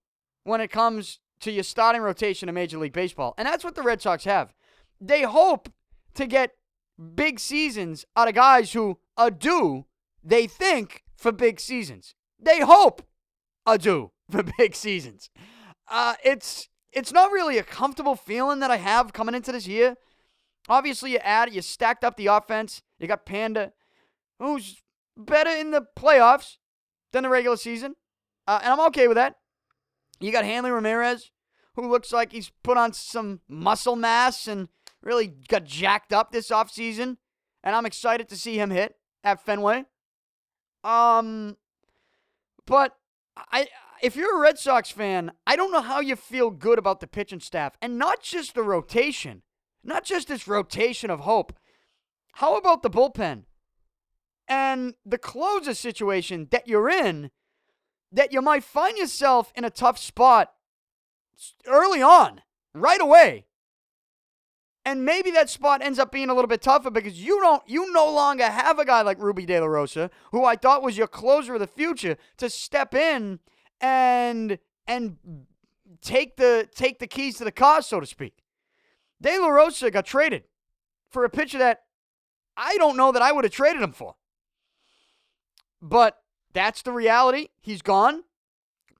when 0.44 0.60
it 0.60 0.68
comes 0.68 1.18
to 1.40 1.50
your 1.50 1.64
starting 1.64 2.02
rotation 2.02 2.48
in 2.48 2.54
Major 2.54 2.78
League 2.78 2.92
Baseball. 2.92 3.34
And 3.36 3.46
that's 3.46 3.64
what 3.64 3.74
the 3.74 3.82
Red 3.82 4.00
Sox 4.00 4.24
have. 4.24 4.54
They 5.00 5.22
hope 5.22 5.70
to 6.14 6.26
get 6.26 6.52
big 7.14 7.40
seasons 7.40 8.04
out 8.16 8.28
of 8.28 8.34
guys 8.34 8.72
who 8.72 8.98
are 9.16 9.30
due, 9.30 9.86
they 10.22 10.46
think, 10.46 11.02
for 11.16 11.32
big 11.32 11.60
seasons. 11.60 12.14
They 12.38 12.60
hope 12.60 13.02
are 13.66 13.78
due 13.78 14.12
for 14.30 14.42
big 14.58 14.74
seasons. 14.74 15.30
Uh, 15.88 16.14
it's 16.24 16.68
it's 16.92 17.12
not 17.12 17.30
really 17.30 17.56
a 17.56 17.62
comfortable 17.62 18.16
feeling 18.16 18.58
that 18.60 18.70
I 18.70 18.76
have 18.76 19.12
coming 19.12 19.34
into 19.34 19.52
this 19.52 19.66
year. 19.66 19.96
Obviously, 20.68 21.12
you 21.12 21.18
add, 21.18 21.54
you 21.54 21.62
stacked 21.62 22.04
up 22.04 22.16
the 22.16 22.26
offense. 22.26 22.82
You 22.98 23.06
got 23.06 23.24
Panda, 23.24 23.72
who's 24.38 24.82
better 25.16 25.50
in 25.50 25.70
the 25.70 25.86
playoffs 25.96 26.56
than 27.12 27.24
the 27.24 27.28
regular 27.28 27.56
season. 27.56 27.96
Uh, 28.46 28.60
and 28.62 28.72
I'm 28.72 28.86
okay 28.88 29.08
with 29.08 29.16
that. 29.16 29.36
You 30.20 30.32
got 30.32 30.44
Hanley 30.44 30.70
Ramirez, 30.70 31.30
who 31.74 31.88
looks 31.88 32.12
like 32.12 32.32
he's 32.32 32.50
put 32.62 32.76
on 32.76 32.92
some 32.92 33.40
muscle 33.48 33.96
mass 33.96 34.46
and 34.46 34.68
really 35.02 35.26
got 35.26 35.64
jacked 35.64 36.12
up 36.12 36.30
this 36.30 36.50
offseason. 36.50 37.16
And 37.62 37.76
I'm 37.76 37.86
excited 37.86 38.28
to 38.28 38.36
see 38.36 38.58
him 38.58 38.70
hit 38.70 38.96
at 39.24 39.44
Fenway. 39.44 39.84
Um, 40.84 41.56
but 42.66 42.96
I, 43.36 43.68
if 44.02 44.16
you're 44.16 44.38
a 44.38 44.40
Red 44.40 44.58
Sox 44.58 44.90
fan, 44.90 45.32
I 45.46 45.56
don't 45.56 45.72
know 45.72 45.82
how 45.82 46.00
you 46.00 46.16
feel 46.16 46.50
good 46.50 46.78
about 46.78 47.00
the 47.00 47.06
pitching 47.06 47.40
staff 47.40 47.74
and 47.82 47.98
not 47.98 48.22
just 48.22 48.54
the 48.54 48.62
rotation, 48.62 49.42
not 49.84 50.04
just 50.04 50.28
this 50.28 50.48
rotation 50.48 51.10
of 51.10 51.20
hope. 51.20 51.52
How 52.34 52.56
about 52.56 52.82
the 52.82 52.90
bullpen 52.90 53.44
and 54.50 54.94
the 55.06 55.16
closer 55.16 55.72
situation 55.72 56.48
that 56.50 56.68
you're 56.68 56.90
in? 56.90 57.30
That 58.12 58.32
you 58.32 58.42
might 58.42 58.64
find 58.64 58.98
yourself 58.98 59.52
in 59.54 59.64
a 59.64 59.70
tough 59.70 59.96
spot 59.96 60.52
early 61.66 62.02
on, 62.02 62.42
right 62.74 63.00
away. 63.00 63.46
And 64.84 65.04
maybe 65.04 65.30
that 65.30 65.48
spot 65.48 65.82
ends 65.82 65.98
up 65.98 66.10
being 66.10 66.30
a 66.30 66.34
little 66.34 66.48
bit 66.48 66.62
tougher 66.62 66.90
because 66.90 67.22
you 67.22 67.38
don't 67.40 67.62
you 67.66 67.92
no 67.92 68.10
longer 68.10 68.44
have 68.44 68.78
a 68.78 68.84
guy 68.84 69.02
like 69.02 69.18
Rubby 69.20 69.46
De 69.46 69.60
La 69.60 69.66
Rosa, 69.66 70.10
who 70.32 70.44
I 70.44 70.56
thought 70.56 70.82
was 70.82 70.98
your 70.98 71.06
closer 71.06 71.54
of 71.54 71.60
the 71.60 71.66
future, 71.66 72.16
to 72.38 72.50
step 72.50 72.94
in 72.94 73.38
and 73.80 74.58
and 74.86 75.16
take 76.00 76.36
the 76.36 76.68
take 76.74 76.98
the 76.98 77.06
keys 77.06 77.36
to 77.36 77.44
the 77.44 77.52
car, 77.52 77.82
so 77.82 78.00
to 78.00 78.06
speak. 78.06 78.42
De 79.20 79.38
La 79.38 79.48
Rosa 79.48 79.90
got 79.90 80.06
traded 80.06 80.44
for 81.10 81.24
a 81.24 81.30
pitcher 81.30 81.58
that 81.58 81.82
I 82.56 82.76
don't 82.76 82.96
know 82.96 83.12
that 83.12 83.22
I 83.22 83.32
would 83.32 83.44
have 83.44 83.52
traded 83.52 83.82
him 83.82 83.92
for. 83.92 84.16
But 85.82 86.18
that's 86.52 86.82
the 86.82 86.92
reality. 86.92 87.48
He's 87.60 87.82
gone. 87.82 88.24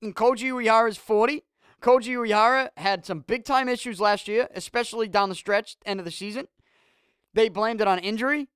And 0.03 0.15
Koji 0.15 0.51
Uehara 0.51 0.89
is 0.89 0.97
40. 0.97 1.45
Koji 1.83 2.17
Uehara 2.17 2.71
had 2.77 3.07
some 3.07 3.21
big 3.21 3.45
time 3.45 3.69
issues 3.69 4.01
last 4.01 4.29
year, 4.29 4.49
especially 4.55 5.09
down 5.09 5.29
the 5.29 5.35
stretch, 5.35 5.77
end 5.85 5.99
of 5.99 6.05
the 6.05 6.13
season. 6.13 6.49
They 7.33 7.49
blamed 7.49 7.81
it 7.81 7.89
on 7.89 7.99
injury. 7.99 8.49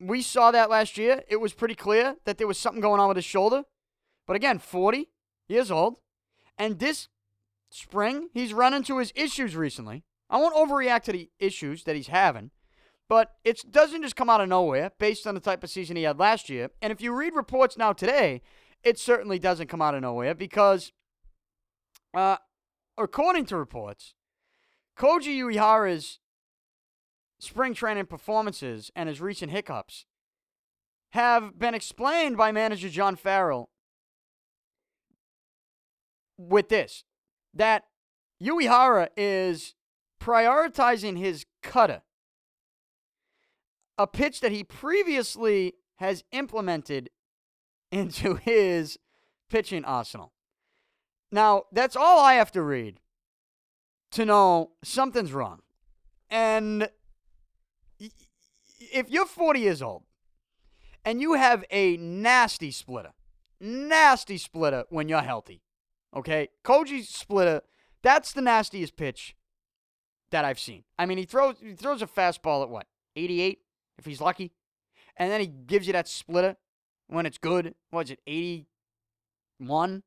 We 0.00 0.22
saw 0.22 0.50
that 0.50 0.70
last 0.70 0.96
year. 0.98 1.22
It 1.28 1.36
was 1.36 1.52
pretty 1.52 1.74
clear 1.74 2.16
that 2.24 2.38
there 2.38 2.46
was 2.46 2.58
something 2.58 2.80
going 2.80 3.00
on 3.00 3.08
with 3.08 3.16
his 3.16 3.24
shoulder. 3.24 3.64
But 4.26 4.36
again, 4.36 4.58
40 4.58 5.08
years 5.48 5.70
old. 5.70 5.98
And 6.58 6.78
this 6.78 7.08
spring, 7.70 8.28
he's 8.32 8.54
run 8.54 8.74
into 8.74 8.98
his 8.98 9.12
issues 9.14 9.56
recently. 9.56 10.04
I 10.30 10.38
won't 10.38 10.54
overreact 10.54 11.02
to 11.04 11.12
the 11.12 11.30
issues 11.38 11.84
that 11.84 11.96
he's 11.96 12.08
having, 12.08 12.50
but 13.12 13.34
it 13.44 13.70
doesn't 13.70 14.00
just 14.00 14.16
come 14.16 14.30
out 14.30 14.40
of 14.40 14.48
nowhere 14.48 14.90
based 14.98 15.26
on 15.26 15.34
the 15.34 15.40
type 15.40 15.62
of 15.62 15.68
season 15.68 15.96
he 15.96 16.04
had 16.04 16.18
last 16.18 16.48
year. 16.48 16.70
And 16.80 16.90
if 16.90 17.02
you 17.02 17.14
read 17.14 17.34
reports 17.34 17.76
now 17.76 17.92
today, 17.92 18.40
it 18.82 18.98
certainly 18.98 19.38
doesn't 19.38 19.66
come 19.66 19.82
out 19.82 19.94
of 19.94 20.00
nowhere 20.00 20.34
because, 20.34 20.92
uh, 22.14 22.38
according 22.96 23.44
to 23.44 23.58
reports, 23.58 24.14
Koji 24.98 25.36
Uehara's 25.36 26.20
spring 27.38 27.74
training 27.74 28.06
performances 28.06 28.90
and 28.96 29.10
his 29.10 29.20
recent 29.20 29.52
hiccups 29.52 30.06
have 31.10 31.58
been 31.58 31.74
explained 31.74 32.38
by 32.38 32.50
manager 32.50 32.88
John 32.88 33.16
Farrell 33.16 33.68
with 36.38 36.70
this 36.70 37.04
that 37.52 37.84
Uehara 38.42 39.08
is 39.18 39.74
prioritizing 40.18 41.18
his 41.18 41.44
cutter, 41.62 42.00
a 43.98 44.06
pitch 44.06 44.40
that 44.40 44.52
he 44.52 44.64
previously 44.64 45.74
has 45.96 46.24
implemented 46.32 47.10
into 47.90 48.34
his 48.42 48.98
pitching 49.50 49.84
arsenal. 49.84 50.32
Now, 51.30 51.64
that's 51.72 51.96
all 51.96 52.20
I 52.20 52.34
have 52.34 52.52
to 52.52 52.62
read 52.62 53.00
to 54.12 54.24
know 54.24 54.72
something's 54.84 55.32
wrong. 55.32 55.60
And 56.30 56.88
if 57.98 59.10
you're 59.10 59.26
40 59.26 59.60
years 59.60 59.82
old 59.82 60.02
and 61.04 61.20
you 61.20 61.34
have 61.34 61.64
a 61.70 61.96
nasty 61.96 62.70
splitter, 62.70 63.12
nasty 63.60 64.36
splitter 64.36 64.84
when 64.90 65.08
you're 65.08 65.22
healthy, 65.22 65.62
Okay, 66.14 66.48
Koji 66.64 67.04
splitter. 67.04 67.62
That's 68.02 68.32
the 68.32 68.42
nastiest 68.42 68.96
pitch 68.96 69.34
that 70.30 70.44
I've 70.44 70.58
seen. 70.58 70.84
I 70.98 71.06
mean, 71.06 71.18
he 71.18 71.24
throws 71.24 71.56
he 71.60 71.74
throws 71.74 72.02
a 72.02 72.06
fastball 72.06 72.62
at 72.62 72.68
what 72.68 72.86
88 73.16 73.60
if 74.02 74.06
he's 74.06 74.20
lucky, 74.20 74.52
and 75.16 75.30
then 75.30 75.40
he 75.40 75.46
gives 75.46 75.86
you 75.86 75.92
that 75.92 76.08
splitter 76.08 76.56
when 77.06 77.26
it's 77.26 77.38
good. 77.38 77.74
What's 77.90 78.10
it 78.10 78.20
81, 78.26 80.02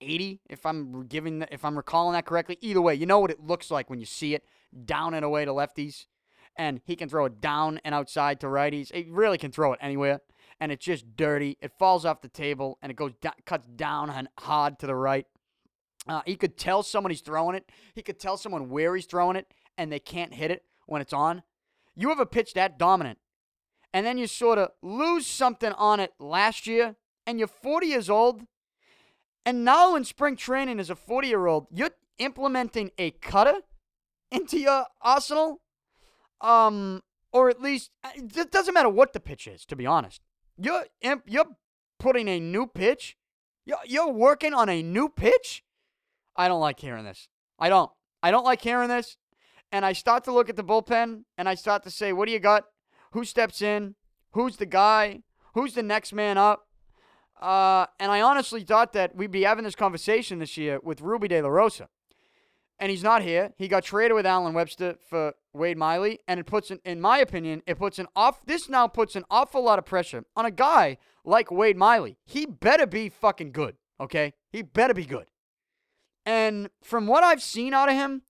80 0.00 0.40
if 0.48 0.66
I'm 0.66 1.06
giving 1.06 1.44
if 1.50 1.64
I'm 1.64 1.76
recalling 1.76 2.14
that 2.14 2.26
correctly. 2.26 2.58
Either 2.60 2.80
way, 2.80 2.94
you 2.94 3.06
know 3.06 3.20
what 3.20 3.30
it 3.30 3.40
looks 3.40 3.70
like 3.70 3.88
when 3.88 4.00
you 4.00 4.06
see 4.06 4.34
it 4.34 4.44
down 4.84 5.14
and 5.14 5.24
away 5.24 5.44
to 5.44 5.52
lefties, 5.52 6.06
and 6.56 6.80
he 6.84 6.96
can 6.96 7.08
throw 7.08 7.26
it 7.26 7.40
down 7.40 7.80
and 7.84 7.94
outside 7.94 8.40
to 8.40 8.46
righties. 8.46 8.92
He 8.92 9.06
really 9.10 9.38
can 9.38 9.52
throw 9.52 9.72
it 9.72 9.78
anywhere 9.80 10.20
and 10.60 10.72
it's 10.72 10.84
just 10.84 11.16
dirty. 11.16 11.56
It 11.60 11.72
falls 11.78 12.04
off 12.04 12.20
the 12.20 12.28
table 12.28 12.78
and 12.82 12.90
it 12.90 12.96
goes 12.96 13.12
down, 13.20 13.34
cuts 13.44 13.66
down 13.68 14.10
and 14.10 14.28
hard 14.38 14.78
to 14.80 14.86
the 14.86 14.94
right. 14.94 15.26
Uh, 16.06 16.22
he 16.26 16.36
could 16.36 16.56
tell 16.56 16.82
someone 16.82 17.10
he's 17.10 17.22
throwing 17.22 17.56
it. 17.56 17.70
He 17.94 18.02
could 18.02 18.20
tell 18.20 18.36
someone 18.36 18.68
where 18.68 18.94
he's 18.94 19.06
throwing 19.06 19.36
it, 19.36 19.46
and 19.78 19.90
they 19.90 19.98
can't 19.98 20.34
hit 20.34 20.50
it 20.50 20.62
when 20.86 21.00
it's 21.00 21.14
on. 21.14 21.42
You 21.96 22.08
have 22.08 22.20
a 22.20 22.26
pitch 22.26 22.54
that 22.54 22.78
dominant, 22.78 23.18
and 23.92 24.04
then 24.04 24.18
you 24.18 24.26
sort 24.26 24.58
of 24.58 24.70
lose 24.82 25.26
something 25.26 25.72
on 25.72 26.00
it 26.00 26.12
last 26.18 26.66
year, 26.66 26.96
and 27.26 27.38
you're 27.38 27.48
40 27.48 27.86
years 27.86 28.10
old, 28.10 28.42
and 29.46 29.64
now 29.64 29.94
in 29.94 30.04
spring 30.04 30.36
training 30.36 30.80
as 30.80 30.90
a 30.90 30.96
40 30.96 31.28
year 31.28 31.46
old, 31.46 31.66
you're 31.70 31.90
implementing 32.18 32.90
a 32.98 33.10
cutter 33.10 33.60
into 34.30 34.58
your 34.58 34.86
arsenal. 35.00 35.60
Um, 36.40 37.02
or 37.32 37.50
at 37.50 37.60
least 37.60 37.90
uh, 38.04 38.10
it 38.16 38.50
doesn't 38.50 38.74
matter 38.74 38.88
what 38.88 39.12
the 39.12 39.20
pitch 39.20 39.46
is, 39.46 39.64
to 39.66 39.76
be 39.76 39.86
honest. 39.86 40.22
You're 40.56 40.86
you're 41.26 41.56
putting 41.98 42.28
a 42.28 42.38
new 42.38 42.66
pitch. 42.66 43.16
You're, 43.66 43.78
you're 43.84 44.12
working 44.12 44.54
on 44.54 44.68
a 44.68 44.82
new 44.82 45.08
pitch. 45.08 45.64
I 46.36 46.48
don't 46.48 46.60
like 46.60 46.80
hearing 46.80 47.04
this. 47.04 47.28
I 47.58 47.68
don't. 47.68 47.90
I 48.22 48.30
don't 48.30 48.44
like 48.44 48.62
hearing 48.62 48.88
this. 48.88 49.16
And 49.74 49.84
I 49.84 49.92
start 49.92 50.22
to 50.24 50.32
look 50.32 50.48
at 50.48 50.54
the 50.54 50.62
bullpen 50.62 51.24
and 51.36 51.48
I 51.48 51.56
start 51.56 51.82
to 51.82 51.90
say, 51.90 52.12
what 52.12 52.26
do 52.26 52.32
you 52.32 52.38
got? 52.38 52.62
Who 53.10 53.24
steps 53.24 53.60
in? 53.60 53.96
Who's 54.34 54.56
the 54.56 54.66
guy? 54.66 55.22
Who's 55.54 55.74
the 55.74 55.82
next 55.82 56.12
man 56.12 56.38
up? 56.38 56.68
Uh, 57.42 57.86
and 57.98 58.12
I 58.12 58.20
honestly 58.20 58.62
thought 58.62 58.92
that 58.92 59.16
we'd 59.16 59.32
be 59.32 59.42
having 59.42 59.64
this 59.64 59.74
conversation 59.74 60.38
this 60.38 60.56
year 60.56 60.78
with 60.84 61.00
Rubby 61.00 61.26
De 61.26 61.42
La 61.42 61.48
Rosa 61.48 61.88
and 62.78 62.90
he's 62.90 63.02
not 63.02 63.22
here. 63.22 63.52
He 63.56 63.68
got 63.68 63.84
traded 63.84 64.14
with 64.14 64.26
Allen 64.26 64.54
Webster 64.54 64.96
for 65.08 65.34
Wade 65.52 65.78
Miley, 65.78 66.18
and 66.26 66.40
it 66.40 66.44
puts, 66.44 66.70
an, 66.70 66.80
in 66.84 67.00
my 67.00 67.18
opinion, 67.18 67.62
it 67.66 67.78
puts 67.78 67.98
an 67.98 68.06
off. 68.16 68.44
This 68.44 68.68
now 68.68 68.88
puts 68.88 69.16
an 69.16 69.24
awful 69.30 69.62
lot 69.62 69.78
of 69.78 69.86
pressure 69.86 70.24
on 70.36 70.44
a 70.44 70.50
guy 70.50 70.98
like 71.24 71.50
Wade 71.50 71.76
Miley. 71.76 72.18
He 72.24 72.46
better 72.46 72.86
be 72.86 73.08
fucking 73.08 73.52
good, 73.52 73.76
okay? 74.00 74.34
He 74.50 74.62
better 74.62 74.94
be 74.94 75.04
good. 75.04 75.26
And 76.26 76.70
from 76.82 77.06
what 77.06 77.22
I've 77.22 77.42
seen 77.42 77.74
out 77.74 77.88
of 77.88 77.94
him, 77.94 78.22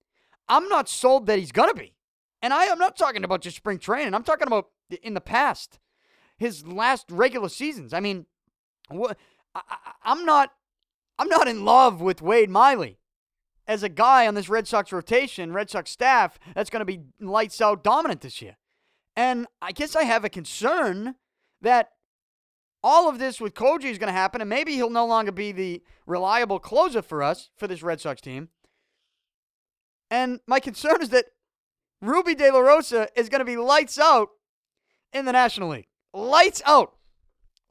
I'm 0.48 0.68
not 0.68 0.88
sold 0.88 1.26
that 1.26 1.38
he's 1.38 1.52
gonna 1.52 1.74
be. 1.74 1.94
And 2.42 2.52
I 2.52 2.64
am 2.64 2.78
not 2.78 2.96
talking 2.96 3.24
about 3.24 3.40
just 3.40 3.56
spring 3.56 3.78
training. 3.78 4.14
I'm 4.14 4.24
talking 4.24 4.46
about 4.46 4.68
in 5.02 5.14
the 5.14 5.20
past, 5.20 5.78
his 6.36 6.66
last 6.66 7.10
regular 7.10 7.48
seasons. 7.48 7.92
I 7.94 8.00
mean? 8.00 8.26
I, 8.90 9.14
am 10.04 10.24
not, 10.26 10.50
I'm 11.18 11.28
not 11.28 11.48
in 11.48 11.64
love 11.64 12.00
with 12.00 12.20
Wade 12.20 12.50
Miley. 12.50 12.98
as 13.66 13.82
a 13.82 13.88
guy 13.88 14.26
on 14.26 14.34
this 14.34 14.48
Red 14.48 14.68
Sox 14.68 14.92
rotation, 14.92 15.52
Red 15.52 15.70
Sox 15.70 15.90
staff, 15.90 16.38
that's 16.54 16.70
going 16.70 16.80
to 16.80 16.84
be 16.84 17.00
lights 17.20 17.60
out 17.60 17.82
dominant 17.82 18.20
this 18.20 18.42
year. 18.42 18.56
And 19.16 19.46
I 19.62 19.72
guess 19.72 19.96
I 19.96 20.02
have 20.02 20.24
a 20.24 20.28
concern 20.28 21.14
that 21.60 21.90
all 22.82 23.08
of 23.08 23.18
this 23.18 23.40
with 23.40 23.54
Koji 23.54 23.84
is 23.84 23.98
going 23.98 24.08
to 24.08 24.12
happen, 24.12 24.40
and 24.40 24.50
maybe 24.50 24.74
he'll 24.74 24.90
no 24.90 25.06
longer 25.06 25.32
be 25.32 25.52
the 25.52 25.82
reliable 26.06 26.58
closer 26.58 27.00
for 27.00 27.22
us, 27.22 27.50
for 27.56 27.66
this 27.66 27.82
Red 27.82 28.00
Sox 28.00 28.20
team. 28.20 28.50
And 30.14 30.38
my 30.46 30.60
concern 30.60 31.02
is 31.02 31.08
that 31.08 31.24
Rubby 32.00 32.36
De 32.36 32.48
La 32.48 32.60
Rosa 32.60 33.08
is 33.16 33.28
going 33.28 33.40
to 33.40 33.44
be 33.44 33.56
lights 33.56 33.98
out 33.98 34.28
in 35.12 35.24
the 35.24 35.32
National 35.32 35.70
League. 35.70 35.88
Lights 36.12 36.62
out. 36.64 36.94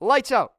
Lights 0.02 0.30
out. 0.30 0.52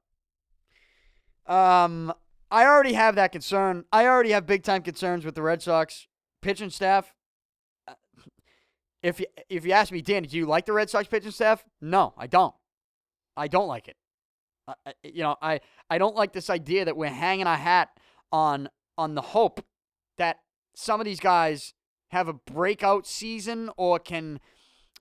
Um, 1.47 2.15
I 2.51 2.65
already 2.65 2.95
have 2.95 3.17
that 3.17 3.33
concern. 3.33 3.85
I 3.93 4.07
already 4.07 4.31
have 4.31 4.47
big 4.47 4.63
time 4.63 4.81
concerns 4.81 5.27
with 5.27 5.35
the 5.35 5.43
Red 5.43 5.61
Sox 5.61 6.09
pitching 6.41 6.71
staff. 6.71 7.13
If 9.03 9.21
you, 9.21 9.27
if 9.51 9.67
you 9.67 9.73
ask 9.73 9.93
me, 9.93 10.01
Dan, 10.01 10.23
do 10.23 10.39
you 10.39 10.47
like 10.47 10.65
the 10.65 10.73
Red 10.73 10.89
Sox 10.89 11.07
pitching 11.07 11.33
staff? 11.33 11.67
No, 11.83 12.15
I 12.17 12.29
don't. 12.29 12.55
I 13.37 13.47
don't 13.47 13.69
like 13.69 13.89
it. 13.89 13.97
You 15.03 15.25
know, 15.25 15.37
I, 15.43 15.61
I 15.91 15.99
don't 15.99 16.17
like 16.17 16.33
this 16.33 16.49
idea 16.49 16.87
that 16.87 16.97
we're 16.97 17.11
hanging 17.11 17.47
our 17.47 17.59
hat 17.59 17.91
on 18.33 18.71
on 18.97 19.15
the 19.15 19.21
hope 19.21 19.63
that 20.17 20.39
some 20.75 21.01
of 21.01 21.05
these 21.05 21.21
guys 21.21 21.75
have 22.09 22.29
a 22.29 22.33
breakout 22.33 23.07
season 23.07 23.71
or 23.77 23.99
can 23.99 24.41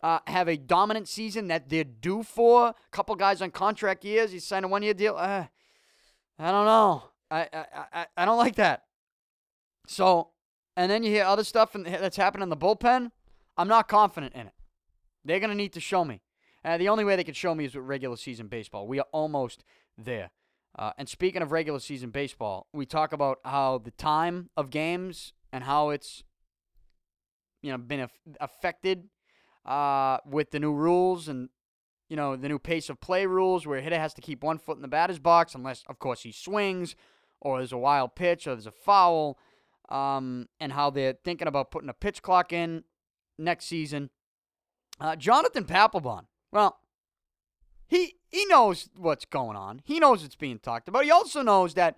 uh, 0.01 0.19
have 0.27 0.47
a 0.47 0.57
dominant 0.57 1.07
season 1.07 1.47
that 1.47 1.69
they're 1.69 1.83
due 1.83 2.23
for. 2.23 2.67
A 2.67 2.75
couple 2.91 3.15
guys 3.15 3.41
on 3.41 3.51
contract 3.51 4.03
years, 4.03 4.33
you 4.33 4.39
sign 4.39 4.63
a 4.63 4.67
one 4.67 4.83
year 4.83 4.93
deal. 4.93 5.15
Uh, 5.15 5.45
I 6.39 6.51
don't 6.51 6.65
know. 6.65 7.03
I, 7.31 7.47
I, 7.53 7.65
I, 7.93 8.05
I 8.17 8.25
don't 8.25 8.37
like 8.37 8.55
that. 8.55 8.83
So, 9.87 10.29
and 10.75 10.89
then 10.91 11.03
you 11.03 11.11
hear 11.11 11.23
other 11.23 11.43
stuff 11.43 11.75
in, 11.75 11.83
that's 11.83 12.17
happening 12.17 12.43
in 12.43 12.49
the 12.49 12.57
bullpen. 12.57 13.11
I'm 13.57 13.67
not 13.67 13.87
confident 13.87 14.33
in 14.33 14.47
it. 14.47 14.53
They're 15.23 15.39
going 15.39 15.49
to 15.49 15.55
need 15.55 15.73
to 15.73 15.79
show 15.79 16.03
me. 16.03 16.21
Uh, 16.65 16.77
the 16.77 16.89
only 16.89 17.03
way 17.03 17.15
they 17.15 17.23
can 17.23 17.33
show 17.33 17.53
me 17.53 17.65
is 17.65 17.75
with 17.75 17.85
regular 17.85 18.17
season 18.17 18.47
baseball. 18.47 18.87
We 18.87 18.99
are 18.99 19.07
almost 19.11 19.63
there. 19.97 20.31
Uh, 20.77 20.91
and 20.97 21.07
speaking 21.07 21.41
of 21.41 21.51
regular 21.51 21.79
season 21.79 22.09
baseball, 22.09 22.67
we 22.73 22.85
talk 22.85 23.13
about 23.13 23.39
how 23.45 23.77
the 23.77 23.91
time 23.91 24.49
of 24.57 24.69
games 24.69 25.33
and 25.53 25.63
how 25.63 25.89
it's 25.89 26.23
you 27.61 27.71
know 27.71 27.77
been 27.77 28.01
af- 28.01 28.19
affected 28.41 29.05
uh, 29.65 30.17
with 30.25 30.51
the 30.51 30.59
new 30.59 30.73
rules 30.73 31.29
and 31.29 31.47
you 32.09 32.17
know 32.17 32.35
the 32.35 32.49
new 32.49 32.59
pace 32.59 32.89
of 32.89 32.99
play 32.99 33.25
rules, 33.25 33.65
where 33.65 33.77
a 33.77 33.81
hitter 33.81 33.97
has 33.99 34.13
to 34.15 34.21
keep 34.21 34.43
one 34.43 34.57
foot 34.57 34.75
in 34.75 34.81
the 34.81 34.89
batter's 34.89 35.19
box 35.19 35.55
unless, 35.55 35.83
of 35.87 35.99
course, 35.99 36.23
he 36.23 36.33
swings 36.33 36.95
or 37.39 37.59
there's 37.59 37.71
a 37.71 37.77
wild 37.77 38.15
pitch 38.15 38.47
or 38.47 38.55
there's 38.55 38.67
a 38.67 38.71
foul. 38.71 39.39
Um, 39.89 40.47
and 40.61 40.71
how 40.71 40.89
they're 40.89 41.15
thinking 41.25 41.47
about 41.47 41.69
putting 41.69 41.89
a 41.89 41.93
pitch 41.93 42.21
clock 42.21 42.53
in 42.53 42.85
next 43.37 43.65
season. 43.65 44.09
Uh, 44.99 45.15
Jonathan 45.15 45.65
Papelbon 45.65 46.23
well, 46.53 46.77
he 47.87 48.13
he 48.29 48.45
knows 48.45 48.87
what's 48.95 49.25
going 49.25 49.57
on. 49.57 49.81
He 49.83 49.99
knows 49.99 50.23
it's 50.23 50.35
being 50.35 50.59
talked 50.59 50.87
about. 50.87 51.03
He 51.03 51.09
also 51.09 51.41
knows 51.41 51.73
that 51.73 51.97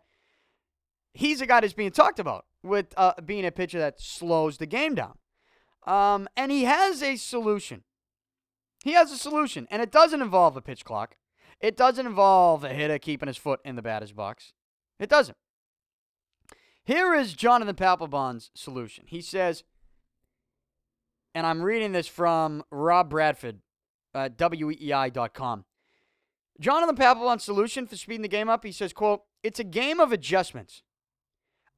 he's 1.14 1.42
a 1.42 1.46
guy 1.46 1.60
that's 1.60 1.74
being 1.74 1.92
talked 1.92 2.20
about 2.20 2.46
with 2.66 2.94
uh, 2.98 3.14
being 3.24 3.46
a 3.46 3.52
pitcher 3.52 3.80
that 3.80 4.02
slows 4.02 4.58
the 4.58 4.66
game 4.66 4.96
down. 4.96 5.18
Um, 5.86 6.28
and 6.36 6.52
he 6.52 6.64
has 6.64 7.04
a 7.04 7.16
solution. 7.16 7.84
He 8.84 8.94
has 8.94 9.12
a 9.12 9.18
solution, 9.18 9.68
and 9.72 9.82
it 9.82 9.92
doesn't 9.92 10.22
involve 10.22 10.58
a 10.58 10.62
pitch 10.62 10.84
clock. 10.84 11.16
It 11.60 11.78
doesn't 11.78 12.06
involve 12.06 12.64
a 12.64 12.70
hitter 12.70 13.00
keeping 13.00 13.28
his 13.28 13.38
foot 13.38 13.60
in 13.64 13.76
the 13.76 13.82
batter's 13.82 14.12
box. 14.12 14.54
It 15.00 15.10
doesn't. 15.10 15.38
Here 16.84 17.16
is 17.16 17.34
Jonathan 17.34 17.76
Papelbon's 17.76 18.52
solution. 18.54 19.06
He 19.08 19.22
says, 19.22 19.64
and 21.34 21.48
I'm 21.48 21.64
reading 21.64 21.92
this 21.92 22.08
from 22.08 22.64
Rob 22.70 23.10
Bradford 23.10 23.60
uh, 24.14 24.30
weei.com. 24.30 25.66
Jonathan 26.60 26.96
Papelbon's 26.96 27.44
solution 27.44 27.86
for 27.86 27.98
speeding 27.98 28.22
the 28.22 28.28
game 28.28 28.48
up, 28.48 28.64
he 28.64 28.72
says, 28.72 28.94
quote, 28.94 29.24
it's 29.44 29.60
a 29.60 29.64
game 29.64 30.00
of 30.00 30.12
adjustments. 30.12 30.84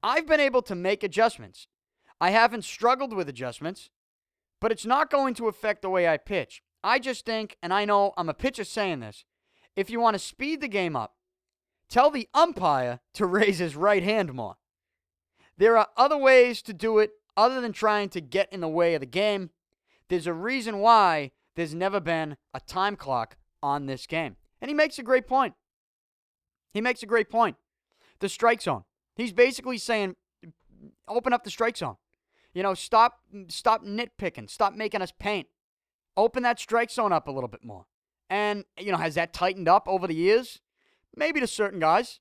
I've 0.04 0.28
been 0.28 0.40
able 0.40 0.62
to 0.64 0.76
make 0.76 1.04
adjustments. 1.04 1.68
I 2.20 2.32
haven't 2.32 2.66
struggled 2.66 3.14
with 3.14 3.30
adjustments, 3.30 3.90
but 4.60 4.72
it's 4.72 4.86
not 4.86 5.10
going 5.10 5.34
to 5.36 5.48
affect 5.48 5.82
the 5.82 5.90
way 5.90 6.08
I 6.08 6.18
pitch. 6.18 6.62
I 6.84 7.00
just 7.00 7.26
think, 7.26 7.58
and 7.62 7.74
I 7.74 7.86
know 7.86 8.14
I'm 8.18 8.30
a 8.30 8.34
pitcher 8.34 8.64
saying 8.64 9.00
this, 9.00 9.26
if 9.76 9.90
you 9.90 10.00
want 10.00 10.16
to 10.16 10.20
speed 10.20 10.62
the 10.62 10.68
game 10.68 10.96
up, 10.96 11.16
tell 11.90 12.10
the 12.10 12.28
umpire 12.34 13.00
to 13.16 13.26
raise 13.28 13.60
his 13.60 13.76
right 13.76 14.04
hand 14.04 14.34
more. 14.34 14.58
There 15.58 15.78
are 15.78 15.88
other 15.98 16.18
ways 16.18 16.62
to 16.64 16.74
do 16.74 17.00
it 17.00 17.12
other 17.36 17.62
than 17.62 17.74
trying 17.74 18.10
to 18.10 18.22
get 18.22 18.52
in 18.52 18.62
the 18.62 18.68
way 18.68 18.94
of 18.94 19.00
the 19.00 19.08
game. 19.08 19.52
There's 20.10 20.28
a 20.28 20.34
reason 20.34 20.80
why 20.80 21.32
there's 21.56 21.74
never 21.74 22.00
been 22.00 22.38
a 22.54 22.60
time 22.60 22.96
clock 22.96 23.38
on 23.62 23.86
this 23.86 24.06
game. 24.06 24.38
And 24.62 24.70
he 24.70 24.76
makes 24.76 25.00
a 25.00 25.04
great 25.04 25.28
point. 25.28 25.54
He 26.74 26.82
makes 26.82 27.04
a 27.04 27.08
great 27.08 27.30
point. 27.30 27.58
The 28.20 28.30
strike 28.30 28.62
zone. 28.62 28.84
He's 29.18 29.34
basically 29.34 29.78
saying, 29.80 30.16
open 31.08 31.34
up 31.34 31.44
the 31.44 31.50
strike 31.50 31.76
zone. 31.76 31.98
You 32.54 32.64
know, 32.64 32.74
stop 32.74 33.20
stop 33.50 33.84
nitpicking. 33.84 34.50
Stop 34.50 34.74
making 34.74 35.02
us 35.02 35.12
paint. 35.20 35.48
Open 36.16 36.44
that 36.44 36.60
strike 36.60 36.90
zone 36.90 37.12
up 37.12 37.28
a 37.28 37.32
little 37.32 37.50
bit 37.50 37.64
more. 37.64 37.86
And, 38.30 38.66
you 38.80 38.92
know, 38.92 38.98
has 38.98 39.16
that 39.16 39.34
tightened 39.34 39.68
up 39.68 39.88
over 39.88 40.08
the 40.08 40.16
years? 40.16 40.62
Maybe 41.16 41.40
to 41.40 41.48
certain 41.48 41.80
guys. 41.80 42.20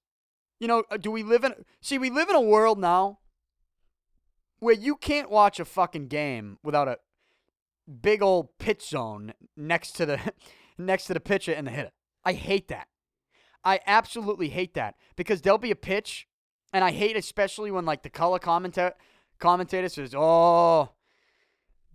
You 0.58 0.68
know, 0.68 0.84
uh, 0.90 0.96
do 0.96 1.10
we 1.10 1.22
live 1.22 1.44
in 1.44 1.54
See, 1.80 1.98
we 1.98 2.10
live 2.10 2.28
in 2.28 2.34
a 2.34 2.40
world 2.40 2.78
now 2.78 3.18
where 4.58 4.74
you 4.74 4.96
can't 4.96 5.30
watch 5.30 5.60
a 5.60 5.64
fucking 5.64 6.08
game 6.08 6.58
without 6.62 6.88
a 6.88 6.98
big 8.00 8.22
old 8.22 8.56
pitch 8.58 8.88
zone 8.88 9.34
next 9.56 9.92
to 9.92 10.06
the 10.06 10.32
next 10.78 11.06
to 11.06 11.14
the 11.14 11.20
pitcher 11.20 11.52
and 11.52 11.66
the 11.66 11.70
hitter. 11.70 11.92
I 12.24 12.32
hate 12.32 12.68
that. 12.68 12.88
I 13.64 13.80
absolutely 13.86 14.48
hate 14.50 14.74
that 14.74 14.94
because 15.16 15.42
there'll 15.42 15.58
be 15.58 15.70
a 15.70 15.76
pitch, 15.76 16.28
and 16.76 16.84
I 16.84 16.90
hate 16.92 17.16
especially 17.16 17.70
when 17.70 17.86
like 17.86 18.02
the 18.02 18.10
color 18.10 18.38
commentator 18.38 18.92
commentator 19.38 19.88
says, 19.88 20.14
"Oh, 20.14 20.90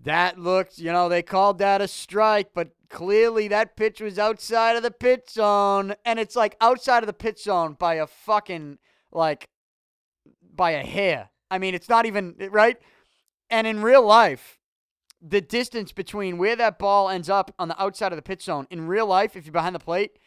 that 0.04 0.40
looked, 0.40 0.80
you 0.80 0.92
know, 0.92 1.08
they 1.08 1.22
called 1.22 1.60
that 1.60 1.82
a 1.82 1.88
strike, 1.88 2.50
but 2.56 2.72
clearly 2.90 3.48
that 3.50 3.78
pitch 3.78 4.02
was 4.02 4.18
outside 4.18 4.76
of 4.76 4.82
the 4.82 4.90
pitch 4.90 5.30
zone, 5.30 5.94
and 6.04 6.18
it's 6.18 6.36
like 6.36 6.58
outside 6.60 7.04
of 7.04 7.08
the 7.08 7.14
pitch 7.14 7.44
zone 7.44 7.76
by 7.78 7.94
a 7.96 8.08
fucking 8.08 8.80
like 9.12 9.46
by 10.52 10.72
a 10.72 10.84
hair. 10.84 11.30
I 11.52 11.60
mean, 11.60 11.76
it's 11.76 11.90
not 11.90 12.08
even 12.08 12.34
right. 12.50 12.78
And 13.52 13.68
in 13.68 13.84
real 13.84 14.04
life, 14.04 14.58
the 15.22 15.42
distance 15.42 15.92
between 15.92 16.40
where 16.40 16.56
that 16.56 16.80
ball 16.80 17.08
ends 17.08 17.30
up 17.30 17.54
on 17.60 17.68
the 17.68 17.80
outside 17.80 18.14
of 18.14 18.16
the 18.16 18.24
pitch 18.24 18.46
zone 18.46 18.66
in 18.72 18.88
real 18.88 19.06
life, 19.06 19.36
if 19.36 19.46
you're 19.46 19.54
behind 19.54 19.76
the 19.76 19.80
plate, 19.80 20.18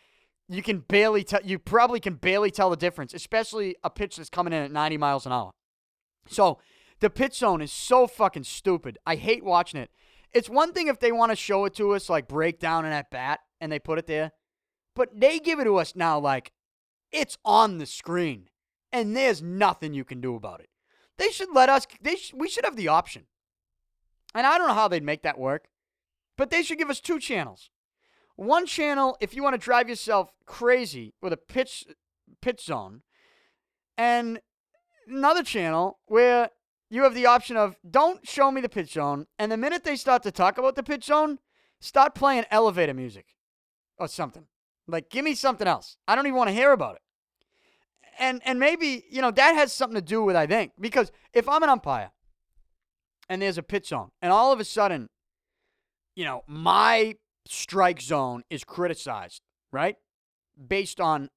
you 0.48 0.62
can 0.62 0.80
barely 0.80 1.24
tell. 1.24 1.40
You 1.42 1.58
probably 1.58 2.00
can 2.00 2.14
barely 2.14 2.50
tell 2.50 2.70
the 2.70 2.76
difference, 2.76 3.14
especially 3.14 3.76
a 3.82 3.90
pitch 3.90 4.16
that's 4.16 4.30
coming 4.30 4.52
in 4.52 4.62
at 4.62 4.72
90 4.72 4.96
miles 4.98 5.26
an 5.26 5.32
hour. 5.32 5.52
So 6.28 6.58
the 7.00 7.10
pitch 7.10 7.38
zone 7.38 7.60
is 7.60 7.72
so 7.72 8.06
fucking 8.06 8.44
stupid. 8.44 8.98
I 9.06 9.16
hate 9.16 9.44
watching 9.44 9.80
it. 9.80 9.90
It's 10.32 10.50
one 10.50 10.72
thing 10.72 10.88
if 10.88 10.98
they 10.98 11.12
want 11.12 11.30
to 11.30 11.36
show 11.36 11.64
it 11.64 11.74
to 11.76 11.94
us 11.94 12.10
like 12.10 12.28
breakdown 12.28 12.84
and 12.84 12.92
at 12.92 13.10
bat 13.10 13.40
and 13.60 13.70
they 13.70 13.78
put 13.78 13.98
it 13.98 14.06
there, 14.06 14.32
but 14.94 15.08
they 15.18 15.38
give 15.38 15.60
it 15.60 15.64
to 15.64 15.76
us 15.76 15.94
now 15.94 16.18
like 16.18 16.52
it's 17.12 17.38
on 17.44 17.78
the 17.78 17.86
screen 17.86 18.48
and 18.92 19.16
there's 19.16 19.42
nothing 19.42 19.94
you 19.94 20.04
can 20.04 20.20
do 20.20 20.34
about 20.34 20.60
it. 20.60 20.68
They 21.18 21.30
should 21.30 21.48
let 21.54 21.68
us. 21.68 21.86
They 22.00 22.16
sh- 22.16 22.34
we 22.34 22.48
should 22.48 22.64
have 22.64 22.76
the 22.76 22.88
option. 22.88 23.26
And 24.34 24.46
I 24.46 24.58
don't 24.58 24.66
know 24.66 24.74
how 24.74 24.88
they'd 24.88 25.02
make 25.02 25.22
that 25.22 25.38
work, 25.38 25.68
but 26.36 26.50
they 26.50 26.62
should 26.62 26.78
give 26.78 26.90
us 26.90 27.00
two 27.00 27.20
channels. 27.20 27.70
One 28.36 28.66
channel 28.66 29.16
if 29.20 29.34
you 29.34 29.42
want 29.42 29.54
to 29.54 29.64
drive 29.64 29.88
yourself 29.88 30.32
crazy 30.44 31.14
with 31.22 31.32
a 31.32 31.36
pitch 31.36 31.84
pitch 32.42 32.64
zone, 32.64 33.02
and 33.96 34.40
another 35.06 35.42
channel 35.42 35.98
where 36.06 36.50
you 36.90 37.04
have 37.04 37.14
the 37.14 37.26
option 37.26 37.56
of 37.56 37.76
don't 37.88 38.26
show 38.26 38.50
me 38.50 38.60
the 38.60 38.68
pitch 38.68 38.92
zone, 38.92 39.26
and 39.38 39.52
the 39.52 39.56
minute 39.56 39.84
they 39.84 39.96
start 39.96 40.22
to 40.24 40.32
talk 40.32 40.58
about 40.58 40.74
the 40.74 40.82
pitch 40.82 41.04
zone, 41.04 41.38
start 41.80 42.14
playing 42.14 42.44
elevator 42.50 42.94
music 42.94 43.26
or 43.98 44.08
something. 44.08 44.46
Like 44.86 45.10
give 45.10 45.24
me 45.24 45.34
something 45.34 45.66
else. 45.66 45.96
I 46.08 46.14
don't 46.14 46.26
even 46.26 46.36
want 46.36 46.48
to 46.48 46.54
hear 46.54 46.72
about 46.72 46.96
it. 46.96 47.02
And 48.18 48.42
and 48.44 48.58
maybe, 48.58 49.04
you 49.10 49.22
know, 49.22 49.30
that 49.30 49.54
has 49.54 49.72
something 49.72 49.96
to 49.96 50.02
do 50.02 50.22
with 50.22 50.36
I 50.36 50.46
think 50.46 50.72
because 50.78 51.12
if 51.32 51.48
I'm 51.48 51.62
an 51.62 51.68
umpire 51.68 52.10
and 53.28 53.40
there's 53.40 53.58
a 53.58 53.62
pitch 53.62 53.88
zone, 53.88 54.10
and 54.20 54.32
all 54.32 54.52
of 54.52 54.60
a 54.60 54.64
sudden, 54.64 55.08
you 56.14 56.24
know, 56.24 56.42
my 56.46 57.16
strike 57.46 58.00
zone 58.00 58.42
is 58.50 58.64
criticized, 58.64 59.42
right? 59.72 59.96
Based 60.68 61.00
on 61.00 61.30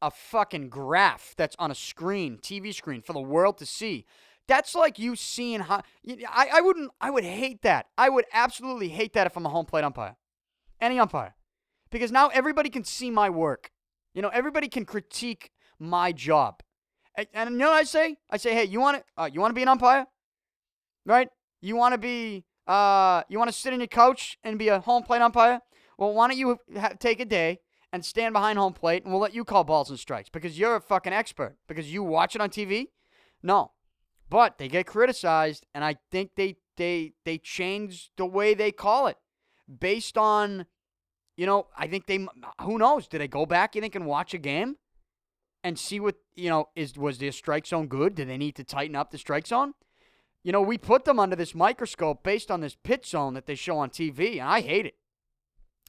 a 0.00 0.10
fucking 0.10 0.68
graph 0.68 1.34
that's 1.36 1.56
on 1.58 1.70
a 1.70 1.74
screen, 1.74 2.38
TV 2.38 2.74
screen 2.74 3.00
for 3.00 3.12
the 3.12 3.20
world 3.20 3.58
to 3.58 3.66
see. 3.66 4.06
That's 4.46 4.74
like 4.74 4.98
you 4.98 5.14
seeing 5.14 5.60
how. 5.60 5.82
I, 6.28 6.48
I 6.54 6.60
wouldn't. 6.62 6.90
I 7.00 7.10
would 7.10 7.24
hate 7.24 7.62
that. 7.62 7.86
I 7.98 8.08
would 8.08 8.24
absolutely 8.32 8.88
hate 8.88 9.12
that 9.12 9.26
if 9.26 9.36
I'm 9.36 9.44
a 9.44 9.50
home 9.50 9.66
plate 9.66 9.84
umpire, 9.84 10.16
any 10.80 10.98
umpire, 10.98 11.34
because 11.90 12.10
now 12.10 12.28
everybody 12.28 12.70
can 12.70 12.84
see 12.84 13.10
my 13.10 13.28
work. 13.28 13.70
You 14.14 14.22
know, 14.22 14.28
everybody 14.28 14.68
can 14.68 14.86
critique 14.86 15.50
my 15.78 16.12
job. 16.12 16.62
And 17.14 17.26
and 17.34 17.50
you 17.50 17.58
know 17.58 17.70
what 17.70 17.76
I 17.76 17.84
say? 17.84 18.16
I 18.30 18.38
say, 18.38 18.54
hey, 18.54 18.64
you 18.64 18.80
want 18.80 18.98
to 18.98 19.22
uh, 19.22 19.28
you 19.30 19.40
want 19.40 19.50
to 19.50 19.54
be 19.54 19.62
an 19.62 19.68
umpire, 19.68 20.06
right? 21.04 21.28
You 21.60 21.76
want 21.76 21.92
to 21.92 21.98
be 21.98 22.44
uh, 22.68 23.22
you 23.28 23.38
want 23.38 23.50
to 23.50 23.56
sit 23.56 23.72
in 23.72 23.80
your 23.80 23.86
couch 23.86 24.38
and 24.44 24.58
be 24.58 24.68
a 24.68 24.80
home 24.80 25.02
plate 25.02 25.22
umpire? 25.22 25.62
Well, 25.96 26.12
why 26.12 26.28
don't 26.28 26.36
you 26.36 26.58
ha- 26.78 26.92
take 26.98 27.18
a 27.18 27.24
day 27.24 27.60
and 27.92 28.04
stand 28.04 28.34
behind 28.34 28.58
home 28.58 28.74
plate, 28.74 29.02
and 29.02 29.12
we'll 29.12 29.22
let 29.22 29.34
you 29.34 29.44
call 29.44 29.64
balls 29.64 29.90
and 29.90 29.98
strikes 29.98 30.28
because 30.28 30.58
you're 30.58 30.76
a 30.76 30.80
fucking 30.80 31.12
expert. 31.12 31.56
Because 31.66 31.92
you 31.92 32.02
watch 32.02 32.34
it 32.34 32.40
on 32.40 32.50
TV. 32.50 32.88
No, 33.42 33.72
but 34.28 34.58
they 34.58 34.68
get 34.68 34.86
criticized, 34.86 35.66
and 35.74 35.82
I 35.82 35.96
think 36.10 36.32
they 36.36 36.56
they 36.76 37.14
they 37.24 37.38
change 37.38 38.10
the 38.16 38.26
way 38.26 38.54
they 38.54 38.70
call 38.70 39.06
it 39.06 39.16
based 39.80 40.18
on, 40.18 40.66
you 41.36 41.46
know, 41.46 41.68
I 41.76 41.86
think 41.86 42.06
they 42.06 42.26
who 42.60 42.78
knows? 42.78 43.08
Did 43.08 43.20
they 43.20 43.28
go 43.28 43.46
back? 43.46 43.74
You 43.74 43.80
think 43.80 43.94
and 43.94 44.06
watch 44.06 44.34
a 44.34 44.38
game 44.38 44.76
and 45.64 45.78
see 45.78 46.00
what 46.00 46.16
you 46.34 46.50
know 46.50 46.68
is 46.76 46.98
was 46.98 47.18
their 47.18 47.32
strike 47.32 47.66
zone 47.66 47.86
good? 47.86 48.14
Do 48.14 48.24
they 48.24 48.36
need 48.36 48.56
to 48.56 48.64
tighten 48.64 48.96
up 48.96 49.10
the 49.10 49.18
strike 49.18 49.46
zone? 49.46 49.74
You 50.44 50.52
know, 50.52 50.62
we 50.62 50.78
put 50.78 51.04
them 51.04 51.18
under 51.18 51.36
this 51.36 51.54
microscope 51.54 52.22
based 52.22 52.50
on 52.50 52.60
this 52.60 52.76
pitch 52.76 53.10
zone 53.10 53.34
that 53.34 53.46
they 53.46 53.54
show 53.54 53.78
on 53.78 53.90
TV, 53.90 54.32
and 54.32 54.48
I 54.48 54.60
hate 54.60 54.86
it. 54.86 54.94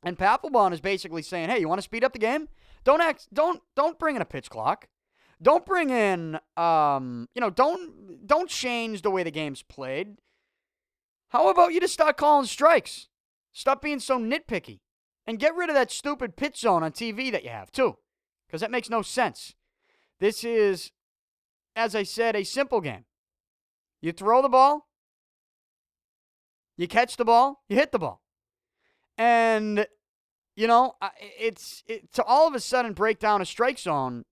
And 0.04 0.18
Papelbon 0.18 0.74
is 0.74 0.82
basically 0.82 1.22
saying, 1.22 1.50
"Hey, 1.50 1.60
you 1.60 1.68
want 1.68 1.80
to 1.80 1.84
speed 1.84 2.04
up 2.04 2.14
the 2.14 2.20
game? 2.20 2.47
Don't 2.84 3.02
act, 3.02 3.28
don't 3.34 3.62
don't 3.76 4.00
bring 4.00 4.16
in 4.16 4.22
a 4.22 4.26
pitch 4.26 4.50
clock. 4.50 4.88
Don't 5.41 5.66
bring 5.66 5.89
in 5.89 6.39
um, 6.58 7.30
you 7.36 7.41
know, 7.41 7.50
don't 7.50 8.26
don't 8.26 8.50
change 8.50 9.02
the 9.02 9.12
way 9.12 9.24
the 9.24 9.32
game's 9.32 9.62
played. 9.62 10.18
How 11.30 11.50
about 11.50 11.74
you 11.74 11.80
just 11.80 11.93
start 11.93 12.18
calling 12.18 12.47
strikes? 12.47 13.08
Stop 13.52 13.82
being 13.82 14.00
so 14.00 14.18
nitpicky 14.18 14.80
and 15.28 15.39
get 15.39 15.56
rid 15.56 15.70
of 15.70 15.76
that 15.76 15.91
stupid 15.91 16.36
pitch 16.36 16.62
zone 16.62 16.84
on 16.84 16.91
TV 16.91 17.32
that 17.32 17.43
you 17.43 17.50
have 17.50 17.72
too, 17.72 17.97
because 18.47 18.62
that 18.62 18.72
makes 18.72 18.89
no 18.89 19.02
sense. 19.02 19.54
This 20.20 20.43
is, 20.43 20.91
as 21.76 21.95
I 21.95 22.04
said, 22.04 22.36
a 22.36 22.43
simple 22.43 22.82
game. 22.82 23.06
You 24.02 24.12
throw 24.12 24.41
the 24.41 24.50
ball, 24.50 24.88
you 26.78 26.88
catch 26.88 27.18
the 27.18 27.26
ball, 27.26 27.64
you 27.68 27.76
hit 27.76 27.91
the 27.91 28.00
ball. 28.00 28.22
And, 29.18 29.86
you 30.56 30.68
know, 30.68 30.95
it's 31.38 31.84
it, 31.88 32.14
to 32.14 32.24
all 32.24 32.47
of 32.47 32.54
a 32.54 32.60
sudden 32.60 32.93
break 32.93 33.20
down 33.20 33.41
a 33.41 33.45
strike 33.45 33.78
zone 33.78 34.24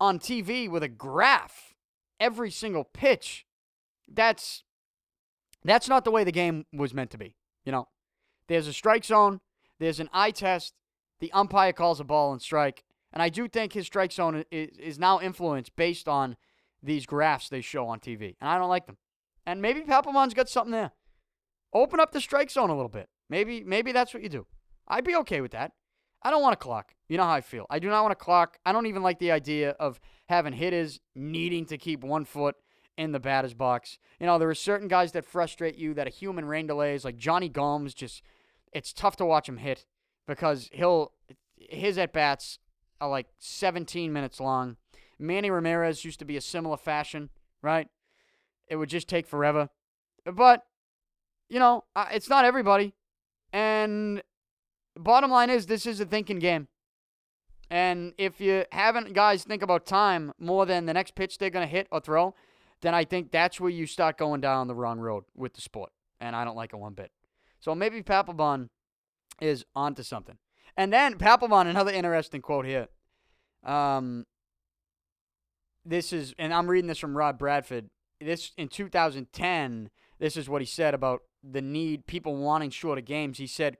on 0.00 0.18
TV 0.18 0.68
with 0.68 0.82
a 0.82 0.88
graph 0.88 1.74
every 2.18 2.50
single 2.50 2.84
pitch. 2.84 3.46
That's 4.12 4.64
that's 5.64 5.88
not 5.88 6.04
the 6.04 6.10
way 6.10 6.24
the 6.24 6.32
game 6.32 6.66
was 6.72 6.92
meant 6.92 7.12
to 7.12 7.18
be. 7.18 7.36
You 7.64 7.70
know, 7.70 7.88
there's 8.48 8.66
a 8.66 8.72
strike 8.72 9.04
zone, 9.04 9.40
there's 9.78 10.00
an 10.00 10.10
eye 10.12 10.32
test, 10.32 10.74
the 11.20 11.32
umpire 11.32 11.72
calls 11.72 12.00
a 12.00 12.04
ball 12.04 12.32
and 12.32 12.42
strike. 12.42 12.82
And 13.12 13.22
I 13.22 13.28
do 13.28 13.46
think 13.46 13.74
his 13.74 13.86
strike 13.86 14.10
zone 14.10 14.44
is, 14.50 14.76
is 14.78 14.98
now 14.98 15.20
influenced 15.20 15.76
based 15.76 16.08
on 16.08 16.36
these 16.82 17.06
graphs 17.06 17.48
they 17.48 17.60
show 17.60 17.86
on 17.86 18.00
TV. 18.00 18.36
And 18.40 18.48
I 18.50 18.58
don't 18.58 18.68
like 18.68 18.86
them. 18.86 18.96
And 19.46 19.62
maybe 19.62 19.80
Papelbon's 19.80 20.34
got 20.34 20.48
something 20.48 20.72
there. 20.72 20.92
Open 21.72 22.00
up 22.00 22.12
the 22.12 22.20
strike 22.20 22.50
zone 22.50 22.70
a 22.70 22.74
little 22.74 22.88
bit. 22.88 23.08
Maybe 23.30 23.64
maybe 23.64 23.92
that's 23.92 24.12
what 24.12 24.22
you 24.22 24.28
do. 24.28 24.46
I'd 24.86 25.04
be 25.04 25.16
okay 25.16 25.40
with 25.40 25.52
that. 25.52 25.72
I 26.22 26.30
don't 26.30 26.42
want 26.42 26.54
a 26.54 26.58
clock. 26.58 26.94
You 27.08 27.16
know 27.16 27.24
how 27.24 27.32
I 27.32 27.40
feel. 27.40 27.66
I 27.70 27.78
do 27.78 27.88
not 27.88 28.02
want 28.02 28.12
a 28.12 28.16
clock. 28.16 28.58
I 28.64 28.72
don't 28.72 28.86
even 28.86 29.02
like 29.02 29.18
the 29.18 29.32
idea 29.32 29.70
of 29.70 29.98
having 30.28 30.52
hitters 30.52 31.00
needing 31.14 31.66
to 31.66 31.78
keep 31.78 32.04
one 32.04 32.24
foot 32.24 32.56
in 32.96 33.12
the 33.12 33.20
batter's 33.20 33.54
box. 33.54 33.98
You 34.20 34.26
know, 34.26 34.38
there 34.38 34.48
are 34.48 34.54
certain 34.54 34.86
guys 34.86 35.12
that 35.12 35.24
frustrate 35.24 35.76
you 35.76 35.94
that 35.94 36.06
a 36.06 36.10
human 36.10 36.44
rain 36.44 36.66
delays, 36.66 37.04
like 37.04 37.16
Jonny 37.16 37.48
Gomes. 37.48 37.94
Just 37.94 38.22
it's 38.72 38.92
tough 38.92 39.16
to 39.16 39.24
watch 39.24 39.48
him 39.48 39.56
hit 39.56 39.86
because 40.26 40.68
he'll 40.72 41.12
his 41.56 41.98
at 41.98 42.12
bats 42.12 42.58
are 43.00 43.08
like 43.08 43.26
17 43.38 44.12
minutes 44.12 44.40
long. 44.40 44.76
Manny 45.22 45.50
Ramirez 45.50 46.04
used 46.04 46.18
to 46.18 46.24
be 46.24 46.36
a 46.36 46.40
similar 46.40 46.76
fashion, 46.76 47.30
right? 47.62 47.88
It 48.68 48.76
would 48.76 48.88
just 48.88 49.08
take 49.08 49.26
forever. 49.26 49.68
But 50.24 50.64
you 51.48 51.58
know, 51.58 51.84
it's 52.10 52.30
not 52.30 52.44
everybody. 52.44 52.94
And 53.52 54.22
bottom 54.96 55.30
line 55.30 55.50
is, 55.50 55.66
this 55.66 55.84
is 55.84 56.00
a 56.00 56.06
thinking 56.06 56.38
game. 56.38 56.68
And 57.70 58.14
if 58.18 58.40
you 58.40 58.64
haven't, 58.72 59.12
guys, 59.12 59.44
think 59.44 59.62
about 59.62 59.86
time 59.86 60.32
more 60.38 60.66
than 60.66 60.86
the 60.86 60.94
next 60.94 61.14
pitch 61.14 61.38
they're 61.38 61.50
going 61.50 61.66
to 61.66 61.70
hit 61.70 61.88
or 61.90 62.00
throw, 62.00 62.34
then 62.80 62.94
I 62.94 63.04
think 63.04 63.30
that's 63.30 63.60
where 63.60 63.70
you 63.70 63.86
start 63.86 64.18
going 64.18 64.40
down 64.40 64.66
the 64.66 64.74
wrong 64.74 64.98
road 64.98 65.24
with 65.34 65.54
the 65.54 65.60
sport. 65.60 65.90
And 66.20 66.34
I 66.34 66.44
don't 66.44 66.56
like 66.56 66.72
it 66.72 66.76
one 66.76 66.94
bit. 66.94 67.10
So 67.60 67.74
maybe 67.74 68.02
Papelbon 68.02 68.68
is 69.40 69.64
onto 69.74 70.02
something. 70.02 70.38
And 70.76 70.92
then 70.92 71.18
Papelbon, 71.18 71.66
another 71.66 71.92
interesting 71.92 72.40
quote 72.40 72.66
here. 72.66 72.88
Um, 73.64 74.24
this 75.84 76.12
is, 76.12 76.34
and 76.38 76.52
I'm 76.52 76.68
reading 76.68 76.88
this 76.88 76.98
from 76.98 77.16
Rob 77.16 77.38
Bradford. 77.38 77.90
This 78.20 78.52
in 78.56 78.68
2010. 78.68 79.90
This 80.18 80.36
is 80.36 80.48
what 80.48 80.62
he 80.62 80.66
said 80.66 80.94
about 80.94 81.22
the 81.42 81.62
need, 81.62 82.06
people 82.06 82.36
wanting 82.36 82.70
shorter 82.70 83.00
games. 83.00 83.38
He 83.38 83.46
said, 83.46 83.78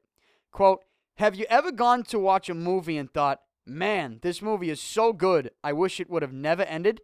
"quote 0.50 0.82
Have 1.18 1.36
you 1.36 1.46
ever 1.48 1.70
gone 1.70 2.02
to 2.04 2.18
watch 2.18 2.48
a 2.48 2.54
movie 2.54 2.96
and 2.96 3.12
thought, 3.12 3.40
man, 3.64 4.18
this 4.22 4.42
movie 4.42 4.70
is 4.70 4.80
so 4.80 5.12
good, 5.12 5.50
I 5.62 5.72
wish 5.72 6.00
it 6.00 6.10
would 6.10 6.22
have 6.22 6.32
never 6.32 6.62
ended?" 6.62 7.00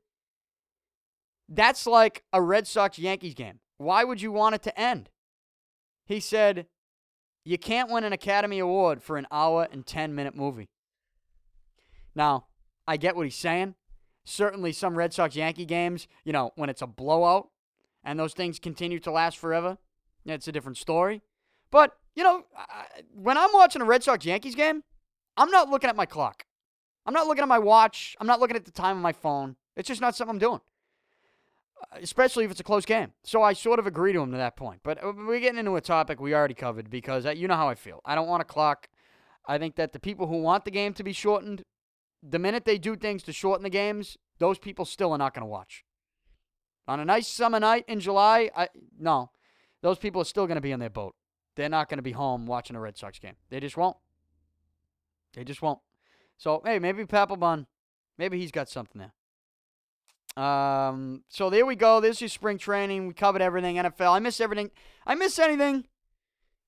That's 1.49 1.87
like 1.87 2.25
a 2.33 2.43
Red 2.43 2.67
Sox 2.67 2.99
Yankees 2.99 3.35
game. 3.35 3.61
Why 3.79 4.05
would 4.05 4.21
you 4.21 4.33
want 4.33 4.57
it 4.57 4.63
to 4.65 4.79
end? 4.79 5.09
He 6.05 6.21
said, 6.21 6.67
You 7.45 7.59
can't 7.59 7.91
win 7.91 8.05
an 8.05 8.13
Academy 8.13 8.59
Award 8.59 9.03
for 9.03 9.17
an 9.17 9.27
hour 9.31 9.67
and 9.71 9.87
10 9.87 10.15
minute 10.15 10.35
movie. 10.35 10.69
Now, 12.15 12.47
I 12.87 12.97
get 12.97 13.17
what 13.17 13.25
he's 13.25 13.37
saying. 13.37 13.77
Certainly, 14.29 14.73
some 14.73 14.97
Red 14.97 15.13
Sox 15.13 15.35
Yankee 15.37 15.65
games, 15.65 16.07
you 16.25 16.33
know, 16.33 16.53
when 16.57 16.69
it's 16.69 16.83
a 16.83 16.87
blowout 16.87 17.49
and 18.05 18.19
those 18.19 18.35
things 18.35 18.59
continue 18.59 18.99
to 19.01 19.11
last 19.11 19.39
forever, 19.39 19.79
it's 20.27 20.49
a 20.49 20.53
different 20.53 20.77
story. 20.77 21.23
But, 21.71 21.97
you 22.15 22.23
know, 22.23 22.45
when 23.15 23.39
I'm 23.39 23.51
watching 23.53 23.83
a 23.83 23.85
Red 23.85 24.03
Sox 24.03 24.25
Yankees 24.25 24.55
game, 24.55 24.85
I'm 25.37 25.51
not 25.51 25.69
looking 25.69 25.91
at 25.91 25.97
my 25.97 26.07
clock. 26.07 26.45
I'm 27.07 27.15
not 27.15 27.27
looking 27.27 27.43
at 27.43 27.49
my 27.49 27.59
watch. 27.59 28.17
I'm 28.21 28.27
not 28.27 28.41
looking 28.41 28.57
at 28.57 28.65
the 28.65 28.71
time 28.71 28.97
on 28.97 29.03
my 29.03 29.13
phone. 29.13 29.57
It's 29.77 29.89
just 29.89 30.01
not 30.01 30.15
something 30.15 30.35
I'm 30.35 30.39
doing 30.39 30.61
especially 32.01 32.45
if 32.45 32.51
it's 32.51 32.61
a 32.61 32.65
close 32.65 32.85
game. 32.85 33.13
So 33.23 33.43
I 33.43 33.53
sort 33.53 33.79
of 33.79 33.87
agree 33.87 34.13
to 34.13 34.21
him 34.21 34.31
to 34.33 34.37
that 34.37 34.57
point. 34.57 34.81
But 34.83 35.03
uh, 35.03 35.13
we're 35.17 35.41
getting 35.41 35.59
into 35.59 35.77
a 35.77 35.81
topic 35.81 36.21
we 36.21 36.35
already 36.35 36.55
covered 36.55 36.91
because 36.91 37.27
uh, 37.27 37.31
you 37.31 37.49
know 37.49 37.57
how 37.57 37.69
I 37.69 37.75
feel. 37.75 38.01
I 38.05 38.15
don't 38.15 38.29
want 38.29 38.43
a 38.43 38.45
clock. 38.45 38.89
I 39.47 39.59
think 39.59 39.77
that 39.77 39.93
the 39.93 40.01
people 40.01 40.27
who 40.27 40.43
want 40.43 40.65
the 40.65 40.71
game 40.71 40.93
to 40.95 41.03
be 41.03 41.13
shortened, 41.13 41.63
the 42.23 42.39
minute 42.39 42.65
they 42.65 42.79
do 42.79 42.97
things 42.97 43.23
to 43.25 43.33
shorten 43.33 43.63
the 43.63 43.71
games, 43.71 44.17
those 44.39 44.59
people 44.59 44.85
still 44.85 45.13
are 45.13 45.19
not 45.19 45.35
going 45.35 45.43
to 45.43 45.47
watch. 45.47 45.85
On 46.87 47.01
a 47.01 47.05
nice 47.05 47.29
summer 47.29 47.61
night 47.61 47.85
in 47.87 48.01
July, 48.01 48.51
I 48.57 48.69
no, 48.99 49.31
those 49.83 49.99
people 49.99 50.23
are 50.23 50.27
still 50.27 50.47
going 50.47 50.57
to 50.57 50.63
be 50.63 50.73
in 50.73 50.81
their 50.81 50.91
boat. 50.91 51.15
They're 51.55 51.69
not 51.69 51.89
going 51.89 51.99
to 51.99 52.03
be 52.03 52.13
home 52.13 52.47
watching 52.47 52.77
a 52.77 52.81
Red 52.81 52.97
Sox 52.97 53.19
game. 53.19 53.35
They 53.51 53.61
just 53.61 53.77
won't. 53.77 53.97
They 55.35 55.45
just 55.45 55.61
won't. 55.61 55.81
So 56.39 56.63
hey, 56.65 56.79
maybe 56.79 57.05
Papelbon, 57.05 57.67
maybe 58.17 58.39
he's 58.39 58.53
got 58.53 58.69
something 58.69 59.01
there. 59.01 59.13
Um, 60.43 61.25
so 61.29 61.51
there 61.51 61.67
we 61.67 61.75
go. 61.75 62.01
This 62.01 62.23
is 62.23 62.33
spring 62.33 62.59
training. 62.59 63.09
We 63.09 63.15
covered 63.15 63.43
everything. 63.43 63.77
NFL. 63.77 64.15
I 64.15 64.19
miss 64.21 64.41
everything. 64.41 64.71
I 65.07 65.15
miss 65.15 65.39
anything 65.39 65.87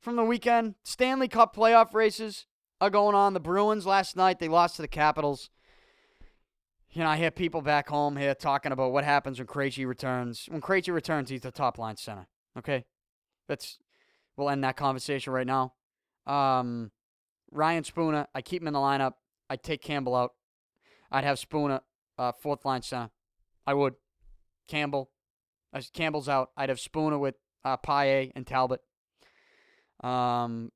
from 0.00 0.16
the 0.16 0.24
weekend. 0.24 0.74
Stanley 0.82 1.28
Cup 1.28 1.54
playoff 1.54 1.94
races 1.94 2.46
are 2.80 2.90
going 2.90 3.14
on. 3.14 3.34
The 3.34 3.40
Bruins 3.40 3.86
last 3.86 4.16
night 4.16 4.38
they 4.38 4.48
lost 4.48 4.76
to 4.76 4.82
the 4.82 4.88
Capitals. 4.88 5.50
You 6.90 7.04
know, 7.04 7.08
I 7.10 7.16
hear 7.16 7.30
people 7.30 7.60
back 7.60 7.88
home 7.88 8.16
here 8.16 8.34
talking 8.34 8.72
about 8.72 8.92
what 8.92 9.04
happens 9.04 9.38
when 9.38 9.46
Krejci 9.46 9.86
returns. 9.86 10.46
When 10.48 10.60
Krejci 10.60 10.92
returns, 10.92 11.30
he's 11.30 11.42
the 11.42 11.52
top 11.52 11.78
line 11.78 11.96
center. 11.96 12.26
Okay, 12.58 12.84
that's 13.46 13.78
we'll 14.36 14.50
end 14.50 14.64
that 14.64 14.76
conversation 14.76 15.32
right 15.32 15.46
now. 15.46 15.74
Um, 16.26 16.90
Ryan 17.52 17.84
Spooner, 17.84 18.26
I 18.34 18.42
keep 18.42 18.62
him 18.62 18.68
in 18.68 18.74
the 18.74 18.80
lineup. 18.80 19.12
I 19.48 19.56
take 19.56 19.82
Campbell 19.82 20.16
out. 20.16 20.32
I'd 21.12 21.24
have 21.24 21.38
Spooner, 21.38 21.80
uh, 22.18 22.32
fourth 22.32 22.64
line 22.64 22.82
center. 22.82 23.10
I 23.66 23.74
would. 23.74 23.94
Campbell. 24.68 25.10
As 25.72 25.90
Campbell's 25.90 26.28
out, 26.28 26.50
I'd 26.56 26.68
have 26.68 26.80
Spooner 26.80 27.18
with 27.18 27.34
uh, 27.64 27.76
Paille 27.76 28.30
and 28.34 28.46
Talbot. 28.46 28.80
Um, 30.02 30.70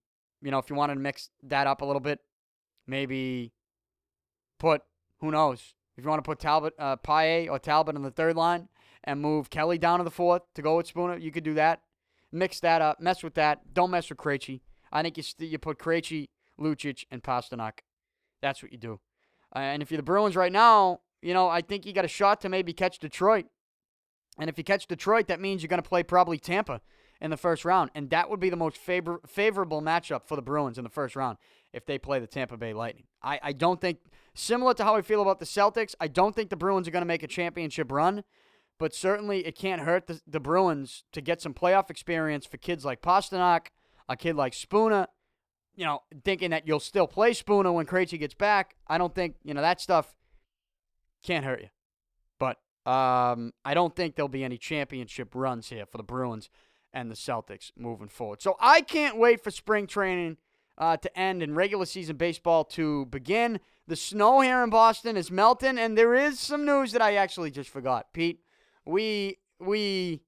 you 0.44 0.50
know, 0.50 0.58
if 0.58 0.70
you 0.70 0.76
wanted 0.76 0.94
to 0.94 1.00
mix 1.00 1.30
that 1.42 1.66
up 1.66 1.80
a 1.80 1.84
little 1.84 2.00
bit, 2.00 2.20
maybe 2.86 3.52
put 4.58 4.82
who 5.20 5.30
knows 5.30 5.74
if 5.96 6.04
you 6.04 6.10
want 6.10 6.22
to 6.22 6.28
put 6.28 6.38
Talbot, 6.38 6.74
uh, 6.78 6.96
Paille 6.96 7.48
or 7.48 7.58
Talbot 7.58 7.96
on 7.96 8.02
the 8.02 8.10
third 8.10 8.36
line 8.36 8.68
and 9.04 9.20
move 9.20 9.50
Kelly 9.50 9.78
down 9.78 9.98
to 9.98 10.04
the 10.04 10.10
fourth 10.10 10.42
to 10.54 10.62
go 10.62 10.76
with 10.76 10.86
Spooner, 10.86 11.16
you 11.16 11.30
could 11.30 11.44
do 11.44 11.54
that. 11.54 11.82
Mix 12.32 12.60
that 12.60 12.82
up, 12.82 13.00
mess 13.00 13.22
with 13.22 13.34
that. 13.34 13.72
Don't 13.72 13.90
mess 13.90 14.08
with 14.08 14.18
Krejci. 14.18 14.60
I 14.92 15.02
think 15.02 15.16
you 15.16 15.22
st- 15.22 15.50
you 15.50 15.58
put 15.58 15.78
Krejci, 15.78 16.28
Lucic, 16.60 17.04
and 17.10 17.22
Pastrnak. 17.22 17.80
That's 18.42 18.62
what 18.62 18.72
you 18.72 18.78
do. 18.78 19.00
Uh, 19.54 19.60
and 19.60 19.82
if 19.82 19.90
you're 19.90 19.98
the 19.98 20.02
Bruins 20.02 20.34
right 20.34 20.50
now, 20.50 21.00
you 21.22 21.32
know, 21.32 21.48
I 21.48 21.60
think 21.60 21.86
you 21.86 21.92
got 21.92 22.04
a 22.04 22.08
shot 22.08 22.40
to 22.40 22.48
maybe 22.48 22.72
catch 22.72 22.98
Detroit. 22.98 23.46
And 24.36 24.50
if 24.50 24.58
you 24.58 24.64
catch 24.64 24.88
Detroit, 24.88 25.28
that 25.28 25.40
means 25.40 25.62
you're 25.62 25.68
going 25.68 25.82
to 25.82 25.88
play 25.88 26.02
probably 26.02 26.38
Tampa 26.38 26.80
in 27.20 27.30
the 27.30 27.36
first 27.36 27.64
round. 27.64 27.90
And 27.94 28.10
that 28.10 28.28
would 28.30 28.40
be 28.40 28.50
the 28.50 28.56
most 28.56 28.76
favor- 28.76 29.20
favorable 29.26 29.80
matchup 29.80 30.26
for 30.26 30.36
the 30.36 30.42
Bruins 30.42 30.78
in 30.78 30.84
the 30.84 30.90
first 30.90 31.16
round 31.16 31.38
if 31.72 31.86
they 31.86 31.98
play 31.98 32.18
the 32.18 32.26
Tampa 32.26 32.56
Bay 32.56 32.72
Lightning. 32.72 33.04
I, 33.22 33.40
I 33.42 33.52
don't 33.52 33.80
think 33.80 33.98
Similar 34.34 34.74
to 34.74 34.84
how 34.84 34.96
I 34.96 35.02
feel 35.02 35.22
about 35.22 35.38
the 35.38 35.44
Celtics, 35.46 35.94
I 36.00 36.08
don't 36.08 36.34
think 36.34 36.50
the 36.50 36.56
Bruins 36.56 36.88
are 36.88 36.90
going 36.90 37.02
to 37.02 37.06
make 37.06 37.22
a 37.22 37.28
championship 37.28 37.92
run, 37.92 38.24
but 38.80 38.92
certainly 38.92 39.46
it 39.46 39.56
can't 39.56 39.82
hurt 39.82 40.08
the, 40.08 40.20
the 40.26 40.40
Bruins 40.40 41.04
to 41.12 41.20
get 41.20 41.40
some 41.40 41.54
playoff 41.54 41.88
experience 41.88 42.44
for 42.44 42.56
kids 42.56 42.84
like 42.84 43.00
Pastrnak, 43.00 43.68
a 44.08 44.16
kid 44.16 44.34
like 44.34 44.52
Spooner. 44.52 45.06
You 45.76 45.84
know, 45.84 46.02
thinking 46.24 46.50
that 46.50 46.66
you'll 46.66 46.80
still 46.80 47.06
play 47.06 47.32
Spooner 47.32 47.72
when 47.72 47.86
Krejci 47.86 48.18
gets 48.18 48.34
back. 48.34 48.76
I 48.86 48.98
don't 48.98 49.14
think 49.14 49.36
you 49.42 49.54
know 49.54 49.62
that 49.62 49.80
stuff 49.80 50.14
can't 51.24 51.44
hurt 51.44 51.62
you. 51.62 51.68
But 52.38 52.58
um, 52.90 53.52
I 53.64 53.74
don't 53.74 53.94
think 53.94 54.14
there'll 54.14 54.28
be 54.28 54.44
any 54.44 54.56
championship 54.56 55.34
runs 55.34 55.70
here 55.70 55.86
for 55.86 55.96
the 55.96 56.04
Bruins 56.04 56.48
and 56.94 57.10
the 57.10 57.14
Celtics 57.14 57.72
moving 57.76 58.08
forward. 58.08 58.40
So 58.40 58.56
I 58.60 58.80
can't 58.80 59.18
wait 59.18 59.42
for 59.44 59.50
spring 59.50 59.86
training 59.86 60.38
uh, 60.78 60.96
to 60.96 61.18
end 61.18 61.42
and 61.42 61.54
regular 61.56 61.84
season 61.84 62.16
baseball 62.16 62.64
to 62.64 63.04
begin. 63.06 63.60
The 63.86 63.96
snow 63.96 64.40
here 64.40 64.62
in 64.62 64.70
Boston 64.70 65.16
is 65.16 65.30
melting, 65.30 65.76
and 65.76 65.98
there 65.98 66.14
is 66.14 66.40
some 66.40 66.64
news 66.64 66.92
that 66.92 67.02
I 67.02 67.16
actually 67.16 67.50
just 67.50 67.68
forgot. 67.68 68.12
Pete, 68.14 68.40
we 68.86 69.38
we 69.58 70.22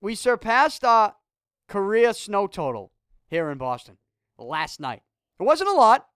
we 0.00 0.14
surpassed 0.14 0.84
our 0.84 1.16
career 1.68 2.14
snow 2.14 2.46
total 2.46 2.92
here 3.26 3.50
in 3.50 3.58
Boston 3.58 3.98
last 4.38 4.80
night. 4.80 5.02
It 5.38 5.42
wasn't 5.42 5.68
a 5.70 5.74
lot. 5.74 6.06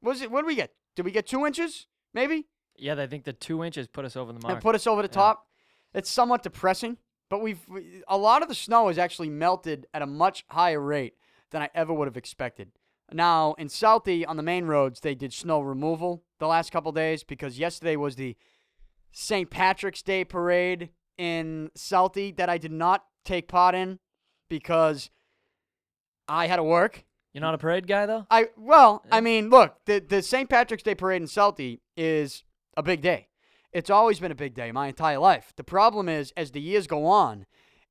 Was 0.00 0.22
it? 0.22 0.30
What 0.30 0.42
did 0.42 0.46
we 0.46 0.54
get? 0.54 0.72
Did 0.94 1.04
we 1.04 1.10
get 1.10 1.26
two 1.26 1.44
inches? 1.44 1.86
Maybe. 2.14 2.46
Yeah, 2.78 2.94
I 3.00 3.06
think 3.06 3.24
the 3.24 3.32
two 3.32 3.64
inches 3.64 3.86
put 3.88 4.04
us 4.04 4.16
over 4.16 4.32
the 4.32 4.40
mark. 4.40 4.52
and 4.54 4.62
put 4.62 4.74
us 4.74 4.86
over 4.86 5.02
the 5.02 5.08
Yeah. 5.08 5.14
top. 5.14 5.46
It's 5.94 6.10
somewhat 6.10 6.42
depressing, 6.42 6.98
but 7.28 7.42
we've 7.42 7.60
a 8.08 8.16
lot 8.16 8.42
of 8.42 8.48
the 8.48 8.54
snow 8.54 8.88
has 8.88 8.98
actually 8.98 9.30
melted 9.30 9.86
at 9.92 10.02
a 10.02 10.06
much 10.06 10.44
higher 10.50 10.80
rate 10.80 11.14
than 11.50 11.62
I 11.62 11.70
ever 11.74 11.92
would 11.92 12.06
have 12.06 12.16
expected. 12.16 12.72
Now 13.12 13.54
in 13.54 13.68
Southie 13.68 14.24
on 14.26 14.36
the 14.36 14.42
main 14.42 14.66
roads, 14.66 15.00
they 15.00 15.14
did 15.14 15.32
snow 15.32 15.60
removal 15.60 16.24
the 16.38 16.46
last 16.46 16.72
couple 16.72 16.92
days 16.92 17.22
because 17.22 17.58
yesterday 17.58 17.96
was 17.96 18.16
the 18.16 18.36
St. 19.12 19.48
Patrick's 19.48 20.02
Day 20.02 20.24
parade 20.24 20.90
in 21.16 21.70
Southie 21.76 22.36
that 22.36 22.48
I 22.48 22.58
did 22.58 22.72
not 22.72 23.04
take 23.24 23.48
part 23.48 23.74
in 23.74 23.98
because 24.48 25.10
I 26.28 26.46
had 26.46 26.56
to 26.56 26.62
work. 26.62 27.04
You're 27.32 27.42
not 27.42 27.54
a 27.54 27.58
parade 27.58 27.86
guy 27.86 28.06
though. 28.06 28.26
I 28.30 28.48
well, 28.56 29.04
I 29.12 29.20
mean, 29.20 29.50
look, 29.50 29.76
the 29.84 29.98
the 30.00 30.22
St. 30.22 30.48
Patrick's 30.48 30.82
Day 30.82 30.94
parade 30.94 31.22
in 31.22 31.28
Southie 31.28 31.80
is 31.96 32.44
a 32.76 32.82
big 32.82 33.02
day. 33.02 33.28
It's 33.76 33.90
always 33.90 34.20
been 34.20 34.32
a 34.32 34.34
big 34.34 34.54
day 34.54 34.72
my 34.72 34.88
entire 34.88 35.18
life. 35.18 35.52
The 35.54 35.62
problem 35.62 36.08
is, 36.08 36.32
as 36.34 36.52
the 36.52 36.62
years 36.62 36.86
go 36.86 37.04
on, 37.04 37.44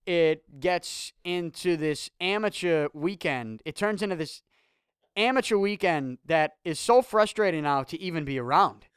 it 0.07 0.59
gets 0.59 1.13
into 1.23 1.77
this 1.77 2.09
amateur 2.19 2.87
weekend. 2.95 3.61
It 3.65 3.75
turns 3.75 4.01
into 4.01 4.15
this 4.15 4.41
amateur 5.15 5.57
weekend 5.57 6.17
that 6.25 6.53
is 6.65 6.79
so 6.79 7.03
frustrating 7.03 7.61
now 7.61 7.83
to 7.83 8.01
even 8.01 8.25
be 8.25 8.39
around. 8.39 8.87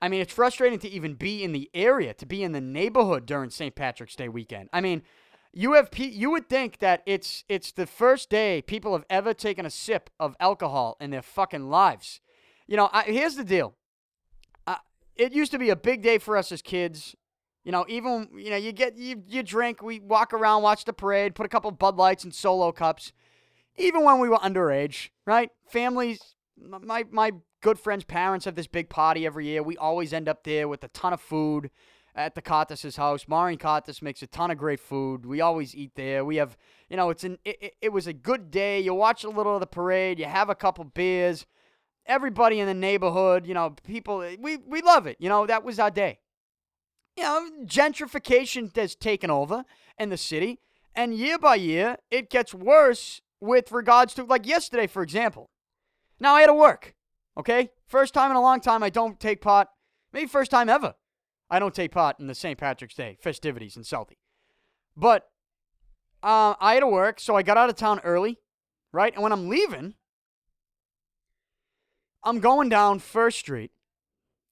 I 0.00 0.08
mean, 0.08 0.20
it's 0.20 0.32
frustrating 0.32 0.80
to 0.80 0.88
even 0.88 1.14
be 1.14 1.44
in 1.44 1.52
the 1.52 1.70
area, 1.74 2.12
to 2.14 2.26
be 2.26 2.42
in 2.42 2.50
the 2.50 2.60
neighborhood 2.60 3.24
during 3.24 3.50
St. 3.50 3.76
Patrick's 3.76 4.16
Day 4.16 4.28
weekend. 4.28 4.68
I 4.72 4.80
mean, 4.80 5.02
you 5.52 5.74
have 5.74 5.90
you 5.96 6.32
would 6.32 6.48
think 6.48 6.78
that 6.78 7.04
it's 7.06 7.44
it's 7.48 7.70
the 7.70 7.86
first 7.86 8.30
day 8.30 8.62
people 8.62 8.94
have 8.94 9.06
ever 9.08 9.32
taken 9.32 9.64
a 9.64 9.70
sip 9.70 10.10
of 10.18 10.34
alcohol 10.40 10.96
in 11.00 11.10
their 11.10 11.22
fucking 11.22 11.70
lives. 11.70 12.20
You 12.66 12.76
know, 12.76 12.90
I, 12.92 13.02
here's 13.04 13.36
the 13.36 13.44
deal. 13.44 13.76
It 15.16 15.32
used 15.32 15.52
to 15.52 15.58
be 15.58 15.70
a 15.70 15.76
big 15.76 16.02
day 16.02 16.18
for 16.18 16.36
us 16.36 16.52
as 16.52 16.62
kids. 16.62 17.14
You 17.64 17.70
know, 17.72 17.84
even 17.88 18.28
you 18.34 18.50
know, 18.50 18.56
you 18.56 18.72
get 18.72 18.96
you 18.96 19.22
you 19.26 19.42
drink, 19.42 19.82
we 19.82 20.00
walk 20.00 20.32
around, 20.32 20.62
watch 20.62 20.84
the 20.84 20.92
parade, 20.92 21.34
put 21.34 21.46
a 21.46 21.48
couple 21.48 21.70
Bud 21.70 21.96
Lights 21.96 22.24
and 22.24 22.34
solo 22.34 22.72
cups. 22.72 23.12
Even 23.76 24.04
when 24.04 24.18
we 24.18 24.28
were 24.28 24.36
underage, 24.38 25.10
right? 25.26 25.50
Families, 25.68 26.34
my 26.58 27.04
my 27.10 27.32
good 27.60 27.78
friends' 27.78 28.04
parents 28.04 28.44
have 28.44 28.56
this 28.56 28.66
big 28.66 28.88
party 28.88 29.24
every 29.24 29.46
year. 29.46 29.62
We 29.62 29.76
always 29.76 30.12
end 30.12 30.28
up 30.28 30.42
there 30.44 30.66
with 30.66 30.82
a 30.82 30.88
ton 30.88 31.12
of 31.12 31.20
food 31.20 31.70
at 32.14 32.34
the 32.34 32.42
Cartes's 32.42 32.96
house. 32.96 33.26
Maureen 33.28 33.58
Cartes 33.58 34.02
makes 34.02 34.22
a 34.22 34.26
ton 34.26 34.50
of 34.50 34.58
great 34.58 34.80
food. 34.80 35.24
We 35.24 35.40
always 35.40 35.74
eat 35.74 35.92
there. 35.94 36.24
We 36.24 36.36
have, 36.36 36.58
you 36.90 36.96
know, 36.96 37.10
it's 37.10 37.24
an 37.24 37.38
it- 37.44 37.74
it 37.80 37.92
was 37.92 38.06
a 38.06 38.12
good 38.12 38.50
day. 38.50 38.80
You 38.80 38.92
watch 38.94 39.24
a 39.24 39.30
little 39.30 39.54
of 39.54 39.60
the 39.60 39.66
parade. 39.66 40.18
You 40.18 40.26
have 40.26 40.50
a 40.50 40.54
couple 40.54 40.84
beers. 40.84 41.46
Everybody 42.06 42.58
in 42.60 42.66
the 42.66 42.74
neighborhood, 42.74 43.46
you 43.46 43.54
know, 43.54 43.74
people, 43.84 44.18
we 44.40 44.56
we 44.56 44.82
love 44.82 45.06
it. 45.06 45.16
You 45.20 45.28
know, 45.28 45.46
that 45.46 45.64
was 45.64 45.78
our 45.78 45.90
day. 45.90 46.18
You 47.16 47.22
know, 47.22 47.50
gentrification 47.64 48.74
has 48.76 48.94
taken 48.94 49.30
over 49.30 49.64
in 49.98 50.08
the 50.08 50.16
city, 50.16 50.60
and 50.94 51.14
year 51.14 51.38
by 51.38 51.56
year, 51.56 51.96
it 52.10 52.30
gets 52.30 52.54
worse 52.54 53.20
with 53.40 53.72
regards 53.72 54.14
to, 54.14 54.24
like 54.24 54.46
yesterday, 54.46 54.86
for 54.86 55.02
example. 55.02 55.50
Now, 56.20 56.34
I 56.34 56.42
had 56.42 56.46
to 56.46 56.54
work, 56.54 56.94
okay? 57.36 57.70
First 57.86 58.14
time 58.14 58.30
in 58.30 58.36
a 58.36 58.40
long 58.40 58.60
time 58.60 58.82
I 58.82 58.90
don't 58.90 59.18
take 59.18 59.40
part, 59.40 59.68
maybe 60.12 60.28
first 60.28 60.50
time 60.50 60.68
ever, 60.68 60.94
I 61.50 61.58
don't 61.58 61.74
take 61.74 61.90
part 61.90 62.20
in 62.20 62.28
the 62.28 62.34
St. 62.34 62.56
Patrick's 62.56 62.94
Day 62.94 63.18
festivities 63.20 63.76
in 63.76 63.82
Southie. 63.82 64.18
But 64.96 65.24
uh, 66.22 66.54
I 66.60 66.74
had 66.74 66.80
to 66.80 66.86
work, 66.86 67.18
so 67.18 67.34
I 67.34 67.42
got 67.42 67.56
out 67.56 67.68
of 67.68 67.76
town 67.76 68.00
early, 68.04 68.38
right? 68.92 69.12
And 69.12 69.22
when 69.22 69.32
I'm 69.32 69.48
leaving, 69.48 69.94
I'm 72.24 72.40
going 72.40 72.68
down 72.68 72.98
First 72.98 73.38
Street, 73.38 73.72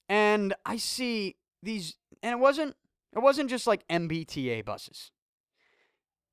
and 0.08 0.54
I 0.66 0.76
see 0.76 1.36
these, 1.62 1.96
and 2.22 2.32
it 2.32 2.38
wasn't, 2.38 2.76
it 3.14 3.20
wasn't 3.20 3.50
just 3.50 3.66
like 3.66 3.86
MBTA 3.88 4.64
buses. 4.64 5.12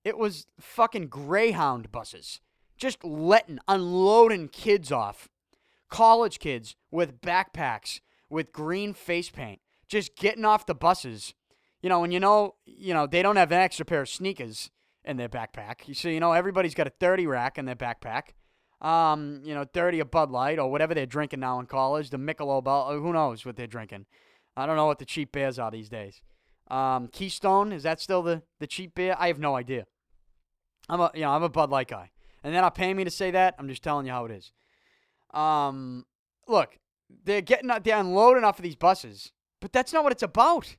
It 0.04 0.18
was 0.18 0.48
fucking 0.60 1.08
Greyhound 1.08 1.92
buses, 1.92 2.40
just 2.78 3.04
letting, 3.04 3.60
unloading 3.68 4.48
kids 4.48 4.92
off, 4.92 5.30
college 5.90 6.40
kids 6.40 6.76
with 6.92 7.22
backpacks 7.22 8.00
with 8.30 8.52
green 8.52 8.94
face 8.94 9.30
paint, 9.30 9.60
just 9.88 10.16
getting 10.16 10.46
off 10.46 10.66
the 10.66 10.76
buses. 10.76 11.34
You 11.82 11.90
know, 11.90 12.04
and 12.04 12.12
you 12.12 12.20
know, 12.20 12.56
you 12.66 12.94
know 12.94 13.06
they 13.06 13.22
don't 13.22 13.36
have 13.36 13.52
an 13.52 13.60
extra 13.60 13.86
pair 13.86 14.02
of 14.02 14.10
sneakers 14.10 14.72
in 15.04 15.18
their 15.18 15.30
backpack. 15.30 15.96
So 15.96 16.10
you 16.10 16.20
know 16.20 16.34
everybody's 16.34 16.74
got 16.74 16.88
a 16.88 16.92
30 16.92 17.28
rack 17.28 17.58
in 17.58 17.66
their 17.66 17.76
backpack. 17.76 18.30
Um, 18.82 19.42
you 19.44 19.56
know, 19.56 19.66
30 19.66 20.02
of 20.02 20.12
Bud 20.12 20.30
Light 20.30 20.60
or 20.60 20.70
whatever 20.70 20.94
they're 20.94 21.06
drinking 21.06 21.40
now 21.40 21.60
in 21.60 21.66
college, 21.66 22.12
the 22.12 22.18
Michelob, 22.18 22.68
uh, 22.68 22.94
who 23.00 23.12
knows 23.12 23.46
what 23.46 23.56
they're 23.56 23.66
drinking. 23.66 24.06
I 24.56 24.66
don't 24.66 24.76
know 24.76 24.86
what 24.86 25.00
the 25.00 25.06
cheap 25.06 25.32
beers 25.32 25.58
are 25.58 25.72
these 25.72 25.90
days. 25.90 26.22
Um, 26.70 27.08
Keystone, 27.08 27.72
is 27.72 27.84
that 27.84 28.00
still 28.00 28.22
the, 28.22 28.44
the 28.60 28.68
cheap 28.68 28.94
beer? 28.96 29.16
I 29.18 29.28
have 29.28 29.40
no 29.40 29.56
idea. 29.56 29.86
I'm 30.90 31.00
a 31.00 31.12
you 31.14 31.22
know, 31.22 31.32
I'm 31.32 31.44
a 31.44 31.50
Bud 31.50 31.70
Light 31.70 31.88
guy. 31.88 32.12
And 32.44 32.54
they're 32.54 32.62
not 32.62 32.76
paying 32.76 32.96
me 32.96 33.04
to 33.04 33.12
say 33.12 33.32
that. 33.32 33.56
I'm 33.58 33.68
just 33.68 33.84
telling 33.84 34.06
you 34.06 34.12
how 34.12 34.26
it 34.26 34.32
is. 34.32 34.52
Um, 35.34 36.06
look, 36.48 36.78
they're 37.24 37.42
getting 37.42 37.70
they're 37.84 38.00
unloading 38.00 38.44
off 38.44 38.60
of 38.60 38.64
these 38.64 38.76
buses, 38.76 39.32
but 39.60 39.74
that's 39.74 39.94
not 39.94 40.04
what 40.04 40.12
it's 40.12 40.24
about. 40.24 40.76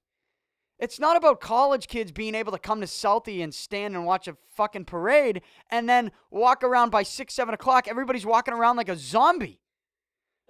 It's 0.78 1.00
not 1.00 1.16
about 1.16 1.40
college 1.40 1.88
kids 1.88 2.12
being 2.12 2.34
able 2.34 2.52
to 2.52 2.58
come 2.58 2.80
to 2.80 2.86
Southie 2.86 3.42
and 3.42 3.52
stand 3.52 3.96
and 3.96 4.06
watch 4.06 4.28
a 4.28 4.36
fucking 4.54 4.84
parade 4.84 5.42
and 5.70 5.88
then 5.88 6.12
walk 6.30 6.62
around 6.62 6.90
by 6.90 7.02
six, 7.02 7.34
seven 7.34 7.52
o'clock. 7.52 7.88
Everybody's 7.88 8.26
walking 8.26 8.54
around 8.54 8.76
like 8.76 8.88
a 8.88 8.96
zombie. 8.96 9.60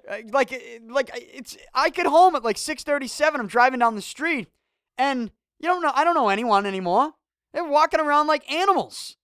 Uh, 0.09 0.19
Like, 0.31 0.53
uh, 0.53 0.57
like 0.89 1.11
it's. 1.15 1.57
I 1.75 1.91
get 1.91 2.07
home 2.07 2.35
at 2.35 2.45
like 2.45 2.59
six 2.59 2.83
thirty-seven. 2.83 3.41
I'm 3.41 3.47
driving 3.47 3.81
down 3.81 3.95
the 3.95 4.03
street, 4.03 4.49
and 4.97 5.31
you 5.59 5.69
don't 5.69 5.83
know. 5.83 5.93
I 5.95 6.05
don't 6.05 6.15
know 6.15 6.29
anyone 6.29 6.67
anymore. 6.67 7.15
They're 7.53 7.65
walking 7.65 8.01
around 8.01 8.27
like 8.27 8.51
animals. 8.53 9.17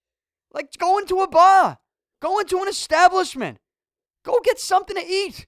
Like, 0.52 0.76
go 0.78 0.98
into 0.98 1.20
a 1.20 1.28
bar, 1.28 1.78
go 2.20 2.38
into 2.38 2.58
an 2.58 2.68
establishment, 2.68 3.58
go 4.24 4.38
get 4.44 4.58
something 4.60 4.96
to 4.96 5.04
eat. 5.04 5.46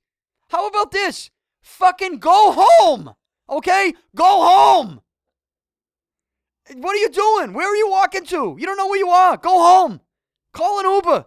How 0.50 0.66
about 0.66 0.90
this? 0.90 1.30
Fucking 1.62 2.18
go 2.18 2.52
home, 2.56 3.14
okay? 3.48 3.94
Go 4.14 4.24
home. 4.24 5.00
What 6.74 6.94
are 6.94 6.98
you 6.98 7.10
doing? 7.10 7.52
Where 7.52 7.70
are 7.70 7.76
you 7.76 7.88
walking 7.90 8.24
to? 8.26 8.56
You 8.58 8.66
don't 8.66 8.76
know 8.76 8.88
where 8.88 8.98
you 8.98 9.08
are. 9.08 9.36
Go 9.36 9.50
home. 9.50 10.00
Call 10.52 10.80
an 10.80 10.86
Uber. 10.86 11.26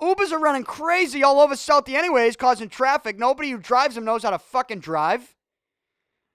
Ubers 0.00 0.32
are 0.32 0.38
running 0.38 0.64
crazy 0.64 1.22
all 1.22 1.40
over 1.40 1.54
Southie, 1.54 1.94
anyways, 1.94 2.36
causing 2.36 2.68
traffic. 2.68 3.18
Nobody 3.18 3.50
who 3.50 3.58
drives 3.58 3.96
them 3.96 4.04
knows 4.04 4.22
how 4.22 4.30
to 4.30 4.38
fucking 4.38 4.80
drive. 4.80 5.34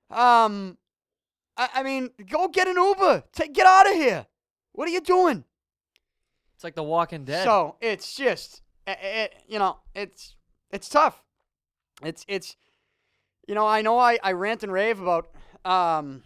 Um, 0.09 0.77
I, 1.55 1.69
I 1.75 1.83
mean, 1.83 2.09
go 2.29 2.49
get 2.49 2.67
an 2.67 2.75
Uber. 2.75 3.23
Take, 3.31 3.53
get 3.53 3.65
out 3.65 3.87
of 3.87 3.95
here. 3.95 4.27
What 4.73 4.87
are 4.87 4.91
you 4.91 5.01
doing? 5.01 5.45
It's 6.55 6.63
like 6.63 6.75
The 6.75 6.83
Walking 6.83 7.23
Dead. 7.23 7.45
So 7.45 7.77
it's 7.81 8.15
just, 8.15 8.61
it, 8.85 8.97
it, 9.01 9.33
you 9.47 9.59
know, 9.59 9.77
it's 9.95 10.35
it's 10.71 10.89
tough. 10.89 11.23
It's 12.03 12.25
it's, 12.27 12.57
you 13.47 13.55
know, 13.55 13.65
I 13.65 13.81
know 13.81 13.97
I, 13.97 14.19
I 14.21 14.33
rant 14.33 14.63
and 14.63 14.71
rave 14.71 14.99
about 14.99 15.29
um, 15.63 16.23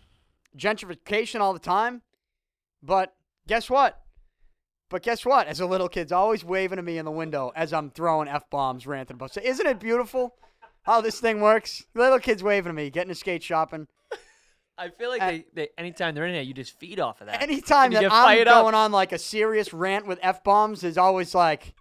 gentrification 0.58 1.40
all 1.40 1.54
the 1.54 1.60
time, 1.60 2.02
but 2.82 3.14
guess 3.48 3.70
what? 3.70 4.00
But 4.90 5.04
guess 5.04 5.26
what? 5.26 5.48
As 5.48 5.60
a 5.60 5.66
little 5.66 5.90
kid's 5.90 6.12
always 6.12 6.46
waving 6.46 6.80
at 6.80 6.86
me 6.86 6.98
in 6.98 7.06
the 7.06 7.12
window 7.12 7.52
as 7.56 7.74
I'm 7.74 7.90
throwing 7.92 8.28
f 8.28 8.50
bombs, 8.50 8.88
ranting 8.88 9.16
about. 9.16 9.34
So 9.34 9.42
isn't 9.44 9.66
it 9.66 9.80
beautiful 9.80 10.36
how 10.84 11.02
this 11.02 11.20
thing 11.20 11.42
works? 11.42 11.86
Little 11.94 12.20
kids 12.20 12.42
waving 12.42 12.70
at 12.70 12.76
me, 12.76 12.90
getting 12.90 13.10
to 13.10 13.16
skate 13.16 13.44
shopping. 13.44 13.88
I 14.78 14.90
feel 14.90 15.10
like 15.10 15.22
Uh, 15.22 15.32
they, 15.32 15.46
they 15.54 15.70
anytime 15.78 16.14
they're 16.16 16.26
in 16.26 16.36
here, 16.36 16.44
you 16.44 16.54
just 16.54 16.80
feed 16.80 17.00
off 17.00 17.20
of 17.20 17.28
that. 17.28 17.42
Anytime 17.42 17.92
that 17.92 18.12
I'm 18.12 18.48
up. 18.48 18.48
going 18.48 18.76
on 18.76 18.92
like 18.92 19.12
a 19.12 19.18
serious 19.18 19.74
rant 19.74 20.06
with 20.08 20.20
f 20.22 20.44
bombs, 20.44 20.84
is 20.84 20.98
always 20.98 21.34
like, 21.34 21.74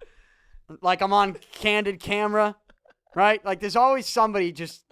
like 0.80 1.02
I'm 1.02 1.12
on 1.12 1.36
candid 1.52 2.00
camera, 2.00 2.56
right? 3.14 3.44
Like 3.44 3.60
there's 3.60 3.76
always 3.76 4.06
somebody 4.06 4.50
just 4.50 4.82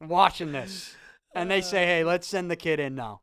watching 0.00 0.52
this, 0.52 0.94
and 1.34 1.50
they 1.50 1.60
say, 1.60 1.84
uh. 1.84 1.86
"Hey, 1.86 2.04
let's 2.04 2.26
send 2.26 2.50
the 2.50 2.56
kid 2.56 2.80
in 2.80 2.94
now." 2.94 3.20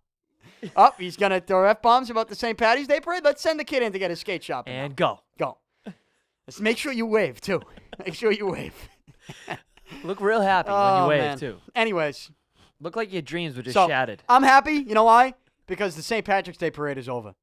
Up, 0.63 0.71
oh, 0.75 1.01
he's 1.01 1.17
gonna 1.17 1.39
throw 1.41 1.65
f 1.67 1.81
bombs 1.81 2.09
about 2.09 2.27
the 2.29 2.35
St. 2.35 2.57
Patty's 2.57 2.87
Day 2.87 2.99
parade. 2.99 3.23
Let's 3.23 3.41
send 3.41 3.59
the 3.59 3.63
kid 3.63 3.83
in 3.83 3.91
to 3.91 3.99
get 3.99 4.09
his 4.09 4.19
skate 4.19 4.43
shop. 4.43 4.65
And 4.67 4.95
go. 4.95 5.19
go. 5.37 5.57
Let's 6.47 6.59
make 6.59 6.77
sure 6.77 6.91
you 6.91 7.05
wave 7.07 7.41
too. 7.41 7.61
Make 8.05 8.13
sure 8.13 8.31
you 8.31 8.47
wave. 8.47 8.73
Look 10.03 10.19
real 10.21 10.41
happy 10.41 10.69
when 10.69 10.77
Oh, 10.79 11.03
you 11.03 11.09
wave 11.09 11.21
man. 11.21 11.37
too. 11.39 11.57
Anyways, 11.73 12.29
Look 12.79 12.95
like 12.95 13.11
your 13.11 13.21
dreams 13.23 13.55
were 13.55 13.63
just 13.63 13.73
So- 13.73 13.87
shattered. 13.87 14.21
I'm 14.29 14.43
happy. 14.43 14.73
You 14.73 14.93
know 14.93 15.05
why? 15.05 15.33
Because 15.65 15.95
the 15.95 16.03
St. 16.03 16.23
Patrick's 16.25 16.57
Day 16.59 16.69
parade 16.69 16.97
is 16.99 17.09
over. 17.09 17.33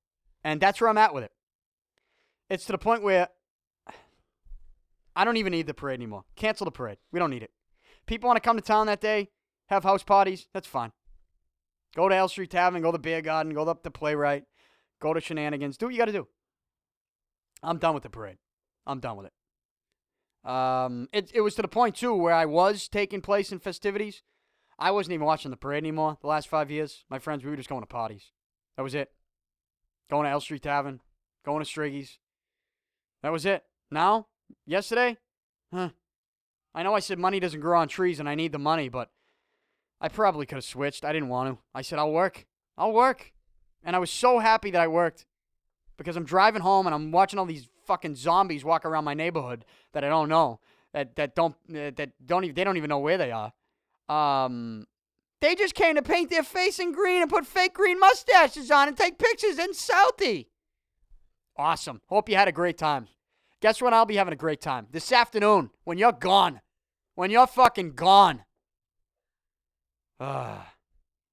And 0.44 0.60
that's 0.60 0.80
where 0.80 0.88
I'm 0.90 0.98
at 0.98 1.14
with 1.14 1.24
it. 1.24 1.32
It's 2.50 2.64
to 2.66 2.72
the 2.72 2.78
point 2.78 3.02
where 3.02 3.28
I 5.16 5.24
don't 5.24 5.36
even 5.36 5.50
need 5.50 5.66
the 5.66 5.74
parade 5.74 5.98
anymore. 5.98 6.24
Cancel 6.36 6.64
the 6.64 6.70
parade. 6.70 6.98
We 7.10 7.18
don't 7.18 7.30
need 7.30 7.42
it. 7.42 7.50
People 8.06 8.28
want 8.28 8.36
to 8.36 8.40
come 8.40 8.56
to 8.56 8.62
town 8.62 8.86
that 8.86 9.00
day, 9.00 9.30
have 9.68 9.84
house 9.84 10.02
parties. 10.02 10.48
That's 10.52 10.68
fine. 10.68 10.92
Go 11.94 12.08
to 12.08 12.14
L 12.14 12.28
Street 12.28 12.50
Tavern, 12.50 12.82
go 12.82 12.92
to 12.92 12.98
Beer 12.98 13.20
Garden, 13.20 13.52
go 13.52 13.62
up 13.64 13.82
to 13.82 13.90
Playwright, 13.90 14.44
go 15.00 15.12
to 15.12 15.20
Shenanigans. 15.20 15.76
Do 15.76 15.86
what 15.86 15.94
you 15.94 15.98
got 15.98 16.06
to 16.06 16.12
do. 16.12 16.28
I'm 17.62 17.78
done 17.78 17.94
with 17.94 18.02
the 18.02 18.10
parade. 18.10 18.38
I'm 18.86 19.00
done 19.00 19.16
with 19.16 19.26
it. 19.26 20.50
Um, 20.50 21.08
it, 21.12 21.30
it 21.34 21.40
was 21.42 21.54
to 21.54 21.62
the 21.62 21.68
point, 21.68 21.96
too, 21.96 22.14
where 22.14 22.34
I 22.34 22.46
was 22.46 22.88
taking 22.88 23.20
place 23.20 23.52
in 23.52 23.58
festivities. 23.60 24.22
I 24.78 24.90
wasn't 24.90 25.14
even 25.14 25.26
watching 25.26 25.50
the 25.50 25.56
parade 25.56 25.84
anymore 25.84 26.18
the 26.20 26.26
last 26.26 26.48
five 26.48 26.70
years. 26.70 27.04
My 27.08 27.18
friends, 27.18 27.44
we 27.44 27.50
were 27.50 27.56
just 27.56 27.68
going 27.68 27.82
to 27.82 27.86
parties. 27.86 28.32
That 28.76 28.82
was 28.82 28.94
it. 28.94 29.12
Going 30.10 30.24
to 30.24 30.30
L 30.30 30.40
Street 30.40 30.62
Tavern, 30.62 31.00
going 31.44 31.62
to 31.62 31.70
Striggy's. 31.70 32.18
That 33.22 33.30
was 33.32 33.46
it. 33.46 33.64
Now, 33.90 34.26
yesterday, 34.66 35.18
huh? 35.72 35.90
I 36.74 36.82
know 36.82 36.94
I 36.94 37.00
said 37.00 37.18
money 37.18 37.38
doesn't 37.38 37.60
grow 37.60 37.78
on 37.78 37.88
trees 37.88 38.18
and 38.18 38.28
I 38.28 38.34
need 38.34 38.52
the 38.52 38.58
money, 38.58 38.88
but 38.88 39.10
I 40.02 40.08
probably 40.08 40.46
could 40.46 40.56
have 40.56 40.64
switched. 40.64 41.04
I 41.04 41.12
didn't 41.12 41.28
want 41.28 41.54
to. 41.54 41.62
I 41.72 41.82
said, 41.82 42.00
I'll 42.00 42.10
work. 42.10 42.44
I'll 42.76 42.92
work. 42.92 43.32
And 43.84 43.94
I 43.94 44.00
was 44.00 44.10
so 44.10 44.40
happy 44.40 44.72
that 44.72 44.80
I 44.80 44.88
worked 44.88 45.26
because 45.96 46.16
I'm 46.16 46.24
driving 46.24 46.60
home 46.60 46.86
and 46.86 46.94
I'm 46.94 47.12
watching 47.12 47.38
all 47.38 47.46
these 47.46 47.68
fucking 47.86 48.16
zombies 48.16 48.64
walk 48.64 48.84
around 48.84 49.04
my 49.04 49.14
neighborhood 49.14 49.64
that 49.92 50.02
I 50.02 50.08
don't 50.08 50.28
know, 50.28 50.58
that, 50.92 51.14
that 51.16 51.36
don't, 51.36 51.54
that 51.68 52.10
don't 52.26 52.44
even, 52.44 52.54
they 52.54 52.64
don't 52.64 52.76
even 52.76 52.88
know 52.88 52.98
where 52.98 53.16
they 53.16 53.30
are. 53.30 53.52
Um, 54.08 54.86
they 55.40 55.54
just 55.54 55.74
came 55.74 55.94
to 55.94 56.02
paint 56.02 56.30
their 56.30 56.42
face 56.42 56.80
in 56.80 56.92
green 56.92 57.22
and 57.22 57.30
put 57.30 57.46
fake 57.46 57.74
green 57.74 58.00
mustaches 58.00 58.70
on 58.72 58.88
and 58.88 58.96
take 58.96 59.18
pictures 59.18 59.58
in 59.58 59.70
Southie. 59.72 60.46
Awesome. 61.56 62.00
Hope 62.06 62.28
you 62.28 62.34
had 62.34 62.48
a 62.48 62.52
great 62.52 62.78
time. 62.78 63.06
Guess 63.60 63.80
when 63.80 63.94
I'll 63.94 64.06
be 64.06 64.16
having 64.16 64.32
a 64.32 64.36
great 64.36 64.60
time? 64.60 64.88
This 64.90 65.12
afternoon 65.12 65.70
when 65.84 65.96
you're 65.96 66.12
gone. 66.12 66.60
When 67.14 67.30
you're 67.30 67.46
fucking 67.46 67.92
gone. 67.92 68.44
Ah. 70.24 70.72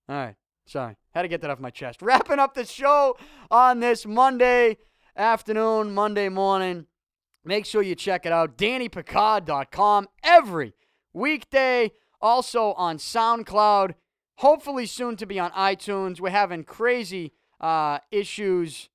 All 0.10 0.16
right. 0.16 0.36
Sorry. 0.66 0.96
Had 1.14 1.22
to 1.22 1.28
get 1.28 1.42
that 1.42 1.52
off 1.52 1.60
my 1.60 1.70
chest. 1.70 2.02
Wrapping 2.02 2.40
up 2.40 2.56
the 2.56 2.66
show 2.66 3.16
on 3.52 3.82
this 3.82 4.08
Monday 4.08 4.78
afternoon, 5.16 5.94
Monday 5.94 6.28
morning. 6.28 6.88
Make 7.46 7.68
sure 7.68 7.84
you 7.84 7.94
check 7.94 8.26
it 8.26 8.32
out. 8.32 8.58
DannyPicard.com 8.58 10.08
every 10.24 10.74
weekday. 11.14 11.92
Also 12.20 12.74
on 12.74 12.98
SoundCloud. 12.98 13.94
Hopefully 14.38 14.88
soon 14.88 15.16
to 15.18 15.28
be 15.28 15.38
on 15.38 15.52
iTunes. 15.52 16.20
We're 16.20 16.32
having 16.32 16.64
crazy 16.64 17.34
uh, 17.62 18.00
issues 18.12 18.90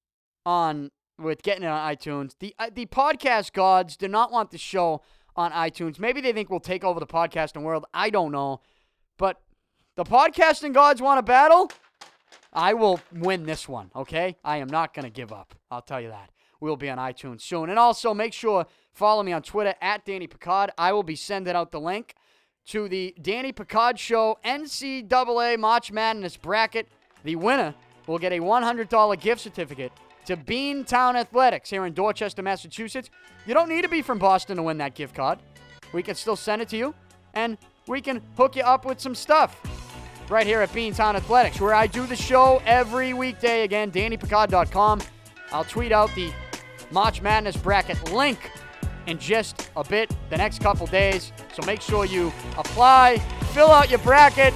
on 0.45 0.91
with 1.21 1.43
getting 1.45 1.63
it 1.63 1.69
on 1.69 1.95
iTunes. 1.95 2.33
The 2.41 2.53
uh, 2.59 2.71
the 2.75 2.87
podcast 2.87 3.53
gods 3.53 3.97
do 3.97 4.09
not 4.09 4.33
want 4.33 4.51
the 4.51 4.59
show 4.59 5.03
on 5.37 5.53
iTunes. 5.53 6.01
Maybe 6.01 6.21
they 6.21 6.33
think 6.33 6.51
we'll 6.51 6.59
take 6.59 6.83
over 6.83 6.99
the 6.99 7.07
podcasting 7.07 7.63
world. 7.63 7.85
I 7.95 8.11
don't 8.11 8.33
know. 8.33 8.61
But 9.17 9.41
the 9.97 10.05
podcasting 10.05 10.73
gods 10.73 11.01
want 11.01 11.19
a 11.19 11.23
battle. 11.23 11.71
I 12.53 12.75
will 12.75 13.01
win 13.13 13.45
this 13.45 13.69
one, 13.69 13.91
okay? 13.95 14.37
I 14.45 14.59
am 14.59 14.69
not 14.69 14.95
going 14.95 15.05
to 15.05 15.11
give 15.11 15.33
up. 15.33 15.55
I'll 15.71 15.83
tell 15.83 16.01
you 16.01 16.09
that. 16.09 16.31
We'll 16.61 16.77
be 16.77 16.89
on 16.89 16.99
iTunes 16.99 17.43
soon. 17.43 17.71
And 17.71 17.79
also 17.79 18.15
make 18.15 18.33
sure 18.33 18.67
follow 18.93 19.23
me 19.23 19.33
on 19.33 19.43
Twitter 19.43 19.75
at 19.81 20.05
Danny 20.05 20.27
Picard. 20.27 20.71
I 20.79 20.93
will 20.93 21.03
be 21.03 21.17
sending 21.17 21.55
out 21.55 21.73
the 21.73 21.81
link 21.81 22.15
to 22.69 22.89
the 22.89 23.15
Danny 23.21 23.53
Picard 23.53 23.99
Show 23.99 24.39
NCAA 24.45 25.59
March 25.59 25.93
Madness 25.93 26.37
bracket. 26.37 26.89
The 27.25 27.37
winner 27.37 27.75
will 28.07 28.19
get 28.19 28.33
a 28.33 28.39
$100 28.39 29.21
gift 29.21 29.41
certificate 29.41 29.93
to 30.27 30.37
Beantown 30.37 31.17
Athletics 31.17 31.71
here 31.71 31.85
in 31.85 31.93
Dorchester, 31.93 32.43
Massachusetts. 32.43 33.11
You 33.47 33.53
don't 33.53 33.69
need 33.69 33.83
to 33.83 33.89
be 33.89 34.01
from 34.01 34.19
Boston 34.19 34.57
to 34.57 34.63
win 34.63 34.79
that 34.79 34.95
gift 34.95 35.15
card. 35.15 35.41
We 35.93 36.03
can 36.03 36.15
still 36.15 36.37
send 36.37 36.63
it 36.63 36.69
to 36.71 36.77
you, 36.77 36.95
and 37.35 37.59
we 37.87 38.01
can 38.01 38.23
hook 38.37 38.57
you 38.57 38.63
up 38.63 38.87
with 38.87 39.01
some 39.01 39.15
stuff 39.15 39.61
right 40.31 40.47
here 40.47 40.61
at 40.61 40.71
Beantown 40.71 41.15
Athletics, 41.15 41.61
where 41.61 41.75
I 41.75 41.87
do 41.87 42.07
the 42.07 42.17
show 42.17 42.63
every 42.67 43.15
weekday. 43.15 43.63
Again, 43.63 43.91
DannyPicard.com. 43.91 45.01
I'll 45.53 45.65
tweet 45.65 45.93
out 45.93 46.15
the 46.15 46.33
March 46.91 47.23
Madness 47.23 47.57
bracket 47.57 48.13
link 48.13 48.51
in 49.07 49.19
just 49.19 49.71
a 49.77 49.85
bit, 49.85 50.15
the 50.31 50.37
next 50.37 50.61
couple 50.61 50.87
days. 50.87 51.33
So 51.53 51.65
make 51.67 51.81
sure 51.81 52.05
you 52.05 52.33
apply, 52.57 53.19
fill 53.53 53.71
out 53.71 53.91
your 53.91 54.01
bracket. 54.01 54.55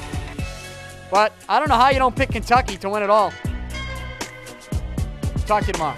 But 1.10 1.32
I 1.48 1.58
don't 1.58 1.68
know 1.68 1.76
how 1.76 1.90
you 1.90 1.98
don't 1.98 2.16
pick 2.16 2.30
Kentucky 2.30 2.76
to 2.78 2.90
win 2.90 3.02
it 3.02 3.10
all. 3.10 3.32
Talk 5.46 5.62
to 5.62 5.66
you 5.68 5.72
tomorrow. 5.72 5.96